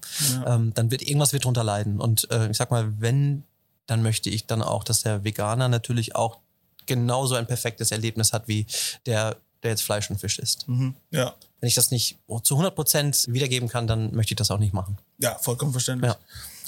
Ähm, 0.46 0.72
dann 0.74 0.92
wird 0.92 1.02
irgendwas 1.02 1.32
wird 1.32 1.44
drunter 1.44 1.64
leiden. 1.64 2.00
Und 2.00 2.30
äh, 2.30 2.50
ich 2.50 2.56
sag 2.56 2.70
mal, 2.70 3.00
wenn, 3.00 3.42
dann 3.86 4.02
möchte 4.02 4.30
ich 4.30 4.46
dann 4.46 4.62
auch, 4.62 4.84
dass 4.84 5.02
der 5.02 5.24
Veganer 5.24 5.68
natürlich 5.68 6.14
auch 6.14 6.38
genauso 6.86 7.34
ein 7.34 7.48
perfektes 7.48 7.90
Erlebnis 7.90 8.32
hat 8.32 8.46
wie 8.46 8.66
der, 9.06 9.36
der 9.62 9.70
jetzt 9.70 9.82
Fleisch 9.82 10.10
und 10.10 10.18
Fisch 10.18 10.38
isst. 10.38 10.68
Mhm. 10.68 10.94
Ja. 11.10 11.34
Wenn 11.60 11.68
ich 11.68 11.74
das 11.74 11.90
nicht 11.90 12.18
zu 12.42 12.56
100% 12.58 13.32
wiedergeben 13.32 13.68
kann, 13.68 13.86
dann 13.86 14.14
möchte 14.14 14.32
ich 14.34 14.36
das 14.36 14.50
auch 14.50 14.58
nicht 14.58 14.72
machen. 14.74 14.98
Ja, 15.18 15.36
vollkommen 15.38 15.72
verständlich. 15.72 16.10
Ja. 16.12 16.18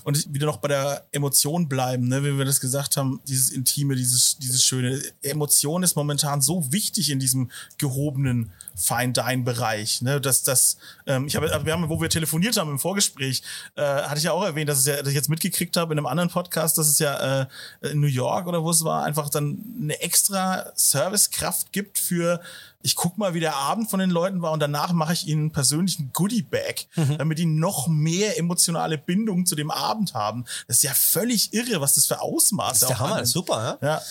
Und 0.05 0.19
ich- 0.19 0.33
wieder 0.33 0.47
noch 0.47 0.59
bei 0.59 0.69
der 0.69 1.07
Emotion 1.13 1.69
bleiben, 1.69 2.09
ne, 2.09 2.23
wie 2.23 2.37
wir 2.37 2.45
das 2.45 2.61
gesagt 2.61 2.97
haben, 2.97 3.21
dieses 3.27 3.51
Intime, 3.51 3.97
dieses, 3.97 4.37
dieses 4.39 4.63
Schöne. 4.63 5.03
Emotion 5.23 5.83
ist 5.83 5.97
momentan 5.97 6.41
so 6.43 6.71
wichtig 6.73 7.11
in 7.11 7.19
diesem 7.19 7.51
gehobenen 7.79 8.53
Fine-Dine-Bereich. 8.75 10.03
Ne, 10.03 10.21
dass 10.21 10.43
das, 10.43 10.77
ähm, 11.07 11.27
ich 11.27 11.37
habe, 11.37 11.49
wir 11.65 11.73
haben, 11.73 11.89
wo 11.89 12.01
wir 12.01 12.11
telefoniert 12.11 12.57
haben 12.57 12.71
im 12.71 12.79
Vorgespräch, 12.79 13.43
äh, 13.77 13.83
hatte 13.83 14.19
ich 14.19 14.25
ja 14.25 14.33
auch 14.33 14.45
erwähnt, 14.45 14.69
dass, 14.69 14.79
es 14.79 14.87
ja, 14.87 14.97
dass 14.99 15.09
ich 15.09 15.15
jetzt 15.15 15.29
mitgekriegt 15.29 15.77
habe 15.77 15.93
in 15.93 15.99
einem 15.99 16.07
anderen 16.07 16.31
Podcast, 16.31 16.79
dass 16.79 16.89
es 16.89 16.99
ja 16.99 17.43
äh, 17.43 17.47
in 17.83 18.01
New 18.01 18.07
York 18.07 18.47
oder 18.47 18.63
wo 18.63 18.71
es 18.71 18.85
war, 18.85 19.05
einfach 19.05 19.31
dann 19.31 19.59
eine 19.81 20.01
extra 20.01 20.73
Servicekraft 20.75 21.73
gibt 21.73 21.99
für 21.99 22.41
ich 22.85 22.97
guck 22.97 23.17
mal, 23.17 23.33
wie 23.33 23.41
der 23.41 23.57
Abend 23.57 23.89
von 23.89 23.99
den 23.99 24.11
Leuten 24.11 24.43
war 24.43 24.53
und 24.53 24.61
danach 24.61 24.93
mache 24.93 25.15
ich 25.15 25.27
ihnen 25.27 25.45
einen 25.45 25.51
persönlichen 25.53 26.11
Goodie-Bag, 26.13 26.87
damit 27.17 27.39
die 27.39 27.47
noch 27.47 27.89
mehr 27.89 28.39
emotionale 28.39 28.99
Bindung 28.99 29.47
zu 29.47 29.57
dem 29.57 29.71
Abend 29.71 30.13
haben. 30.13 30.45
Das 30.67 30.77
ist 30.77 30.83
ja 30.83 30.93
völlig 30.93 31.55
irre, 31.55 31.81
was 31.81 31.95
das 31.95 32.07
für 32.07 32.21
Ausmaße 32.21 32.81
Das 32.81 32.83
ist 32.83 32.89
der 32.91 32.99
Hammer, 32.99 33.23
ist 33.23 33.31
super, 33.31 33.79
ja? 33.81 33.89
Ja, 33.89 34.03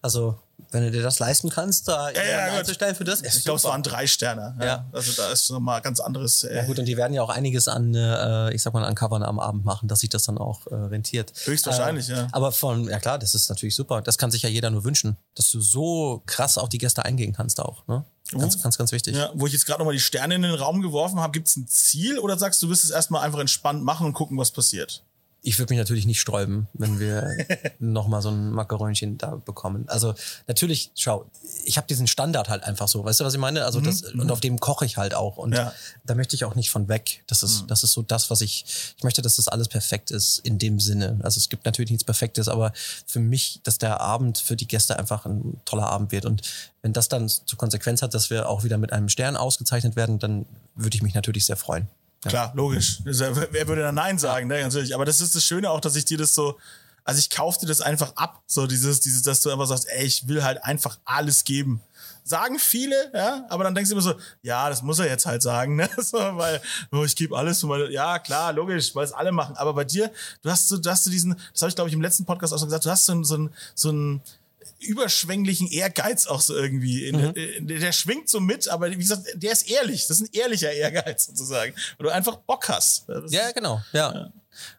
Also, 0.00 0.38
wenn 0.70 0.82
du 0.82 0.90
dir 0.90 1.02
das 1.02 1.18
leisten 1.18 1.50
kannst, 1.50 1.88
da 1.88 2.10
ja, 2.10 2.48
gut. 2.48 2.58
einzustellen 2.58 2.94
für 2.94 3.04
das, 3.04 3.22
ich 3.22 3.44
glaube, 3.44 3.56
es 3.56 3.64
waren 3.64 3.82
drei 3.82 4.06
Sterne. 4.06 4.56
Ja. 4.60 4.66
Ja. 4.66 4.86
Also 4.92 5.12
da 5.12 5.30
ist 5.30 5.50
nochmal 5.50 5.80
ganz 5.80 5.98
anderes. 6.00 6.44
Äh, 6.44 6.56
Ja 6.56 6.64
gut, 6.64 6.78
und 6.78 6.84
die 6.84 6.96
werden 6.96 7.14
ja 7.14 7.22
auch 7.22 7.30
einiges 7.30 7.68
an, 7.68 7.94
äh, 7.94 8.52
ich 8.52 8.62
sag 8.62 8.74
mal, 8.74 8.84
an 8.84 8.94
Covern 8.94 9.22
am 9.22 9.38
Abend 9.38 9.64
machen, 9.64 9.88
dass 9.88 10.00
sich 10.00 10.10
das 10.10 10.24
dann 10.24 10.36
auch 10.36 10.66
äh, 10.66 10.74
rentiert. 10.74 11.32
Höchstwahrscheinlich, 11.44 12.10
äh, 12.10 12.14
ja. 12.14 12.28
Aber 12.32 12.52
von, 12.52 12.88
ja 12.88 12.98
klar, 12.98 13.18
das 13.18 13.34
ist 13.34 13.48
natürlich 13.48 13.74
super. 13.76 14.02
Das 14.02 14.18
kann 14.18 14.30
sich 14.30 14.42
ja 14.42 14.48
jeder 14.48 14.70
nur 14.70 14.84
wünschen, 14.84 15.16
dass 15.34 15.50
du 15.50 15.60
so 15.60 16.22
krass 16.26 16.58
auf 16.58 16.68
die 16.68 16.78
Gäste 16.78 17.04
eingehen 17.04 17.32
kannst 17.32 17.60
auch. 17.60 17.86
Ne? 17.86 18.04
Ganz, 18.32 18.62
ganz, 18.62 18.76
ganz 18.76 18.92
wichtig. 18.92 19.16
ja, 19.16 19.30
wo 19.34 19.46
ich 19.46 19.54
jetzt 19.54 19.64
gerade 19.64 19.78
nochmal 19.78 19.94
die 19.94 20.00
Sterne 20.00 20.34
in 20.34 20.42
den 20.42 20.54
Raum 20.54 20.82
geworfen 20.82 21.18
habe, 21.18 21.32
gibt 21.32 21.48
es 21.48 21.56
ein 21.56 21.66
Ziel 21.66 22.18
oder 22.18 22.36
sagst 22.36 22.60
du, 22.60 22.66
du 22.66 22.72
wirst 22.72 22.84
es 22.84 22.90
erstmal 22.90 23.24
einfach 23.24 23.38
entspannt 23.38 23.82
machen 23.82 24.06
und 24.06 24.12
gucken, 24.12 24.36
was 24.36 24.50
passiert? 24.50 25.02
Ich 25.40 25.58
würde 25.58 25.72
mich 25.72 25.78
natürlich 25.78 26.04
nicht 26.04 26.20
sträuben, 26.20 26.66
wenn 26.74 26.98
wir 26.98 27.30
nochmal 27.78 28.22
so 28.22 28.28
ein 28.30 28.50
Macarönchen 28.50 29.18
da 29.18 29.36
bekommen. 29.36 29.84
Also 29.88 30.14
natürlich, 30.48 30.90
schau, 30.96 31.26
ich 31.64 31.76
habe 31.76 31.86
diesen 31.86 32.06
Standard 32.08 32.48
halt 32.48 32.64
einfach 32.64 32.88
so, 32.88 33.04
weißt 33.04 33.20
du, 33.20 33.24
was 33.24 33.34
ich 33.34 33.40
meine? 33.40 33.64
Also 33.64 33.80
das, 33.80 34.02
und 34.02 34.30
auf 34.32 34.40
dem 34.40 34.58
koche 34.58 34.84
ich 34.84 34.96
halt 34.96 35.14
auch. 35.14 35.36
Und 35.36 35.54
Ja. 35.54 35.72
da 36.04 36.14
möchte 36.16 36.34
ich 36.34 36.44
auch 36.44 36.54
nicht 36.56 36.70
von 36.70 36.88
weg. 36.88 37.22
Das 37.28 37.42
ist, 37.44 37.64
das 37.68 37.84
ist 37.84 37.92
so 37.92 38.02
das, 38.02 38.30
was 38.30 38.40
ich, 38.40 38.64
ich 38.96 39.04
möchte, 39.04 39.22
dass 39.22 39.36
das 39.36 39.46
alles 39.48 39.68
perfekt 39.68 40.10
ist 40.10 40.40
in 40.40 40.58
dem 40.58 40.80
Sinne. 40.80 41.18
Also 41.22 41.38
es 41.38 41.48
gibt 41.48 41.64
natürlich 41.66 41.90
nichts 41.92 42.04
Perfektes, 42.04 42.48
aber 42.48 42.72
für 43.06 43.20
mich, 43.20 43.60
dass 43.62 43.78
der 43.78 44.00
Abend 44.00 44.38
für 44.38 44.56
die 44.56 44.66
Gäste 44.66 44.98
einfach 44.98 45.24
ein 45.24 45.60
toller 45.64 45.86
Abend 45.86 46.10
wird. 46.10 46.24
Und 46.26 46.42
wenn 46.82 46.92
das 46.92 47.08
dann 47.08 47.28
zur 47.28 47.56
Konsequenz 47.58 48.02
hat, 48.02 48.12
dass 48.12 48.28
wir 48.30 48.48
auch 48.48 48.64
wieder 48.64 48.76
mit 48.76 48.92
einem 48.92 49.08
Stern 49.08 49.36
ausgezeichnet 49.36 49.94
werden, 49.96 50.18
dann 50.18 50.46
würde 50.74 50.96
ich 50.96 51.02
mich 51.02 51.14
natürlich 51.14 51.46
sehr 51.46 51.56
freuen. 51.56 51.86
Klar, 52.26 52.52
logisch. 52.54 53.00
Ja- 53.04 53.34
Wer 53.52 53.68
würde 53.68 53.82
da 53.82 53.92
Nein 53.92 54.18
sagen, 54.18 54.48
ne? 54.48 54.60
Ganz 54.60 54.74
ehrlich. 54.74 54.94
Aber 54.94 55.04
das 55.04 55.20
ist 55.20 55.34
das 55.34 55.44
Schöne 55.44 55.70
auch, 55.70 55.80
dass 55.80 55.94
ich 55.96 56.04
dir 56.04 56.18
das 56.18 56.34
so, 56.34 56.58
also 57.04 57.18
ich 57.18 57.30
kauf 57.30 57.58
dir 57.58 57.66
das 57.66 57.80
einfach 57.80 58.12
ab. 58.16 58.42
So 58.46 58.66
dieses, 58.66 59.00
dieses, 59.00 59.22
dass 59.22 59.40
du 59.42 59.50
einfach 59.50 59.66
sagst, 59.66 59.86
ey, 59.88 60.04
ich 60.04 60.26
will 60.28 60.42
halt 60.42 60.62
einfach 60.64 60.98
alles 61.04 61.44
geben. 61.44 61.80
Sagen 62.24 62.58
viele, 62.58 62.94
ja, 63.14 63.46
aber 63.48 63.64
dann 63.64 63.74
denkst 63.74 63.88
du 63.88 63.94
immer 63.94 64.02
so, 64.02 64.14
ja, 64.42 64.68
das 64.68 64.82
muss 64.82 64.98
er 64.98 65.06
jetzt 65.06 65.24
halt 65.24 65.40
sagen, 65.40 65.76
ne? 65.76 65.88
So, 65.98 66.18
weil, 66.18 66.60
oh, 66.92 67.02
ich 67.04 67.16
gebe 67.16 67.34
alles 67.38 67.62
meine, 67.62 67.90
ja, 67.90 68.18
klar, 68.18 68.52
logisch, 68.52 68.94
weil 68.94 69.04
es 69.04 69.12
alle 69.12 69.32
machen. 69.32 69.56
Aber 69.56 69.72
bei 69.72 69.84
dir, 69.84 70.10
du 70.42 70.50
hast 70.50 70.68
so, 70.68 70.76
du 70.76 70.90
hast 70.90 71.04
so 71.04 71.10
diesen, 71.10 71.34
das 71.54 71.62
habe 71.62 71.70
ich 71.70 71.74
glaube 71.76 71.88
ich 71.88 71.94
im 71.94 72.02
letzten 72.02 72.26
Podcast 72.26 72.52
auch 72.52 72.58
schon 72.58 72.66
gesagt, 72.68 72.84
du 72.84 72.90
hast 72.90 73.06
so, 73.06 73.14
ein- 73.14 73.24
so, 73.24 73.36
ein- 73.38 73.50
so 73.74 73.90
ein 73.92 74.20
überschwänglichen 74.80 75.68
Ehrgeiz 75.68 76.26
auch 76.26 76.40
so 76.40 76.54
irgendwie. 76.54 77.06
In, 77.06 77.18
in, 77.18 77.66
der 77.66 77.92
schwingt 77.92 78.28
so 78.28 78.40
mit, 78.40 78.68
aber 78.68 78.90
wie 78.90 78.96
gesagt, 78.96 79.22
der 79.34 79.52
ist 79.52 79.68
ehrlich. 79.70 80.06
Das 80.06 80.20
ist 80.20 80.28
ein 80.28 80.38
ehrlicher 80.38 80.72
Ehrgeiz 80.72 81.26
sozusagen. 81.26 81.74
Weil 81.96 82.06
du 82.06 82.12
einfach 82.12 82.36
Bock 82.36 82.68
hast. 82.68 83.08
Das 83.08 83.32
Ja, 83.32 83.50
genau. 83.52 83.82
Ja. 83.92 84.30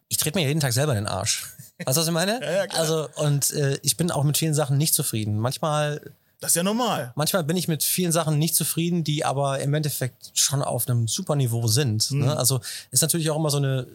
Ich 0.07 0.17
trete 0.17 0.37
mir 0.37 0.47
jeden 0.47 0.59
Tag 0.59 0.73
selber 0.73 0.93
in 0.93 1.05
den 1.05 1.07
Arsch. 1.07 1.45
Weißt 1.83 1.97
du, 1.97 2.01
was 2.01 2.07
ich 2.07 2.13
meine? 2.13 2.39
Ja, 2.41 2.51
ja, 2.51 2.67
klar. 2.67 2.81
Also, 2.81 3.09
und 3.15 3.51
äh, 3.51 3.79
ich 3.83 3.97
bin 3.97 4.11
auch 4.11 4.23
mit 4.23 4.37
vielen 4.37 4.53
Sachen 4.53 4.77
nicht 4.77 4.93
zufrieden. 4.93 5.37
Manchmal 5.37 6.01
Das 6.39 6.51
ist 6.51 6.55
ja 6.55 6.63
normal. 6.63 7.13
Manchmal 7.15 7.43
bin 7.43 7.57
ich 7.57 7.67
mit 7.67 7.83
vielen 7.83 8.11
Sachen 8.11 8.37
nicht 8.37 8.55
zufrieden, 8.55 9.03
die 9.03 9.23
aber 9.23 9.59
im 9.59 9.73
Endeffekt 9.73 10.31
schon 10.33 10.61
auf 10.61 10.87
einem 10.87 11.07
super 11.07 11.35
Niveau 11.35 11.67
sind. 11.67 12.11
Mhm. 12.11 12.25
Ne? 12.25 12.37
Also 12.37 12.61
ist 12.91 13.01
natürlich 13.01 13.29
auch 13.29 13.37
immer 13.37 13.49
so 13.49 13.57
eine 13.57 13.87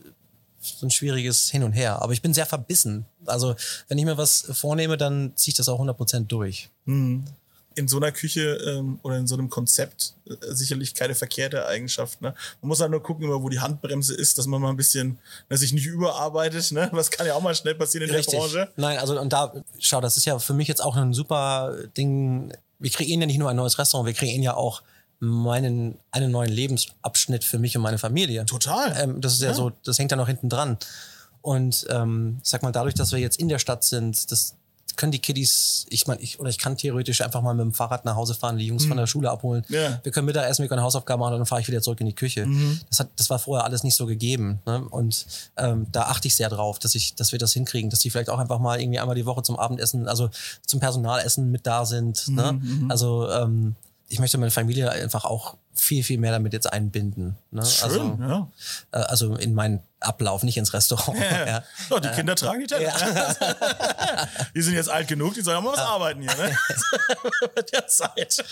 so 0.64 0.86
ein 0.86 0.90
schwieriges 0.90 1.50
Hin 1.50 1.62
und 1.62 1.72
Her. 1.72 2.02
Aber 2.02 2.12
ich 2.12 2.22
bin 2.22 2.34
sehr 2.34 2.46
verbissen. 2.46 3.06
Also 3.26 3.54
wenn 3.88 3.98
ich 3.98 4.04
mir 4.04 4.18
was 4.18 4.46
vornehme, 4.52 4.96
dann 4.96 5.32
ziehe 5.36 5.52
ich 5.52 5.56
das 5.56 5.68
auch 5.68 5.80
100% 5.80 6.26
durch. 6.26 6.70
in 7.74 7.88
so 7.88 7.96
einer 7.96 8.12
Küche 8.12 8.54
ähm, 8.66 8.98
oder 9.02 9.16
in 9.16 9.26
so 9.26 9.34
einem 9.34 9.50
Konzept 9.50 10.14
äh, 10.28 10.34
sicherlich 10.50 10.94
keine 10.94 11.14
verkehrte 11.14 11.66
Eigenschaft. 11.66 12.20
Ne? 12.20 12.34
Man 12.60 12.68
muss 12.68 12.80
halt 12.80 12.90
nur 12.90 13.02
gucken, 13.02 13.28
wo 13.28 13.48
die 13.48 13.60
Handbremse 13.60 14.14
ist, 14.14 14.38
dass 14.38 14.46
man 14.46 14.60
mal 14.60 14.70
ein 14.70 14.76
bisschen 14.76 15.18
ne, 15.50 15.56
sich 15.56 15.72
nicht 15.72 15.86
überarbeitet. 15.86 16.72
Ne? 16.72 16.88
Was 16.92 17.10
kann 17.10 17.26
ja 17.26 17.34
auch 17.34 17.42
mal 17.42 17.54
schnell 17.54 17.74
passieren 17.74 18.08
in 18.08 18.14
der 18.14 18.22
Branche. 18.22 18.68
Nein, 18.76 18.98
also 18.98 19.20
und 19.20 19.32
da, 19.32 19.52
schau, 19.78 20.00
das 20.00 20.16
ist 20.16 20.24
ja 20.24 20.38
für 20.38 20.54
mich 20.54 20.68
jetzt 20.68 20.82
auch 20.82 20.96
ein 20.96 21.12
super 21.12 21.76
Ding. 21.96 22.52
Wir 22.78 22.90
kreieren 22.90 23.20
ja 23.20 23.26
nicht 23.26 23.38
nur 23.38 23.50
ein 23.50 23.56
neues 23.56 23.78
Restaurant, 23.78 24.06
wir 24.06 24.14
kreieren 24.14 24.42
ja 24.42 24.54
auch 24.54 24.82
meinen, 25.20 25.98
einen 26.10 26.30
neuen 26.30 26.50
Lebensabschnitt 26.50 27.44
für 27.44 27.58
mich 27.58 27.76
und 27.76 27.82
meine 27.82 27.98
Familie. 27.98 28.44
Total. 28.46 28.94
Ähm, 29.00 29.20
das 29.20 29.34
ist 29.34 29.42
ja, 29.42 29.48
Ja. 29.48 29.54
so, 29.54 29.72
das 29.84 29.98
hängt 29.98 30.10
ja 30.10 30.16
noch 30.16 30.28
hinten 30.28 30.48
dran. 30.48 30.76
Und 31.42 31.86
ähm, 31.90 32.38
ich 32.42 32.48
sag 32.48 32.62
mal, 32.62 32.72
dadurch, 32.72 32.94
dass 32.94 33.12
wir 33.12 33.18
jetzt 33.18 33.38
in 33.38 33.48
der 33.48 33.58
Stadt 33.58 33.84
sind, 33.84 34.30
das 34.32 34.54
können 34.96 35.10
die 35.10 35.18
Kiddies, 35.18 35.86
ich 35.90 36.06
meine, 36.06 36.20
ich, 36.22 36.38
oder 36.38 36.50
ich 36.50 36.56
kann 36.58 36.76
theoretisch 36.76 37.20
einfach 37.20 37.42
mal 37.42 37.52
mit 37.52 37.64
dem 37.64 37.72
Fahrrad 37.72 38.04
nach 38.04 38.14
Hause 38.14 38.34
fahren, 38.34 38.58
die 38.58 38.66
Jungs 38.66 38.84
von 38.84 38.96
der 38.96 39.08
Schule 39.08 39.28
abholen. 39.28 39.64
Ja. 39.68 39.90
Mhm. 39.90 39.94
Wir 40.04 40.12
können 40.12 40.26
Mittagessen, 40.26 40.62
wir 40.62 40.68
können 40.68 40.82
Hausaufgaben 40.82 41.18
machen 41.20 41.32
und 41.34 41.40
dann 41.40 41.46
fahre 41.46 41.60
ich 41.60 41.66
wieder 41.66 41.82
zurück 41.82 42.00
in 42.00 42.06
die 42.06 42.14
Küche. 42.14 42.46
Das, 42.90 43.00
hat, 43.00 43.08
das 43.16 43.28
war 43.28 43.40
vorher 43.40 43.64
alles 43.64 43.82
nicht 43.82 43.96
so 43.96 44.06
gegeben. 44.06 44.60
Ne? 44.66 44.86
Und 44.90 45.26
ähm, 45.56 45.86
da 45.90 46.02
achte 46.02 46.28
ich 46.28 46.36
sehr 46.36 46.48
drauf, 46.48 46.78
dass, 46.78 46.94
ich, 46.94 47.14
dass 47.16 47.32
wir 47.32 47.40
das 47.40 47.52
hinkriegen, 47.52 47.90
dass 47.90 47.98
die 48.00 48.10
vielleicht 48.10 48.30
auch 48.30 48.38
einfach 48.38 48.60
mal 48.60 48.80
irgendwie 48.80 49.00
einmal 49.00 49.16
die 49.16 49.26
Woche 49.26 49.42
zum 49.42 49.58
Abendessen, 49.58 50.06
also 50.06 50.30
zum 50.64 50.78
Personalessen 50.78 51.50
mit 51.50 51.66
da 51.66 51.84
sind. 51.84 52.28
Mhm, 52.28 52.34
Ne? 52.36 52.60
Also 52.88 53.28
ähm, 53.30 53.74
ich 54.08 54.18
möchte 54.18 54.38
meine 54.38 54.50
Familie 54.50 54.90
einfach 54.90 55.24
auch 55.24 55.56
viel, 55.72 56.04
viel 56.04 56.18
mehr 56.18 56.32
damit 56.32 56.52
jetzt 56.52 56.72
einbinden. 56.72 57.36
Ne? 57.50 57.64
Schön, 57.64 57.84
Also, 57.84 58.18
ja. 58.20 58.48
äh, 58.92 58.96
also 58.98 59.36
in 59.36 59.54
meinen 59.54 59.82
Ablauf, 60.04 60.42
nicht 60.42 60.56
ins 60.56 60.72
Restaurant. 60.72 61.18
Ja. 61.18 61.62
Oh, 61.90 61.98
die 61.98 62.08
Kinder 62.08 62.34
tragen 62.34 62.60
die 62.60 62.66
Teller. 62.66 62.92
die 64.54 64.62
sind 64.62 64.74
jetzt 64.74 64.88
alt 64.88 65.08
genug, 65.08 65.34
die 65.34 65.42
sollen 65.42 65.58
auch 65.58 65.62
mal 65.62 65.72
was 65.72 65.78
arbeiten 65.78 66.22
hier. 66.22 66.34
Ne? 66.36 66.56
Mit 67.56 67.72
der 67.72 67.86
Zeit. 67.86 68.44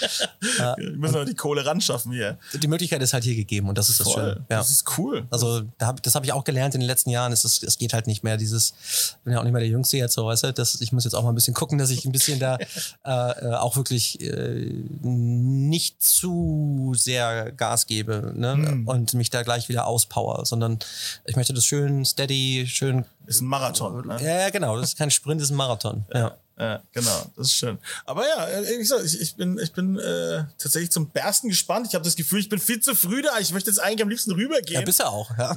Die 0.79 0.83
müssen 0.91 1.17
auch 1.17 1.25
die 1.25 1.35
Kohle 1.35 1.65
ran 1.65 1.81
schaffen 1.81 2.13
hier. 2.13 2.39
Die 2.55 2.69
Möglichkeit 2.69 3.03
ist 3.03 3.13
halt 3.13 3.25
hier 3.25 3.37
gegeben 3.37 3.69
und 3.69 3.79
das 3.79 3.89
ist 3.89 4.01
das 4.01 4.09
Voll. 4.09 4.23
Schöne. 4.23 4.47
Ja. 4.51 4.59
Das 4.59 4.71
ist 4.71 4.99
cool. 4.99 5.27
Also 5.31 5.63
das 5.79 6.15
habe 6.15 6.27
ich 6.27 6.33
auch 6.33 6.45
gelernt 6.45 6.75
in 6.75 6.81
den 6.81 6.87
letzten 6.87 7.11
Jahren. 7.11 7.33
Es, 7.33 7.45
ist, 7.45 7.63
es 7.63 7.79
geht 7.79 7.93
halt 7.93 8.07
nicht 8.07 8.25
mehr 8.25 8.37
dieses, 8.37 8.75
ich 9.19 9.25
bin 9.25 9.33
ja 9.33 9.41
auch 9.41 9.45
nicht 9.45 9.53
mehr 9.53 9.61
der 9.61 9.71
Jüngste 9.71 9.97
jetzt 9.97 10.15
so, 10.15 10.27
weißt 10.27 10.45
du, 10.45 10.53
das, 10.53 10.81
ich 10.81 10.93
muss 10.93 11.05
jetzt 11.05 11.15
auch 11.15 11.23
mal 11.23 11.31
ein 11.31 11.35
bisschen 11.35 11.55
gucken, 11.55 11.79
dass 11.79 11.91
ich 11.91 12.05
ein 12.05 12.13
bisschen 12.13 12.39
da 12.39 12.57
äh, 13.05 13.11
äh, 13.11 13.55
auch 13.55 13.77
wirklich 13.77 14.21
äh, 14.21 14.85
nicht 15.01 16.03
zu 16.03 16.93
sehr 16.97 17.53
Gas 17.53 17.87
gebe 17.87 18.33
ne? 18.35 18.53
Hm. 18.53 18.89
und 18.89 19.15
mich 19.15 19.31
da 19.31 19.43
gleich 19.43 19.69
wieder 19.69 19.87
auspower, 19.87 20.45
sondern 20.47 20.79
ich 21.25 21.37
möchte 21.43 21.55
das 21.55 21.65
schön 21.65 22.05
steady, 22.05 22.67
schön, 22.69 23.05
Ist 23.27 23.41
ein 23.41 23.49
Marathon. 23.49 24.07
Ne? 24.07 24.17
ja, 24.23 24.43
ja 24.43 24.51
genau, 24.51 24.77
das 24.77 24.91
ist 24.91 24.99
kein 24.99 25.11
Sprint, 25.11 25.41
das 25.41 25.49
ist 25.49 25.53
ein 25.53 25.57
Marathon. 25.57 26.05
Ja. 26.15 26.37
Ja, 26.57 26.81
genau, 26.93 27.33
das 27.35 27.49
ist 27.49 27.55
schön. 27.55 27.79
Aber 28.05 28.25
ja, 28.29 28.47
äh, 28.47 28.81
ich, 28.81 29.21
ich 29.21 29.35
bin, 29.35 29.59
ich 29.59 29.73
bin 29.73 29.99
äh, 29.99 30.45
tatsächlich 30.59 30.93
zum 30.93 31.09
Bersten 31.09 31.49
gespannt. 31.49 31.89
Ich 31.89 31.95
habe 31.95 32.05
das 32.05 32.15
Gefühl, 32.15 32.39
ich 32.39 32.49
bin 32.49 32.61
viel 32.61 32.79
zu 32.79 32.95
früh 32.95 33.23
da. 33.23 33.41
Ich 33.41 33.53
möchte 33.53 33.71
jetzt 33.71 33.79
eigentlich 33.79 34.03
am 34.03 34.09
liebsten 34.11 34.31
rübergehen. 34.33 34.79
Ja, 34.79 34.85
bist 34.85 35.01
du 35.01 35.05
auch. 35.05 35.37
Ja. 35.37 35.57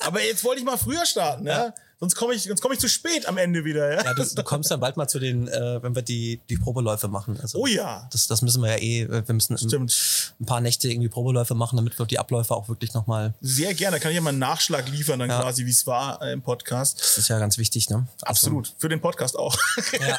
Aber 0.00 0.22
jetzt 0.22 0.44
wollte 0.44 0.58
ich 0.58 0.66
mal 0.66 0.76
früher 0.76 1.06
starten, 1.06 1.46
ja. 1.46 1.72
Sonst 2.00 2.16
komme 2.16 2.34
ich, 2.34 2.42
sonst 2.42 2.60
komme 2.60 2.74
ich 2.74 2.80
zu 2.80 2.88
spät 2.88 3.26
am 3.26 3.38
Ende 3.38 3.64
wieder, 3.64 3.92
ja. 3.94 4.04
Ja, 4.04 4.14
du, 4.14 4.24
du 4.24 4.42
kommst 4.42 4.70
dann 4.70 4.80
bald 4.80 4.96
mal 4.96 5.08
zu 5.08 5.18
den, 5.18 5.48
äh, 5.48 5.82
wenn 5.82 5.94
wir 5.94 6.02
die, 6.02 6.40
die 6.50 6.56
Probeläufe 6.56 7.08
machen. 7.08 7.38
Also, 7.40 7.58
Oh 7.58 7.66
ja. 7.66 8.08
Das, 8.12 8.26
das 8.26 8.42
müssen 8.42 8.62
wir 8.62 8.70
ja 8.72 8.78
eh, 8.78 9.02
äh, 9.02 9.26
wir 9.26 9.34
müssen 9.34 9.54
ein, 9.54 9.58
Stimmt. 9.58 10.32
ein 10.40 10.46
paar 10.46 10.60
Nächte 10.60 10.88
irgendwie 10.88 11.08
Probeläufe 11.08 11.54
machen, 11.54 11.76
damit 11.76 11.98
wir 11.98 12.06
die 12.06 12.18
Abläufe 12.18 12.54
auch 12.54 12.68
wirklich 12.68 12.92
nochmal, 12.94 13.34
Sehr 13.40 13.74
gerne. 13.74 14.00
Kann 14.00 14.10
ich 14.10 14.16
ja 14.16 14.20
mal 14.20 14.30
einen 14.30 14.38
Nachschlag 14.38 14.88
liefern, 14.88 15.18
dann 15.20 15.30
Ja. 15.30 15.40
quasi, 15.40 15.64
wie 15.66 15.70
es 15.70 15.86
war 15.86 16.20
äh, 16.22 16.32
im 16.32 16.42
Podcast. 16.42 17.00
das 17.00 17.18
ist 17.18 17.28
ja 17.28 17.38
ganz 17.38 17.58
wichtig, 17.58 17.88
ne? 17.90 18.06
Absolut. 18.22 18.74
Für 18.78 18.88
den 18.88 19.00
Podcast 19.00 19.38
auch. 19.38 19.56
Ja. 20.00 20.18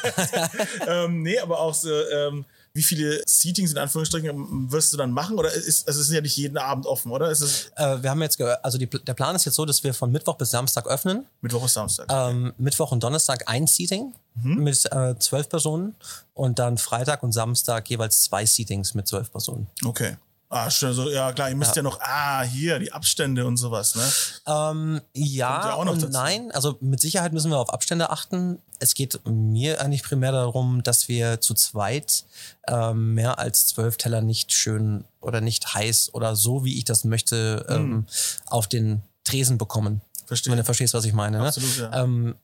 ähm, 1.04 1.22
nee, 1.22 1.38
aber 1.38 1.60
auch 1.60 1.74
so, 1.74 1.90
ähm, 1.90 2.44
wie 2.76 2.82
viele 2.82 3.22
Seatings 3.26 3.72
in 3.72 3.78
Anführungsstrichen 3.78 4.70
wirst 4.70 4.92
du 4.92 4.96
dann 4.96 5.10
machen? 5.10 5.38
Oder 5.38 5.52
ist, 5.52 5.88
also 5.88 6.00
es 6.00 6.08
ist 6.08 6.14
ja 6.14 6.20
nicht 6.20 6.36
jeden 6.36 6.58
Abend 6.58 6.86
offen, 6.86 7.10
oder? 7.10 7.30
Ist 7.30 7.40
es 7.40 7.70
Äh, 7.76 8.02
wir 8.02 8.10
haben 8.10 8.22
jetzt, 8.22 8.40
also 8.40 8.78
die, 8.78 8.86
der 8.86 9.14
Plan 9.14 9.34
ist 9.34 9.46
jetzt 9.46 9.54
so, 9.54 9.64
dass 9.64 9.82
wir 9.82 9.94
von 9.94 10.12
Mittwoch 10.12 10.36
bis 10.36 10.50
Samstag 10.50 10.86
öffnen. 10.86 11.26
Mittwoch 11.40 11.62
bis 11.62 11.72
Samstag? 11.72 12.06
Ähm, 12.10 12.52
Mittwoch 12.58 12.92
und 12.92 13.02
Donnerstag 13.02 13.44
ein 13.48 13.66
Seating 13.66 14.14
mit 14.42 14.84
äh, 14.92 15.18
zwölf 15.18 15.48
Personen 15.48 15.94
und 16.34 16.58
dann 16.58 16.76
Freitag 16.76 17.22
und 17.22 17.32
Samstag 17.32 17.88
jeweils 17.88 18.22
zwei 18.22 18.44
Seatings 18.44 18.92
mit 18.92 19.08
zwölf 19.08 19.30
Personen. 19.32 19.66
Okay. 19.82 20.16
Ah, 20.48 20.70
stimmt. 20.70 20.94
So, 20.94 21.10
ja, 21.10 21.32
klar, 21.32 21.48
ihr 21.50 21.56
müsst 21.56 21.74
ja. 21.74 21.82
noch, 21.82 22.00
ah, 22.00 22.42
hier, 22.42 22.78
die 22.78 22.92
Abstände 22.92 23.46
und 23.46 23.56
sowas, 23.56 23.96
ne? 23.96 24.12
Ähm, 24.46 25.00
ja, 25.12 25.70
ja 25.70 25.74
und 25.74 26.10
nein. 26.12 26.52
Also 26.52 26.76
mit 26.80 27.00
Sicherheit 27.00 27.32
müssen 27.32 27.50
wir 27.50 27.58
auf 27.58 27.72
Abstände 27.72 28.10
achten. 28.10 28.60
Es 28.78 28.94
geht 28.94 29.20
mir 29.24 29.80
eigentlich 29.80 30.04
primär 30.04 30.30
darum, 30.30 30.84
dass 30.84 31.08
wir 31.08 31.40
zu 31.40 31.54
zweit 31.54 32.24
ähm, 32.68 33.14
mehr 33.14 33.40
als 33.40 33.66
zwölf 33.66 33.96
Teller 33.96 34.20
nicht 34.20 34.52
schön 34.52 35.04
oder 35.20 35.40
nicht 35.40 35.74
heiß 35.74 36.14
oder 36.14 36.36
so, 36.36 36.64
wie 36.64 36.78
ich 36.78 36.84
das 36.84 37.04
möchte, 37.04 37.66
ähm, 37.68 38.06
auf 38.46 38.68
den 38.68 39.02
Tresen 39.24 39.58
bekommen. 39.58 40.00
Verstehe. 40.26 40.52
Wenn 40.52 40.58
du 40.58 40.64
verstehst, 40.64 40.94
was 40.94 41.04
ich 41.04 41.12
meine. 41.12 41.38
Ne? 41.38 41.48
Absolut, 41.48 41.78
ja. 41.78 42.04
Ähm, 42.04 42.36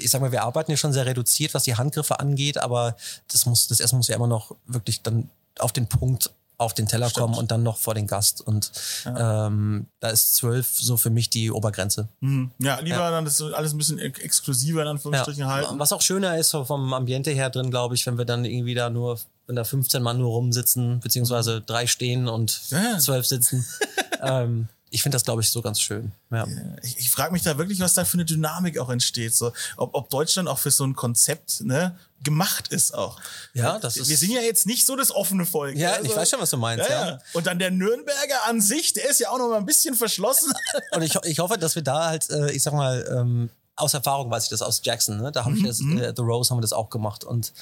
ich 0.00 0.10
sag 0.10 0.20
mal, 0.20 0.32
wir 0.32 0.42
arbeiten 0.42 0.70
ja 0.70 0.76
schon 0.76 0.92
sehr 0.92 1.06
reduziert, 1.06 1.54
was 1.54 1.62
die 1.62 1.76
Handgriffe 1.76 2.20
angeht, 2.20 2.58
aber 2.58 2.96
das 3.32 3.46
muss, 3.46 3.68
das 3.68 3.80
Essen 3.80 3.96
muss 3.96 4.08
ja 4.08 4.16
immer 4.16 4.26
noch 4.26 4.56
wirklich 4.66 5.02
dann 5.02 5.30
auf 5.58 5.72
den 5.72 5.86
Punkt 5.86 6.30
auf 6.60 6.74
den 6.74 6.86
Teller 6.86 7.08
Stimmt. 7.08 7.26
kommen 7.26 7.38
und 7.38 7.50
dann 7.50 7.62
noch 7.62 7.78
vor 7.78 7.94
den 7.94 8.06
Gast. 8.06 8.40
Und 8.40 8.70
ähm, 9.06 9.86
da 10.00 10.10
ist 10.10 10.34
zwölf 10.36 10.68
so 10.78 10.96
für 10.96 11.08
mich 11.10 11.30
die 11.30 11.50
Obergrenze. 11.50 12.08
Mhm. 12.20 12.50
Ja, 12.58 12.78
lieber 12.80 13.10
dann 13.10 13.24
das 13.24 13.40
alles 13.40 13.72
ein 13.72 13.78
bisschen 13.78 13.98
ex- 13.98 14.20
exklusiver 14.20 14.82
in 14.82 14.88
Anführungsstrichen 14.88 15.46
halten. 15.46 15.78
Was 15.78 15.92
auch 15.92 16.02
schöner 16.02 16.36
ist 16.36 16.50
so 16.50 16.64
vom 16.64 16.92
Ambiente 16.92 17.30
her 17.30 17.48
drin, 17.50 17.70
glaube 17.70 17.94
ich, 17.94 18.06
wenn 18.06 18.18
wir 18.18 18.24
dann 18.26 18.44
irgendwie 18.44 18.74
da 18.74 18.90
nur, 18.90 19.18
wenn 19.46 19.56
da 19.56 19.64
15 19.64 20.02
Mann 20.02 20.18
nur 20.18 20.30
rumsitzen, 20.30 21.00
beziehungsweise 21.00 21.62
drei 21.62 21.86
stehen 21.86 22.28
und 22.28 22.60
Ja. 22.70 22.98
zwölf 22.98 23.26
sitzen. 23.26 23.64
ähm, 24.22 24.68
ich 24.92 25.02
finde 25.02 25.14
das, 25.14 25.24
glaube 25.24 25.40
ich, 25.40 25.48
so 25.50 25.62
ganz 25.62 25.80
schön. 25.80 26.12
Ja. 26.30 26.46
Ich, 26.82 26.98
ich 26.98 27.10
frage 27.10 27.32
mich 27.32 27.42
da 27.42 27.56
wirklich, 27.58 27.78
was 27.80 27.94
da 27.94 28.04
für 28.04 28.14
eine 28.14 28.24
Dynamik 28.24 28.76
auch 28.78 28.90
entsteht. 28.90 29.34
So, 29.34 29.52
ob, 29.76 29.94
ob 29.94 30.10
Deutschland 30.10 30.48
auch 30.48 30.58
für 30.58 30.70
so 30.72 30.84
ein 30.84 30.94
Konzept 30.96 31.60
ne, 31.60 31.96
gemacht 32.24 32.68
ist 32.68 32.92
auch. 32.94 33.20
Ja, 33.54 33.78
das 33.78 33.96
ist- 33.96 34.08
Wir 34.08 34.16
sind 34.16 34.32
ja 34.32 34.40
jetzt 34.40 34.66
nicht 34.66 34.84
so 34.86 34.96
das 34.96 35.10
offene 35.12 35.46
Volk. 35.46 35.76
Ja, 35.76 35.92
also- 35.92 36.04
ich 36.10 36.16
weiß 36.16 36.28
schon, 36.30 36.40
was 36.40 36.50
du 36.50 36.56
meinst, 36.56 36.88
Ja, 36.90 37.06
ja. 37.10 37.18
Und 37.34 37.46
dann 37.46 37.58
der 37.60 37.70
Nürnberger 37.70 38.46
an 38.48 38.60
sich, 38.60 38.92
der 38.92 39.08
ist 39.08 39.20
ja 39.20 39.30
auch 39.30 39.38
noch 39.38 39.48
mal 39.48 39.58
ein 39.58 39.66
bisschen 39.66 39.94
verschlossen. 39.94 40.52
Und 40.92 41.02
ich, 41.02 41.14
ich 41.24 41.38
hoffe, 41.38 41.56
dass 41.56 41.76
wir 41.76 41.82
da 41.82 42.06
halt, 42.08 42.28
äh, 42.30 42.50
ich 42.50 42.62
sag 42.62 42.72
mal, 42.74 43.06
ähm, 43.16 43.50
aus 43.76 43.94
Erfahrung 43.94 44.30
weiß 44.30 44.44
ich 44.44 44.50
das 44.50 44.60
aus 44.60 44.80
Jackson, 44.84 45.18
ne? 45.22 45.30
da 45.32 45.44
habe 45.44 45.56
ich 45.56 45.64
das, 45.64 45.80
äh, 45.80 46.12
The 46.14 46.22
Rose 46.22 46.50
haben 46.50 46.58
wir 46.58 46.62
das 46.62 46.72
auch 46.74 46.90
gemacht 46.90 47.24
und 47.24 47.52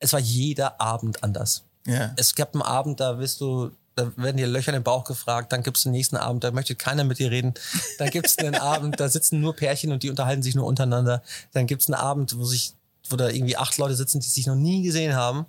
es 0.00 0.12
war 0.12 0.18
jeder 0.20 0.80
Abend 0.80 1.22
anders. 1.22 1.62
ja. 1.86 2.12
Es 2.16 2.34
gab 2.34 2.54
einen 2.54 2.62
Abend, 2.62 2.98
da 2.98 3.18
wirst 3.18 3.40
du, 3.40 3.70
da 3.94 4.10
werden 4.16 4.36
dir 4.36 4.46
Löcher 4.46 4.68
in 4.68 4.74
den 4.74 4.82
Bauch 4.82 5.04
gefragt, 5.04 5.52
dann 5.52 5.62
gibt 5.62 5.76
es 5.76 5.82
den 5.82 5.92
nächsten 5.92 6.16
Abend, 6.16 6.44
da 6.44 6.50
möchte 6.50 6.74
keiner 6.74 7.04
mit 7.04 7.18
dir 7.18 7.30
reden. 7.30 7.54
Dann 7.98 8.10
gibt 8.10 8.26
es 8.26 8.38
einen 8.38 8.54
Abend, 8.56 9.00
da 9.00 9.08
sitzen 9.08 9.40
nur 9.40 9.54
Pärchen 9.54 9.92
und 9.92 10.02
die 10.02 10.10
unterhalten 10.10 10.42
sich 10.42 10.54
nur 10.54 10.66
untereinander. 10.66 11.22
Dann 11.52 11.66
gibt 11.66 11.82
es 11.82 11.88
einen 11.88 12.00
Abend, 12.00 12.36
wo 12.38 12.44
sich 12.44 12.74
wo 13.08 13.16
da 13.16 13.28
irgendwie 13.28 13.56
acht 13.56 13.78
Leute 13.78 13.94
sitzen, 13.94 14.20
die 14.20 14.28
sich 14.28 14.46
noch 14.46 14.54
nie 14.54 14.82
gesehen 14.82 15.14
haben 15.14 15.46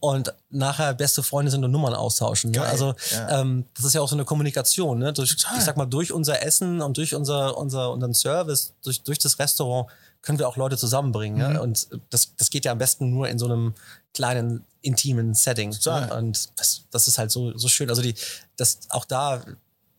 und 0.00 0.34
nachher 0.50 0.94
beste 0.94 1.22
Freunde 1.22 1.50
sind 1.50 1.64
und 1.64 1.70
Nummern 1.70 1.94
austauschen. 1.94 2.50
Ne? 2.50 2.62
Also 2.62 2.94
ja. 3.12 3.40
ähm, 3.40 3.64
das 3.74 3.86
ist 3.86 3.94
ja 3.94 4.00
auch 4.00 4.08
so 4.08 4.16
eine 4.16 4.24
Kommunikation. 4.24 4.98
Ne? 4.98 5.12
Durch, 5.12 5.32
ich 5.32 5.64
sag 5.64 5.76
mal, 5.76 5.86
durch 5.86 6.12
unser 6.12 6.42
Essen 6.42 6.82
und 6.82 6.96
durch 6.96 7.14
unser, 7.14 7.56
unser 7.56 7.90
unseren 7.90 8.14
Service, 8.14 8.74
durch, 8.82 9.02
durch 9.02 9.18
das 9.18 9.38
Restaurant 9.38 9.88
können 10.22 10.38
wir 10.38 10.48
auch 10.48 10.56
Leute 10.56 10.76
zusammenbringen. 10.76 11.38
Mhm. 11.38 11.54
Ja? 11.54 11.60
Und 11.60 11.88
das, 12.10 12.32
das 12.36 12.50
geht 12.50 12.64
ja 12.64 12.72
am 12.72 12.78
besten 12.78 13.10
nur 13.10 13.28
in 13.28 13.38
so 13.38 13.46
einem 13.46 13.74
kleinen, 14.14 14.64
intimen 14.82 15.34
Setting. 15.34 15.70
Ne? 15.86 16.14
Und 16.14 16.48
das, 16.56 16.82
das 16.90 17.06
ist 17.08 17.18
halt 17.18 17.30
so, 17.30 17.56
so 17.56 17.68
schön. 17.68 17.88
Also 17.90 18.02
die, 18.02 18.14
das 18.56 18.78
auch 18.88 19.04
da, 19.04 19.42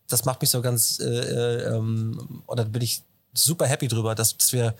das 0.08 0.24
macht 0.24 0.40
mich 0.40 0.50
so 0.50 0.60
ganz, 0.60 0.98
äh, 1.00 1.04
äh, 1.04 1.76
ähm, 1.76 2.42
oder 2.46 2.64
bin 2.64 2.82
ich 2.82 3.02
super 3.34 3.66
happy 3.66 3.88
drüber, 3.88 4.14
dass, 4.14 4.36
dass 4.36 4.52
wir 4.52 4.74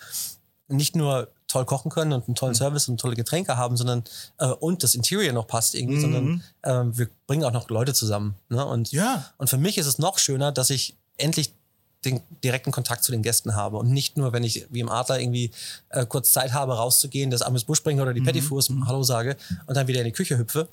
nicht 0.68 0.96
nur 0.96 1.28
toll 1.48 1.64
kochen 1.66 1.90
können 1.90 2.12
und 2.12 2.22
einen 2.24 2.30
Mhm. 2.32 2.34
tollen 2.36 2.54
Service 2.54 2.88
und 2.88 2.98
tolle 3.00 3.14
Getränke 3.14 3.56
haben, 3.56 3.76
sondern 3.76 4.04
äh, 4.38 4.46
und 4.46 4.82
das 4.82 4.94
Interior 4.94 5.32
noch 5.32 5.46
passt 5.46 5.74
irgendwie, 5.74 6.00
sondern 6.00 6.42
ähm, 6.62 6.96
wir 6.96 7.08
bringen 7.26 7.44
auch 7.44 7.52
noch 7.52 7.68
Leute 7.68 7.92
zusammen. 7.94 8.34
Ne? 8.48 8.64
Und, 8.64 8.92
Mhm. 8.92 8.98
Ja. 8.98 9.30
und 9.38 9.48
für 9.50 9.58
mich 9.58 9.78
ist 9.78 9.86
es 9.86 9.98
noch 9.98 10.18
schöner, 10.18 10.50
dass 10.52 10.70
ich 10.70 10.96
endlich 11.18 11.54
den 12.04 12.20
direkten 12.42 12.72
Kontakt 12.72 13.04
zu 13.04 13.12
den 13.12 13.22
Gästen 13.22 13.54
habe 13.54 13.76
und 13.76 13.90
nicht 13.90 14.16
nur, 14.16 14.32
wenn 14.32 14.42
ich 14.42 14.66
wie 14.70 14.80
im 14.80 14.88
Adler 14.88 15.20
irgendwie 15.20 15.50
äh, 15.90 16.04
kurz 16.06 16.32
Zeit 16.32 16.52
habe, 16.52 16.76
rauszugehen, 16.76 17.30
das 17.30 17.42
Amis 17.42 17.64
Busch 17.64 17.82
bringe 17.82 18.02
oder 18.02 18.12
die 18.12 18.20
Mhm. 18.20 18.26
Petit 18.26 18.42
Fours 18.44 18.70
Hallo 18.86 19.02
sage 19.02 19.36
und 19.66 19.76
dann 19.76 19.86
wieder 19.86 20.00
in 20.00 20.06
die 20.06 20.12
Küche 20.12 20.38
hüpfe, 20.38 20.68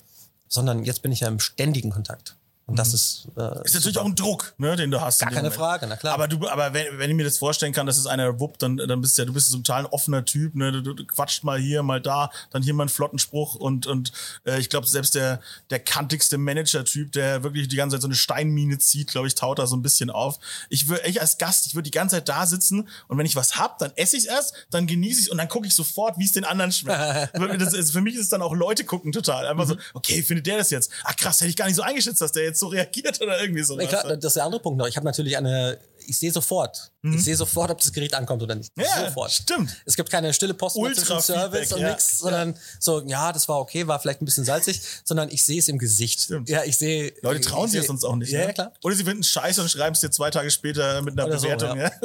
sondern 0.48 0.84
jetzt 0.84 1.02
bin 1.02 1.12
ich 1.12 1.20
ja 1.20 1.28
im 1.28 1.38
ständigen 1.38 1.90
Kontakt. 1.90 2.36
Und 2.66 2.78
das 2.78 2.94
ist, 2.94 3.26
äh, 3.36 3.64
Ist 3.64 3.74
natürlich 3.74 3.98
auch 3.98 4.04
ein 4.04 4.14
Druck, 4.14 4.54
ne, 4.58 4.76
den 4.76 4.92
du 4.92 5.00
hast. 5.00 5.18
Gar 5.18 5.30
keine 5.30 5.42
Moment. 5.42 5.56
Frage, 5.56 5.86
na 5.88 5.96
klar. 5.96 6.14
Aber 6.14 6.28
du, 6.28 6.48
aber 6.48 6.72
wenn, 6.72 6.98
wenn 6.98 7.10
ich 7.10 7.16
mir 7.16 7.24
das 7.24 7.36
vorstellen 7.36 7.72
kann, 7.72 7.84
dass 7.84 7.98
es 7.98 8.06
einer 8.06 8.38
wuppt, 8.38 8.62
dann, 8.62 8.76
dann 8.76 9.00
bist 9.00 9.18
du 9.18 9.22
ja, 9.22 9.26
du 9.26 9.32
bist 9.32 9.48
so 9.48 9.58
ein 9.58 9.64
total 9.64 9.86
offener 9.86 10.24
Typ, 10.24 10.54
ne, 10.54 10.70
du, 10.70 10.80
du 10.94 11.04
quatscht 11.04 11.42
mal 11.42 11.58
hier, 11.58 11.82
mal 11.82 12.00
da, 12.00 12.30
dann 12.50 12.62
hier 12.62 12.72
mal 12.72 12.84
einen 12.84 12.88
flotten 12.88 13.18
Spruch 13.18 13.56
und, 13.56 13.88
und 13.88 14.12
äh, 14.46 14.60
ich 14.60 14.70
glaube, 14.70 14.86
selbst 14.86 15.16
der, 15.16 15.40
der 15.70 15.80
kantigste 15.80 16.38
Manager-Typ, 16.38 17.10
der 17.10 17.42
wirklich 17.42 17.66
die 17.66 17.74
ganze 17.74 17.96
Zeit 17.96 18.02
so 18.02 18.08
eine 18.08 18.14
Steinmine 18.14 18.78
zieht, 18.78 19.10
glaube 19.10 19.26
ich, 19.26 19.34
taut 19.34 19.58
da 19.58 19.66
so 19.66 19.74
ein 19.74 19.82
bisschen 19.82 20.08
auf. 20.10 20.38
Ich 20.68 20.86
würde, 20.86 21.08
ich 21.08 21.20
als 21.20 21.38
Gast, 21.38 21.66
ich 21.66 21.74
würde 21.74 21.90
die 21.90 21.90
ganze 21.90 22.16
Zeit 22.16 22.28
da 22.28 22.46
sitzen 22.46 22.88
und 23.08 23.18
wenn 23.18 23.26
ich 23.26 23.34
was 23.34 23.56
hab, 23.56 23.78
dann 23.78 23.90
esse 23.96 24.16
ich 24.16 24.28
erst, 24.28 24.54
dann 24.70 24.86
genieße 24.86 25.22
ich 25.22 25.32
und 25.32 25.38
dann 25.38 25.48
gucke 25.48 25.66
ich 25.66 25.74
sofort, 25.74 26.18
wie 26.18 26.24
es 26.24 26.32
den 26.32 26.44
anderen 26.44 26.70
schmeckt. 26.70 27.30
das 27.60 27.72
ist, 27.72 27.90
für 27.90 28.00
mich 28.00 28.14
ist 28.14 28.22
es 28.22 28.28
dann 28.28 28.42
auch 28.42 28.54
Leute 28.54 28.84
gucken 28.84 29.10
total. 29.10 29.48
Einfach 29.48 29.66
so, 29.66 29.76
okay, 29.92 30.22
findet 30.22 30.46
der 30.46 30.58
das 30.58 30.70
jetzt? 30.70 30.92
Ach 31.02 31.16
krass, 31.16 31.40
hätte 31.40 31.50
ich 31.50 31.56
gar 31.56 31.66
nicht 31.66 31.74
so 31.74 31.82
eingeschätzt, 31.82 32.20
dass 32.20 32.30
der 32.30 32.44
jetzt 32.44 32.59
so 32.60 32.68
reagiert 32.68 33.20
oder 33.20 33.40
irgendwie 33.40 33.62
so. 33.62 33.78
Ja, 33.78 33.86
klar, 33.86 34.16
das 34.16 34.24
ist 34.24 34.36
der 34.36 34.44
andere 34.44 34.60
Punkt 34.60 34.78
noch. 34.78 34.86
Ich 34.86 34.96
habe 34.96 35.06
natürlich 35.06 35.36
eine, 35.36 35.78
ich 36.06 36.18
sehe 36.18 36.32
sofort. 36.32 36.90
Ich 37.02 37.24
sehe 37.24 37.36
sofort, 37.36 37.70
ob 37.70 37.78
das 37.78 37.92
Gericht 37.92 38.14
ankommt 38.14 38.42
oder 38.42 38.54
nicht. 38.54 38.76
Mhm. 38.76 38.82
Ja, 38.82 39.06
sofort. 39.06 39.32
stimmt. 39.32 39.74
Es 39.86 39.96
gibt 39.96 40.10
keine 40.10 40.34
stille 40.34 40.52
Post 40.52 40.76
zwischen 40.76 41.20
Service 41.20 41.72
und 41.72 41.80
ja. 41.80 41.90
nix, 41.90 42.18
sondern 42.18 42.54
so, 42.78 43.00
ja, 43.06 43.32
das 43.32 43.48
war 43.48 43.58
okay, 43.58 43.86
war 43.86 43.98
vielleicht 44.00 44.20
ein 44.20 44.26
bisschen 44.26 44.44
salzig, 44.44 44.82
sondern 45.04 45.30
ich 45.30 45.42
sehe 45.42 45.58
es 45.58 45.68
im 45.68 45.78
Gesicht. 45.78 46.20
Stimmt. 46.20 46.48
Ja, 46.50 46.62
ich 46.64 46.76
sehe. 46.76 47.14
Leute 47.22 47.40
trauen 47.40 47.66
ich 47.66 47.72
sich 47.72 47.80
ja 47.80 47.86
sonst 47.86 48.04
auch 48.04 48.16
nicht. 48.16 48.30
Ja, 48.30 48.40
ne? 48.40 48.46
ja, 48.46 48.52
klar. 48.52 48.72
Oder 48.82 48.94
sie 48.96 49.04
finden 49.04 49.20
es 49.20 49.28
scheiße 49.28 49.62
und 49.62 49.70
schreiben 49.70 49.94
es 49.94 50.00
dir 50.00 50.10
zwei 50.10 50.30
Tage 50.30 50.50
später 50.50 51.00
mit 51.00 51.18
einer 51.18 51.26
Oder 51.26 51.38
so, 51.38 51.44
Bewertung. 51.44 51.78
ja. 51.78 51.84
ja. 51.84 51.90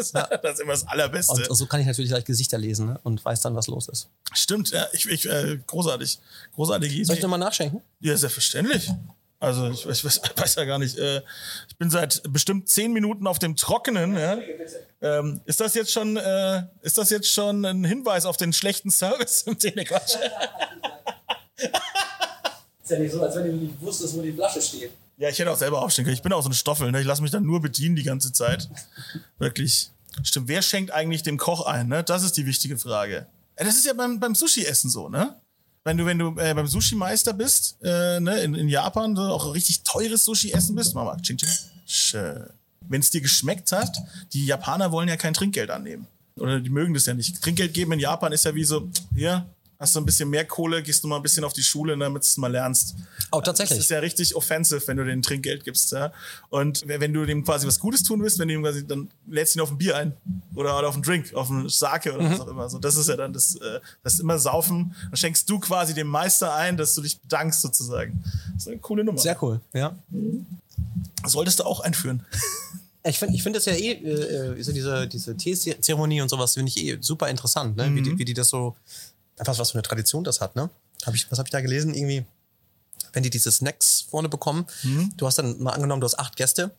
Das, 0.46 0.54
ist 0.54 0.60
immer 0.62 0.74
das 0.74 0.88
Allerbeste. 0.88 1.34
Und 1.34 1.56
so 1.56 1.66
kann 1.66 1.82
ich 1.82 1.88
natürlich 1.88 2.12
gleich 2.12 2.24
Gesichter 2.24 2.58
lesen 2.58 2.88
ne? 2.88 3.00
und 3.04 3.24
weiß 3.24 3.42
dann, 3.42 3.56
was 3.56 3.68
los 3.68 3.90
ist. 3.90 4.10
Stimmt, 4.34 4.72
ja, 4.72 4.88
ich, 4.94 5.06
ich, 5.08 5.28
äh, 5.28 5.58
großartig. 5.66 6.20
Großartige 6.54 6.94
Soll 6.94 7.02
ich 7.02 7.10
Idee. 7.10 7.22
nochmal 7.24 7.40
nachschenken? 7.40 7.82
Ja, 8.00 8.16
selbstverständlich. 8.16 8.90
Also 9.40 9.70
ich, 9.70 9.86
ich 9.86 10.06
weiß, 10.06 10.22
weiß 10.36 10.56
ja 10.56 10.66
gar 10.66 10.80
nicht. 10.80 10.98
Äh, 10.98 11.22
ich 11.68 11.78
bin 11.78 11.90
seit 11.90 12.22
bestimmt 12.32 12.70
zehn 12.70 12.94
Minuten 12.94 13.28
auf 13.28 13.40
dem 13.40 13.56
Trockenen. 13.56 14.18
Ja? 14.18 14.38
Ähm, 15.02 15.42
ist 15.46 15.60
das 15.60 15.74
jetzt 15.76 15.92
schon? 15.92 16.18
Äh, 16.18 16.64
ist 16.82 16.98
das 16.98 17.10
jetzt 17.10 17.30
schon 17.32 17.66
ein 17.66 17.84
Hinweis 17.84 18.26
auf 18.26 18.38
den 18.38 18.54
schlechten 18.54 18.90
Service 18.92 19.42
im 19.48 19.58
Telequatsch? 19.60 20.16
Ist 22.84 22.92
ja 22.92 23.00
nicht 23.00 23.14
so, 23.14 23.22
als 23.24 23.36
wenn 23.36 23.46
du 23.46 23.52
nicht 23.54 23.82
wusstest, 23.82 24.16
wo 24.16 24.22
die 24.22 24.32
Flasche 24.32 24.62
steht. 24.62 24.92
Ja, 25.18 25.30
ich 25.30 25.40
hätte 25.40 25.50
auch 25.50 25.58
selber 25.58 25.82
aufstehen 25.82 26.06
können. 26.06 26.14
Ich 26.14 26.22
bin 26.22 26.32
auch 26.34 26.42
so 26.42 26.50
eine 26.50 26.54
Stoffel. 26.56 26.92
Ne? 26.92 27.00
Ich 27.00 27.08
lasse 27.08 27.24
mich 27.24 27.32
dann 27.32 27.44
nur 27.44 27.60
bedienen 27.60 27.96
die 27.96 28.04
ganze 28.04 28.32
Zeit. 28.32 28.70
Wirklich. 29.40 29.90
Stimmt. 30.22 30.48
Wer 30.50 30.62
schenkt 30.62 30.92
eigentlich 30.92 31.24
dem 31.24 31.38
Koch 31.40 31.66
ein? 31.66 31.88
Ne? 31.88 32.04
Das 32.04 32.22
ist 32.22 32.38
die 32.38 32.46
wichtige 32.46 32.78
Frage. 32.78 33.26
Äh, 33.56 33.66
Das 33.66 33.76
ist 33.76 33.86
ja 33.88 33.94
beim, 33.94 34.20
beim 34.20 34.36
Sushi-Essen 34.36 34.92
so, 34.92 35.10
ne? 35.10 35.36
Wenn 35.88 35.98
du, 35.98 36.06
wenn 36.08 36.18
du 36.18 36.36
äh, 36.40 36.52
beim 36.56 36.66
Sushi-Meister 36.66 37.34
bist, 37.34 37.78
äh, 37.84 38.20
ne, 38.20 38.40
in, 38.40 38.56
in 38.56 38.68
Japan, 38.68 39.16
auch 39.20 39.54
richtig 39.54 39.84
teures 39.84 40.26
Sushi 40.26 40.52
essen 40.52 40.76
bist, 40.76 40.96
Mama, 40.96 41.16
ching, 41.22 41.38
ching. 41.38 41.50
Schön. 41.86 42.48
Wenn 42.82 43.02
es 43.02 43.12
dir 43.12 43.22
geschmeckt 43.22 43.72
hat, 43.72 43.96
die 44.34 44.48
Japaner 44.48 44.92
wollen 44.92 45.08
ja 45.08 45.16
kein 45.16 45.36
Trinkgeld 45.36 45.70
annehmen. 45.70 46.08
Oder 46.38 46.60
die 46.60 46.72
mögen 46.72 46.96
das 46.96 47.06
ja 47.06 47.14
nicht. 47.14 47.40
Trinkgeld 47.40 47.76
geben 47.76 47.92
in 47.92 48.00
Japan 48.00 48.32
ist 48.32 48.46
ja 48.46 48.56
wie 48.56 48.64
so, 48.64 48.90
hier, 49.14 49.46
hast 49.86 49.96
du 49.96 50.00
ein 50.02 50.06
bisschen 50.06 50.30
mehr 50.30 50.46
Kohle, 50.46 50.82
gehst 50.84 51.04
du 51.04 51.08
mal 51.08 51.18
ein 51.18 51.22
bisschen 51.22 51.44
auf 51.44 51.54
die 51.54 51.64
Schule, 51.64 51.98
damit 51.98 52.24
du 52.24 52.26
es 52.26 52.38
mal 52.38 52.52
lernst. 52.52 52.96
Oh, 53.32 53.38
Das 53.40 53.46
tatsächlich. 53.46 53.80
ist 53.80 53.90
ja 53.90 54.00
richtig 54.00 54.36
offensive, 54.36 54.86
wenn 54.88 54.98
du 54.98 55.06
denen 55.06 55.22
Trinkgeld 55.22 55.64
gibst. 55.64 55.92
Ja? 55.92 56.12
Und 56.50 56.84
wenn 56.88 57.14
du 57.14 57.26
dem 57.26 57.44
quasi 57.44 57.66
was 57.68 57.80
Gutes 57.80 58.04
tun 58.04 58.22
willst, 58.22 58.40
wenn 58.40 58.48
du 58.48 58.54
ihm 58.56 58.64
quasi, 58.64 58.86
dann 58.86 59.10
lädst 59.28 59.56
du 59.56 59.60
ihn 59.60 59.64
auf 59.64 59.72
ein 59.72 59.78
Bier 59.78 59.96
ein. 59.98 60.14
Oder, 60.56 60.78
oder 60.78 60.88
auf 60.90 60.96
einen 60.96 61.04
Drink, 61.04 61.34
auf 61.34 61.50
einen 61.50 61.70
Sake 61.70 62.14
oder 62.14 62.24
Mhm. 62.24 62.32
was 62.32 62.40
auch 62.42 62.48
immer. 62.48 62.70
So, 62.70 62.80
das 62.80 62.96
ist 62.96 63.08
ja 63.10 63.16
dann 63.16 63.32
das, 63.34 63.56
äh, 63.56 63.80
das 64.04 64.14
ist 64.16 64.20
immer 64.20 64.38
Saufen. 64.40 64.96
Dann 65.10 65.16
schenkst 65.18 65.50
du 65.50 65.60
quasi 65.60 65.94
dem 65.94 66.08
Meister 66.08 66.54
ein, 66.56 66.78
dass 66.78 66.96
du 66.96 67.02
dich 67.02 67.20
bedankst 67.20 67.62
sozusagen. 67.62 68.24
Das 68.54 68.64
ist 68.64 68.68
eine 68.68 68.78
coole 68.80 69.04
Nummer. 69.04 69.20
Sehr 69.20 69.42
cool, 69.44 69.62
ja. 69.74 69.96
Solltest 71.26 71.60
du 71.60 71.64
auch 71.64 71.80
einführen. 71.82 72.26
Ich 73.08 73.20
finde 73.20 73.36
ich 73.36 73.44
find 73.44 73.56
das 73.56 73.66
ja 73.66 73.74
eh, 73.74 73.92
äh, 73.92 74.64
so 74.64 74.72
diese, 74.72 75.08
diese 75.08 75.38
Teezeremonie 75.38 76.22
und 76.22 76.30
sowas 76.30 76.56
finde 76.56 76.70
ich 76.76 76.84
eh 76.84 76.98
super 77.00 77.30
interessant, 77.30 77.78
ne? 77.78 77.94
wie, 77.94 78.02
die, 78.02 78.18
wie 78.18 78.26
die 78.26 78.34
das 78.34 78.50
so, 78.50 78.76
einfach 79.38 79.58
was 79.58 79.72
für 79.72 79.76
eine 79.76 79.84
Tradition 79.84 80.24
das 80.24 80.42
hat, 80.42 80.56
ne? 80.56 80.70
Hab 81.06 81.14
ich, 81.14 81.30
was 81.32 81.40
habe 81.40 81.48
ich 81.48 81.52
da 81.52 81.62
gelesen? 81.62 81.94
Irgendwie, 81.94 82.26
wenn 83.14 83.24
die 83.24 83.30
diese 83.30 83.52
Snacks 83.52 84.06
vorne 84.10 84.30
bekommen, 84.30 84.66
du 85.18 85.28
hast 85.28 85.38
dann 85.38 85.62
mal 85.62 85.72
angenommen, 85.72 86.02
du 86.02 86.06
hast 86.06 86.20
acht 86.20 86.36
Gäste, 86.36 86.72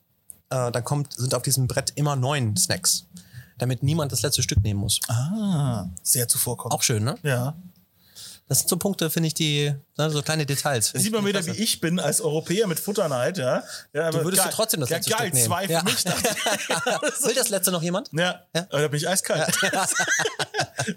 äh, 0.50 0.70
dann 0.72 0.84
kommt, 0.84 1.12
sind 1.14 1.34
auf 1.34 1.42
diesem 1.42 1.66
Brett 1.66 1.92
immer 1.96 2.16
neun 2.16 2.57
Snacks, 2.57 3.04
damit 3.59 3.82
niemand 3.82 4.12
das 4.12 4.22
letzte 4.22 4.42
Stück 4.42 4.62
nehmen 4.62 4.80
muss. 4.80 5.00
Ah, 5.09 5.88
sehr 6.02 6.28
zuvorkommend. 6.28 6.74
Auch 6.74 6.82
schön, 6.82 7.04
ne? 7.04 7.16
Ja. 7.22 7.54
Das 8.49 8.61
sind 8.61 8.68
so 8.68 8.76
Punkte, 8.76 9.11
finde 9.11 9.26
ich, 9.26 9.34
die, 9.34 9.74
ne, 9.99 10.11
so 10.11 10.22
kleine 10.22 10.47
Details. 10.47 10.92
Sieht 10.94 11.12
man 11.12 11.24
wieder, 11.26 11.42
klasse. 11.42 11.59
wie 11.59 11.62
ich 11.64 11.80
bin 11.80 11.99
als 11.99 12.20
Europäer 12.20 12.68
mit 12.68 12.78
Futterneid, 12.78 13.38
ja. 13.38 13.64
ja 13.92 14.07
aber 14.07 14.22
würdest 14.22 14.42
geil, 14.44 14.51
du 14.53 14.57
trotzdem 14.57 14.80
das 14.80 14.90
ja, 14.90 14.97
letzte 14.99 15.11
geil, 15.11 15.20
Stück 15.22 15.34
nehmen. 15.34 15.47
zwei 15.47 15.64
Ja. 15.64 15.82
mich. 15.82 16.05
Will 17.24 17.34
das 17.34 17.49
letzte 17.49 17.72
noch 17.72 17.82
jemand? 17.82 18.09
Ja, 18.12 18.42
Ja. 18.55 18.66
aber 18.70 18.82
da 18.82 18.88
bin 18.88 18.99
ich 18.99 19.09
eiskalt. 19.09 19.53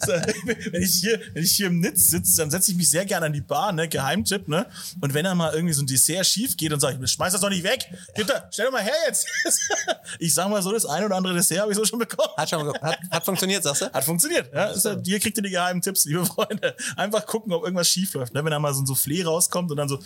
so, 0.06 0.12
wenn, 0.12 0.84
ich 0.84 0.96
hier, 0.96 1.20
wenn 1.34 1.44
ich 1.44 1.56
hier 1.56 1.68
im 1.68 1.80
Nitz 1.80 2.10
sitze, 2.10 2.38
dann 2.38 2.52
setze 2.52 2.70
ich 2.72 2.78
mich 2.78 2.90
sehr 2.90 3.06
gerne 3.06 3.26
an 3.26 3.34
die 3.34 3.42
Bar, 3.42 3.72
ne? 3.72 3.88
Geheimtipp, 3.88 4.48
ne? 4.48 4.68
Und 5.02 5.16
wenn 5.16 5.24
dann 5.24 5.38
mal 5.38 5.52
irgendwie 5.54 5.74
so 5.74 5.82
ein 5.82 5.88
Dessert 5.88 6.28
schief 6.28 6.56
geht, 6.56 6.72
dann 6.72 6.80
sage 6.80 7.00
ich, 7.04 7.12
schmeiß 7.12 7.34
das 7.34 7.42
doch 7.42 7.50
nicht 7.50 7.64
weg. 7.64 7.90
Gib 8.16 8.28
da, 8.28 8.48
stell 8.52 8.66
doch 8.66 8.74
mal 8.74 8.84
her 8.84 8.94
jetzt. 9.08 9.26
ich 10.20 10.34
sag 10.34 10.50
mal 10.50 10.62
so, 10.62 10.72
das 10.72 10.86
eine 10.86 11.08
oder 11.08 11.16
andere 11.16 11.34
Dessert 11.34 11.62
habe 11.62 11.72
ich 11.72 11.78
so 11.78 11.86
schon 11.86 11.98
bekommen. 11.98 12.30
Hat 12.38 12.50
schon 12.50 12.72
hat, 12.80 13.00
hat 13.10 13.26
funktioniert, 13.26 13.64
sagst 13.64 13.82
du? 13.82 13.92
Hat 13.92 14.04
funktioniert. 14.04 14.54
Ja? 14.54 14.72
Ja, 14.76 14.98
hier 15.04 15.20
kriegt 15.20 15.38
ihr 15.38 15.44
die 15.44 15.50
geheimen 15.50 15.82
Tipps, 15.82 16.06
liebe 16.06 16.26
Freunde. 16.26 16.76
Einfach 16.96 17.26
gucken, 17.26 17.39
ob 17.48 17.64
irgendwas 17.64 17.90
schief 17.90 18.14
läuft. 18.14 18.34
Ne? 18.34 18.44
Wenn 18.44 18.52
da 18.52 18.60
mal 18.60 18.74
so 18.74 18.82
ein 18.82 18.86
Soufflé 18.86 19.26
rauskommt 19.26 19.72
und 19.72 19.78
dann 19.78 19.90
so 19.90 20.00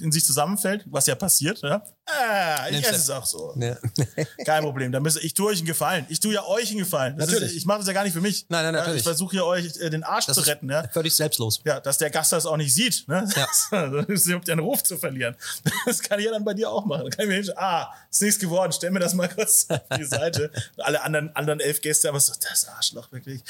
in 0.00 0.12
sich 0.12 0.24
zusammenfällt, 0.24 0.84
was 0.86 1.06
ja 1.06 1.14
passiert. 1.14 1.60
Ja? 1.62 1.82
Ah, 2.06 2.68
ich 2.70 2.78
esse 2.84 2.94
es 2.96 3.10
auch 3.10 3.24
so. 3.24 3.54
Ja. 3.58 3.76
Kein 4.44 4.62
Problem. 4.62 4.92
Da 4.92 5.00
müsst, 5.00 5.22
ich 5.22 5.34
tue 5.34 5.50
euch 5.50 5.58
einen 5.58 5.66
Gefallen. 5.66 6.06
Ich 6.08 6.20
tue 6.20 6.34
ja 6.34 6.44
euch 6.44 6.70
einen 6.70 6.78
Gefallen. 6.78 7.16
Das 7.16 7.28
Natürlich. 7.28 7.52
Ist, 7.52 7.56
ich 7.58 7.66
mache 7.66 7.78
das 7.78 7.86
ja 7.86 7.92
gar 7.92 8.04
nicht 8.04 8.12
für 8.12 8.20
mich. 8.20 8.46
Nein, 8.48 8.64
nein, 8.64 8.74
Ja, 8.74 8.80
natürlich. 8.80 8.98
Ich 8.98 9.04
versuche 9.04 9.36
ja 9.36 9.42
euch 9.44 9.76
äh, 9.78 9.90
den 9.90 10.04
Arsch 10.04 10.26
Das 10.26 10.36
zu 10.36 10.42
retten. 10.42 10.70
Ja? 10.70 10.86
völlig 10.88 11.14
selbstlos. 11.14 11.60
Ja, 11.64 11.80
dass 11.80 11.98
der 11.98 12.10
Gast 12.10 12.32
das 12.32 12.46
auch 12.46 12.56
nicht 12.56 12.72
sieht. 12.74 13.08
Ne? 13.08 13.28
Ja. 13.34 13.46
Das 14.04 14.08
ist 14.08 14.26
überhaupt 14.26 14.48
einen 14.50 14.60
Ruf 14.60 14.82
zu 14.82 14.96
verlieren. 14.96 15.34
Das 15.86 16.00
kann 16.00 16.18
ich 16.18 16.26
ja 16.26 16.32
dann 16.32 16.44
bei 16.44 16.54
dir 16.54 16.70
auch 16.70 16.84
machen. 16.84 17.02
Dann 17.02 17.10
kann 17.10 17.24
ich 17.24 17.28
mir 17.28 17.34
hinstellen, 17.36 17.58
ah, 17.60 17.92
ist 18.10 18.22
nichts 18.22 18.38
geworden. 18.38 18.72
Stell 18.72 18.90
mir 18.90 19.00
das 19.00 19.14
mal 19.14 19.28
kurz 19.28 19.66
auf 19.68 19.80
die 19.98 20.04
Seite. 20.04 20.50
Alle 20.78 21.02
anderen, 21.02 21.34
anderen 21.34 21.60
elf 21.60 21.80
Gäste, 21.80 22.08
aber 22.08 22.20
so, 22.20 22.32
das 22.40 22.68
Arschloch 22.68 23.10
wirklich. 23.12 23.42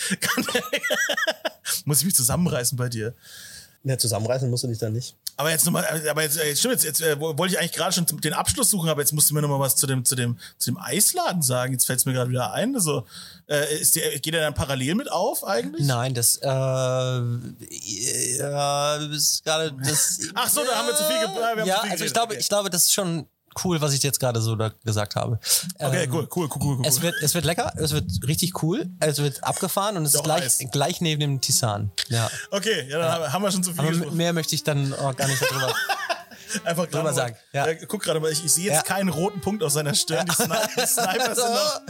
Muss 1.85 1.99
ich 1.99 2.05
mich 2.05 2.15
zusammenreißen 2.15 2.77
bei 2.77 2.89
dir. 2.89 3.04
Ja, 3.87 3.99
zusammenreißen 3.99 4.49
musst 4.49 4.65
du 4.65 4.69
dich 4.69 4.79
dann 4.79 4.95
nicht. 4.95 5.15
Aber 5.37 5.51
jetzt 5.51 5.67
nochmal, 5.67 5.85
aber 6.09 6.23
jetzt, 6.23 6.39
äh, 6.39 6.57
stimmt, 6.57 6.73
jetzt, 6.75 6.85
jetzt 6.85 7.03
äh, 7.03 7.21
wollte 7.21 7.53
ich 7.53 7.59
eigentlich 7.59 7.73
gerade 7.73 7.93
schon 7.93 8.07
den 8.07 8.33
Abschluss 8.33 8.71
suchen, 8.71 8.89
aber 8.89 9.03
jetzt 9.03 9.13
musst 9.13 9.29
du 9.29 9.35
mir 9.35 9.43
nochmal 9.43 9.59
was 9.59 9.75
zu 9.77 9.87
dem, 9.87 10.05
zu 10.05 10.15
dem, 10.15 10.39
zu 10.59 10.71
dem 10.71 10.79
Eisladen 10.79 11.43
sagen. 11.43 11.73
Jetzt 11.73 11.85
fällt 11.85 11.99
es 11.99 12.07
mir 12.07 12.13
gerade 12.15 12.31
wieder 12.31 12.53
ein. 12.53 12.75
Also, 12.77 13.05
äh, 13.47 13.79
ist 13.79 13.97
der, 13.97 14.19
geht 14.21 14.33
der 14.33 14.41
dann 14.43 14.55
parallel 14.55 14.95
mit 14.95 15.11
auf 15.13 15.45
eigentlich? 15.45 15.85
Nein, 15.87 16.15
das, 16.15 16.37
äh, 16.37 16.49
äh, 16.49 17.21
ist 19.15 19.45
gerade 19.45 19.73
das. 19.83 20.21
Ach 20.35 20.49
so, 20.49 20.63
da 20.65 20.77
haben 20.77 20.87
wir 20.89 20.97
zu 20.97 21.05
viel 21.05 21.19
ge- 21.19 21.27
äh, 21.27 21.57
wir 21.57 21.67
ja, 21.67 21.77
zu 21.77 21.83
viel 21.83 21.91
also 21.93 22.05
ich 22.05 22.13
glaube, 22.13 22.33
okay. 22.33 22.41
ich 22.41 22.49
glaube, 22.49 22.71
das 22.71 22.85
ist 22.85 22.93
schon 22.95 23.27
cool, 23.65 23.81
was 23.81 23.93
ich 23.93 24.03
jetzt 24.03 24.19
gerade 24.21 24.41
so 24.41 24.57
da 24.57 24.73
gesagt 24.85 25.17
habe. 25.17 25.39
Okay, 25.79 26.05
Ähm, 26.05 26.13
cool, 26.13 26.29
cool, 26.35 26.49
cool, 26.49 26.61
cool. 26.63 26.77
cool. 26.79 26.87
Es 26.87 27.03
wird, 27.03 27.15
es 27.23 27.35
wird 27.35 27.45
lecker, 27.45 27.73
es 27.77 27.93
wird 27.93 28.11
richtig 28.27 28.63
cool, 28.63 28.87
es 29.01 29.19
wird 29.19 29.43
abgefahren 29.45 29.97
und 29.97 30.05
es 30.05 30.13
Doch 30.13 30.21
ist 30.21 30.25
gleich, 30.25 30.71
gleich 30.73 31.01
neben 31.01 31.21
dem 31.21 31.41
Tisan. 31.41 31.91
Ja. 32.09 32.31
okay, 32.51 32.87
ja, 32.89 32.99
dann 32.99 33.13
haben- 33.13 33.33
haben 33.33 33.43
wir 33.43 33.53
schon 33.53 33.63
zu 33.63 33.73
viel 33.73 33.81
Aber 34.03 34.11
mehr 34.13 34.33
möchte 34.33 34.55
ich 34.55 34.65
dann 34.65 34.93
auch 34.95 35.15
gar 35.17 35.29
nicht 35.29 35.41
darüber. 35.43 35.75
Einfach 36.65 36.87
drüber 36.87 37.13
sagen, 37.13 37.37
ja. 37.53 37.67
Äh, 37.67 37.85
guck 37.87 38.03
gerade 38.03 38.21
mal, 38.21 38.31
ich, 38.31 38.45
ich 38.45 38.53
sehe 38.53 38.67
jetzt 38.67 38.77
Ja. 38.77 38.83
keinen 38.83 39.09
roten 39.09 39.41
Punkt 39.41 39.63
auf 39.63 39.73
seiner 39.73 39.95
Stirn. 39.95 40.27
Die, 40.27 40.35
Sni 40.35 40.47
die 40.77 40.87
Sniper 40.87 41.35
sind 41.35 41.51
noch, 41.51 41.81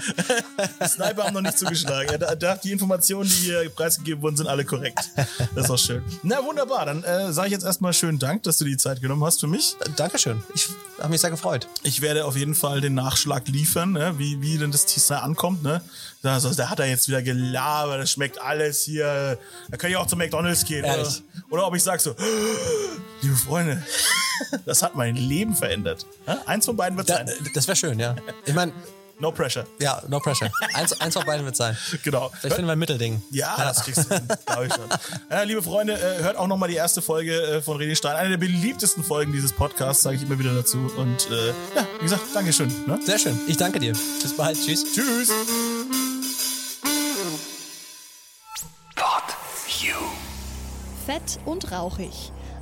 die 0.82 0.88
Sniper 0.88 1.24
haben 1.24 1.34
noch 1.34 1.40
nicht 1.42 1.58
zugeschlagen. 1.58 2.18
Da, 2.18 2.34
da, 2.34 2.56
die 2.56 2.72
Informationen, 2.72 3.28
die 3.28 3.34
hier 3.34 3.68
preisgegeben 3.70 4.22
wurden, 4.22 4.36
sind 4.36 4.46
alle 4.46 4.64
korrekt. 4.64 5.10
Das 5.54 5.64
ist 5.64 5.70
auch 5.70 5.78
schön. 5.78 6.02
Na 6.22 6.44
wunderbar, 6.44 6.86
dann 6.86 7.02
äh, 7.04 7.32
sage 7.32 7.48
ich 7.48 7.52
jetzt 7.52 7.64
erstmal 7.64 7.92
schönen 7.92 8.18
Dank, 8.18 8.42
dass 8.44 8.58
du 8.58 8.64
die 8.64 8.76
Zeit 8.76 9.00
genommen 9.00 9.24
hast 9.24 9.40
für 9.40 9.46
mich. 9.46 9.76
Dankeschön. 9.96 10.42
Ich 10.54 10.68
habe 10.98 11.08
mich 11.10 11.20
sehr 11.20 11.30
gefreut. 11.30 11.66
Ich 11.82 12.00
werde 12.00 12.24
auf 12.24 12.36
jeden 12.36 12.54
Fall 12.54 12.80
den 12.80 12.94
Nachschlag 12.94 13.48
liefern, 13.48 13.92
ne? 13.92 14.14
wie, 14.18 14.40
wie 14.40 14.58
denn 14.58 14.70
das 14.70 14.86
Tisser 14.86 15.22
ankommt. 15.22 15.62
Ne? 15.62 15.80
Da, 16.22 16.34
also, 16.34 16.52
da 16.54 16.70
hat 16.70 16.78
er 16.80 16.86
jetzt 16.86 17.08
wieder 17.08 17.20
gelabert, 17.22 18.00
das 18.00 18.10
schmeckt 18.12 18.40
alles 18.40 18.82
hier. 18.82 19.38
Da 19.70 19.76
kann 19.76 19.90
ich 19.90 19.96
auch 19.96 20.06
zu 20.06 20.16
McDonalds 20.16 20.64
gehen. 20.64 20.84
Oder, 20.84 21.08
oder 21.50 21.66
ob 21.66 21.74
ich 21.74 21.82
sage 21.82 22.00
so, 22.00 22.14
liebe 23.22 23.34
Freunde, 23.36 23.82
das 24.66 24.82
hat 24.82 24.94
mein 24.94 25.16
Leben 25.16 25.54
verändert. 25.54 26.06
Ja? 26.26 26.38
Eins 26.46 26.66
von 26.66 26.76
beiden 26.76 26.96
wird 26.98 27.08
Da, 27.10 27.16
sein. 27.18 27.30
das 27.54 27.66
wäre 27.68 27.76
schön, 27.76 27.98
ja. 27.98 28.16
Ich 28.46 28.54
meine, 28.54 28.72
No 29.20 29.30
pressure. 29.30 29.64
ja, 29.78 30.02
no 30.08 30.18
pressure. 30.18 30.50
Eins, 30.74 31.00
eins 31.00 31.14
von 31.14 31.24
beiden 31.24 31.44
wird 31.46 31.54
sein. 31.54 31.76
Genau. 32.02 32.30
Vielleicht 32.40 32.56
finden 32.56 32.66
wir 32.68 32.72
ein 32.72 32.78
Mittelding. 32.80 33.22
Ja, 33.30 33.54
das 33.58 33.84
kriegst 33.84 34.10
du 34.10 34.14
hin, 34.14 34.26
glaube 34.44 34.66
ich 34.66 34.74
schon. 34.74 34.88
Ja, 35.30 35.42
liebe 35.42 35.62
Freunde, 35.62 35.94
äh, 35.94 36.22
hört 36.24 36.36
auch 36.36 36.48
nochmal 36.48 36.68
die 36.68 36.74
erste 36.74 37.00
Folge 37.00 37.40
äh, 37.40 37.62
von 37.62 37.78
René 37.80 37.94
Stein. 37.94 38.16
Eine 38.16 38.30
der 38.30 38.36
beliebtesten 38.38 39.04
Folgen 39.04 39.32
dieses 39.32 39.52
Podcasts, 39.52 40.02
sage 40.02 40.16
ich 40.16 40.22
immer 40.24 40.36
wieder 40.40 40.52
dazu. 40.52 40.78
Und 40.96 41.30
äh, 41.30 41.48
ja, 41.76 41.86
wie 42.00 42.02
gesagt, 42.02 42.22
Dankeschön. 42.34 42.68
Ne? 42.88 42.98
Sehr 43.06 43.18
schön. 43.20 43.38
Ich 43.46 43.56
danke 43.56 43.78
dir. 43.78 43.92
Bis 43.92 44.36
bald. 44.36 44.58
Tschüss. 44.60 44.84
Tschüss. 44.92 45.30
Fett 51.06 51.38
und 51.44 51.70
rauchig. 51.70 52.32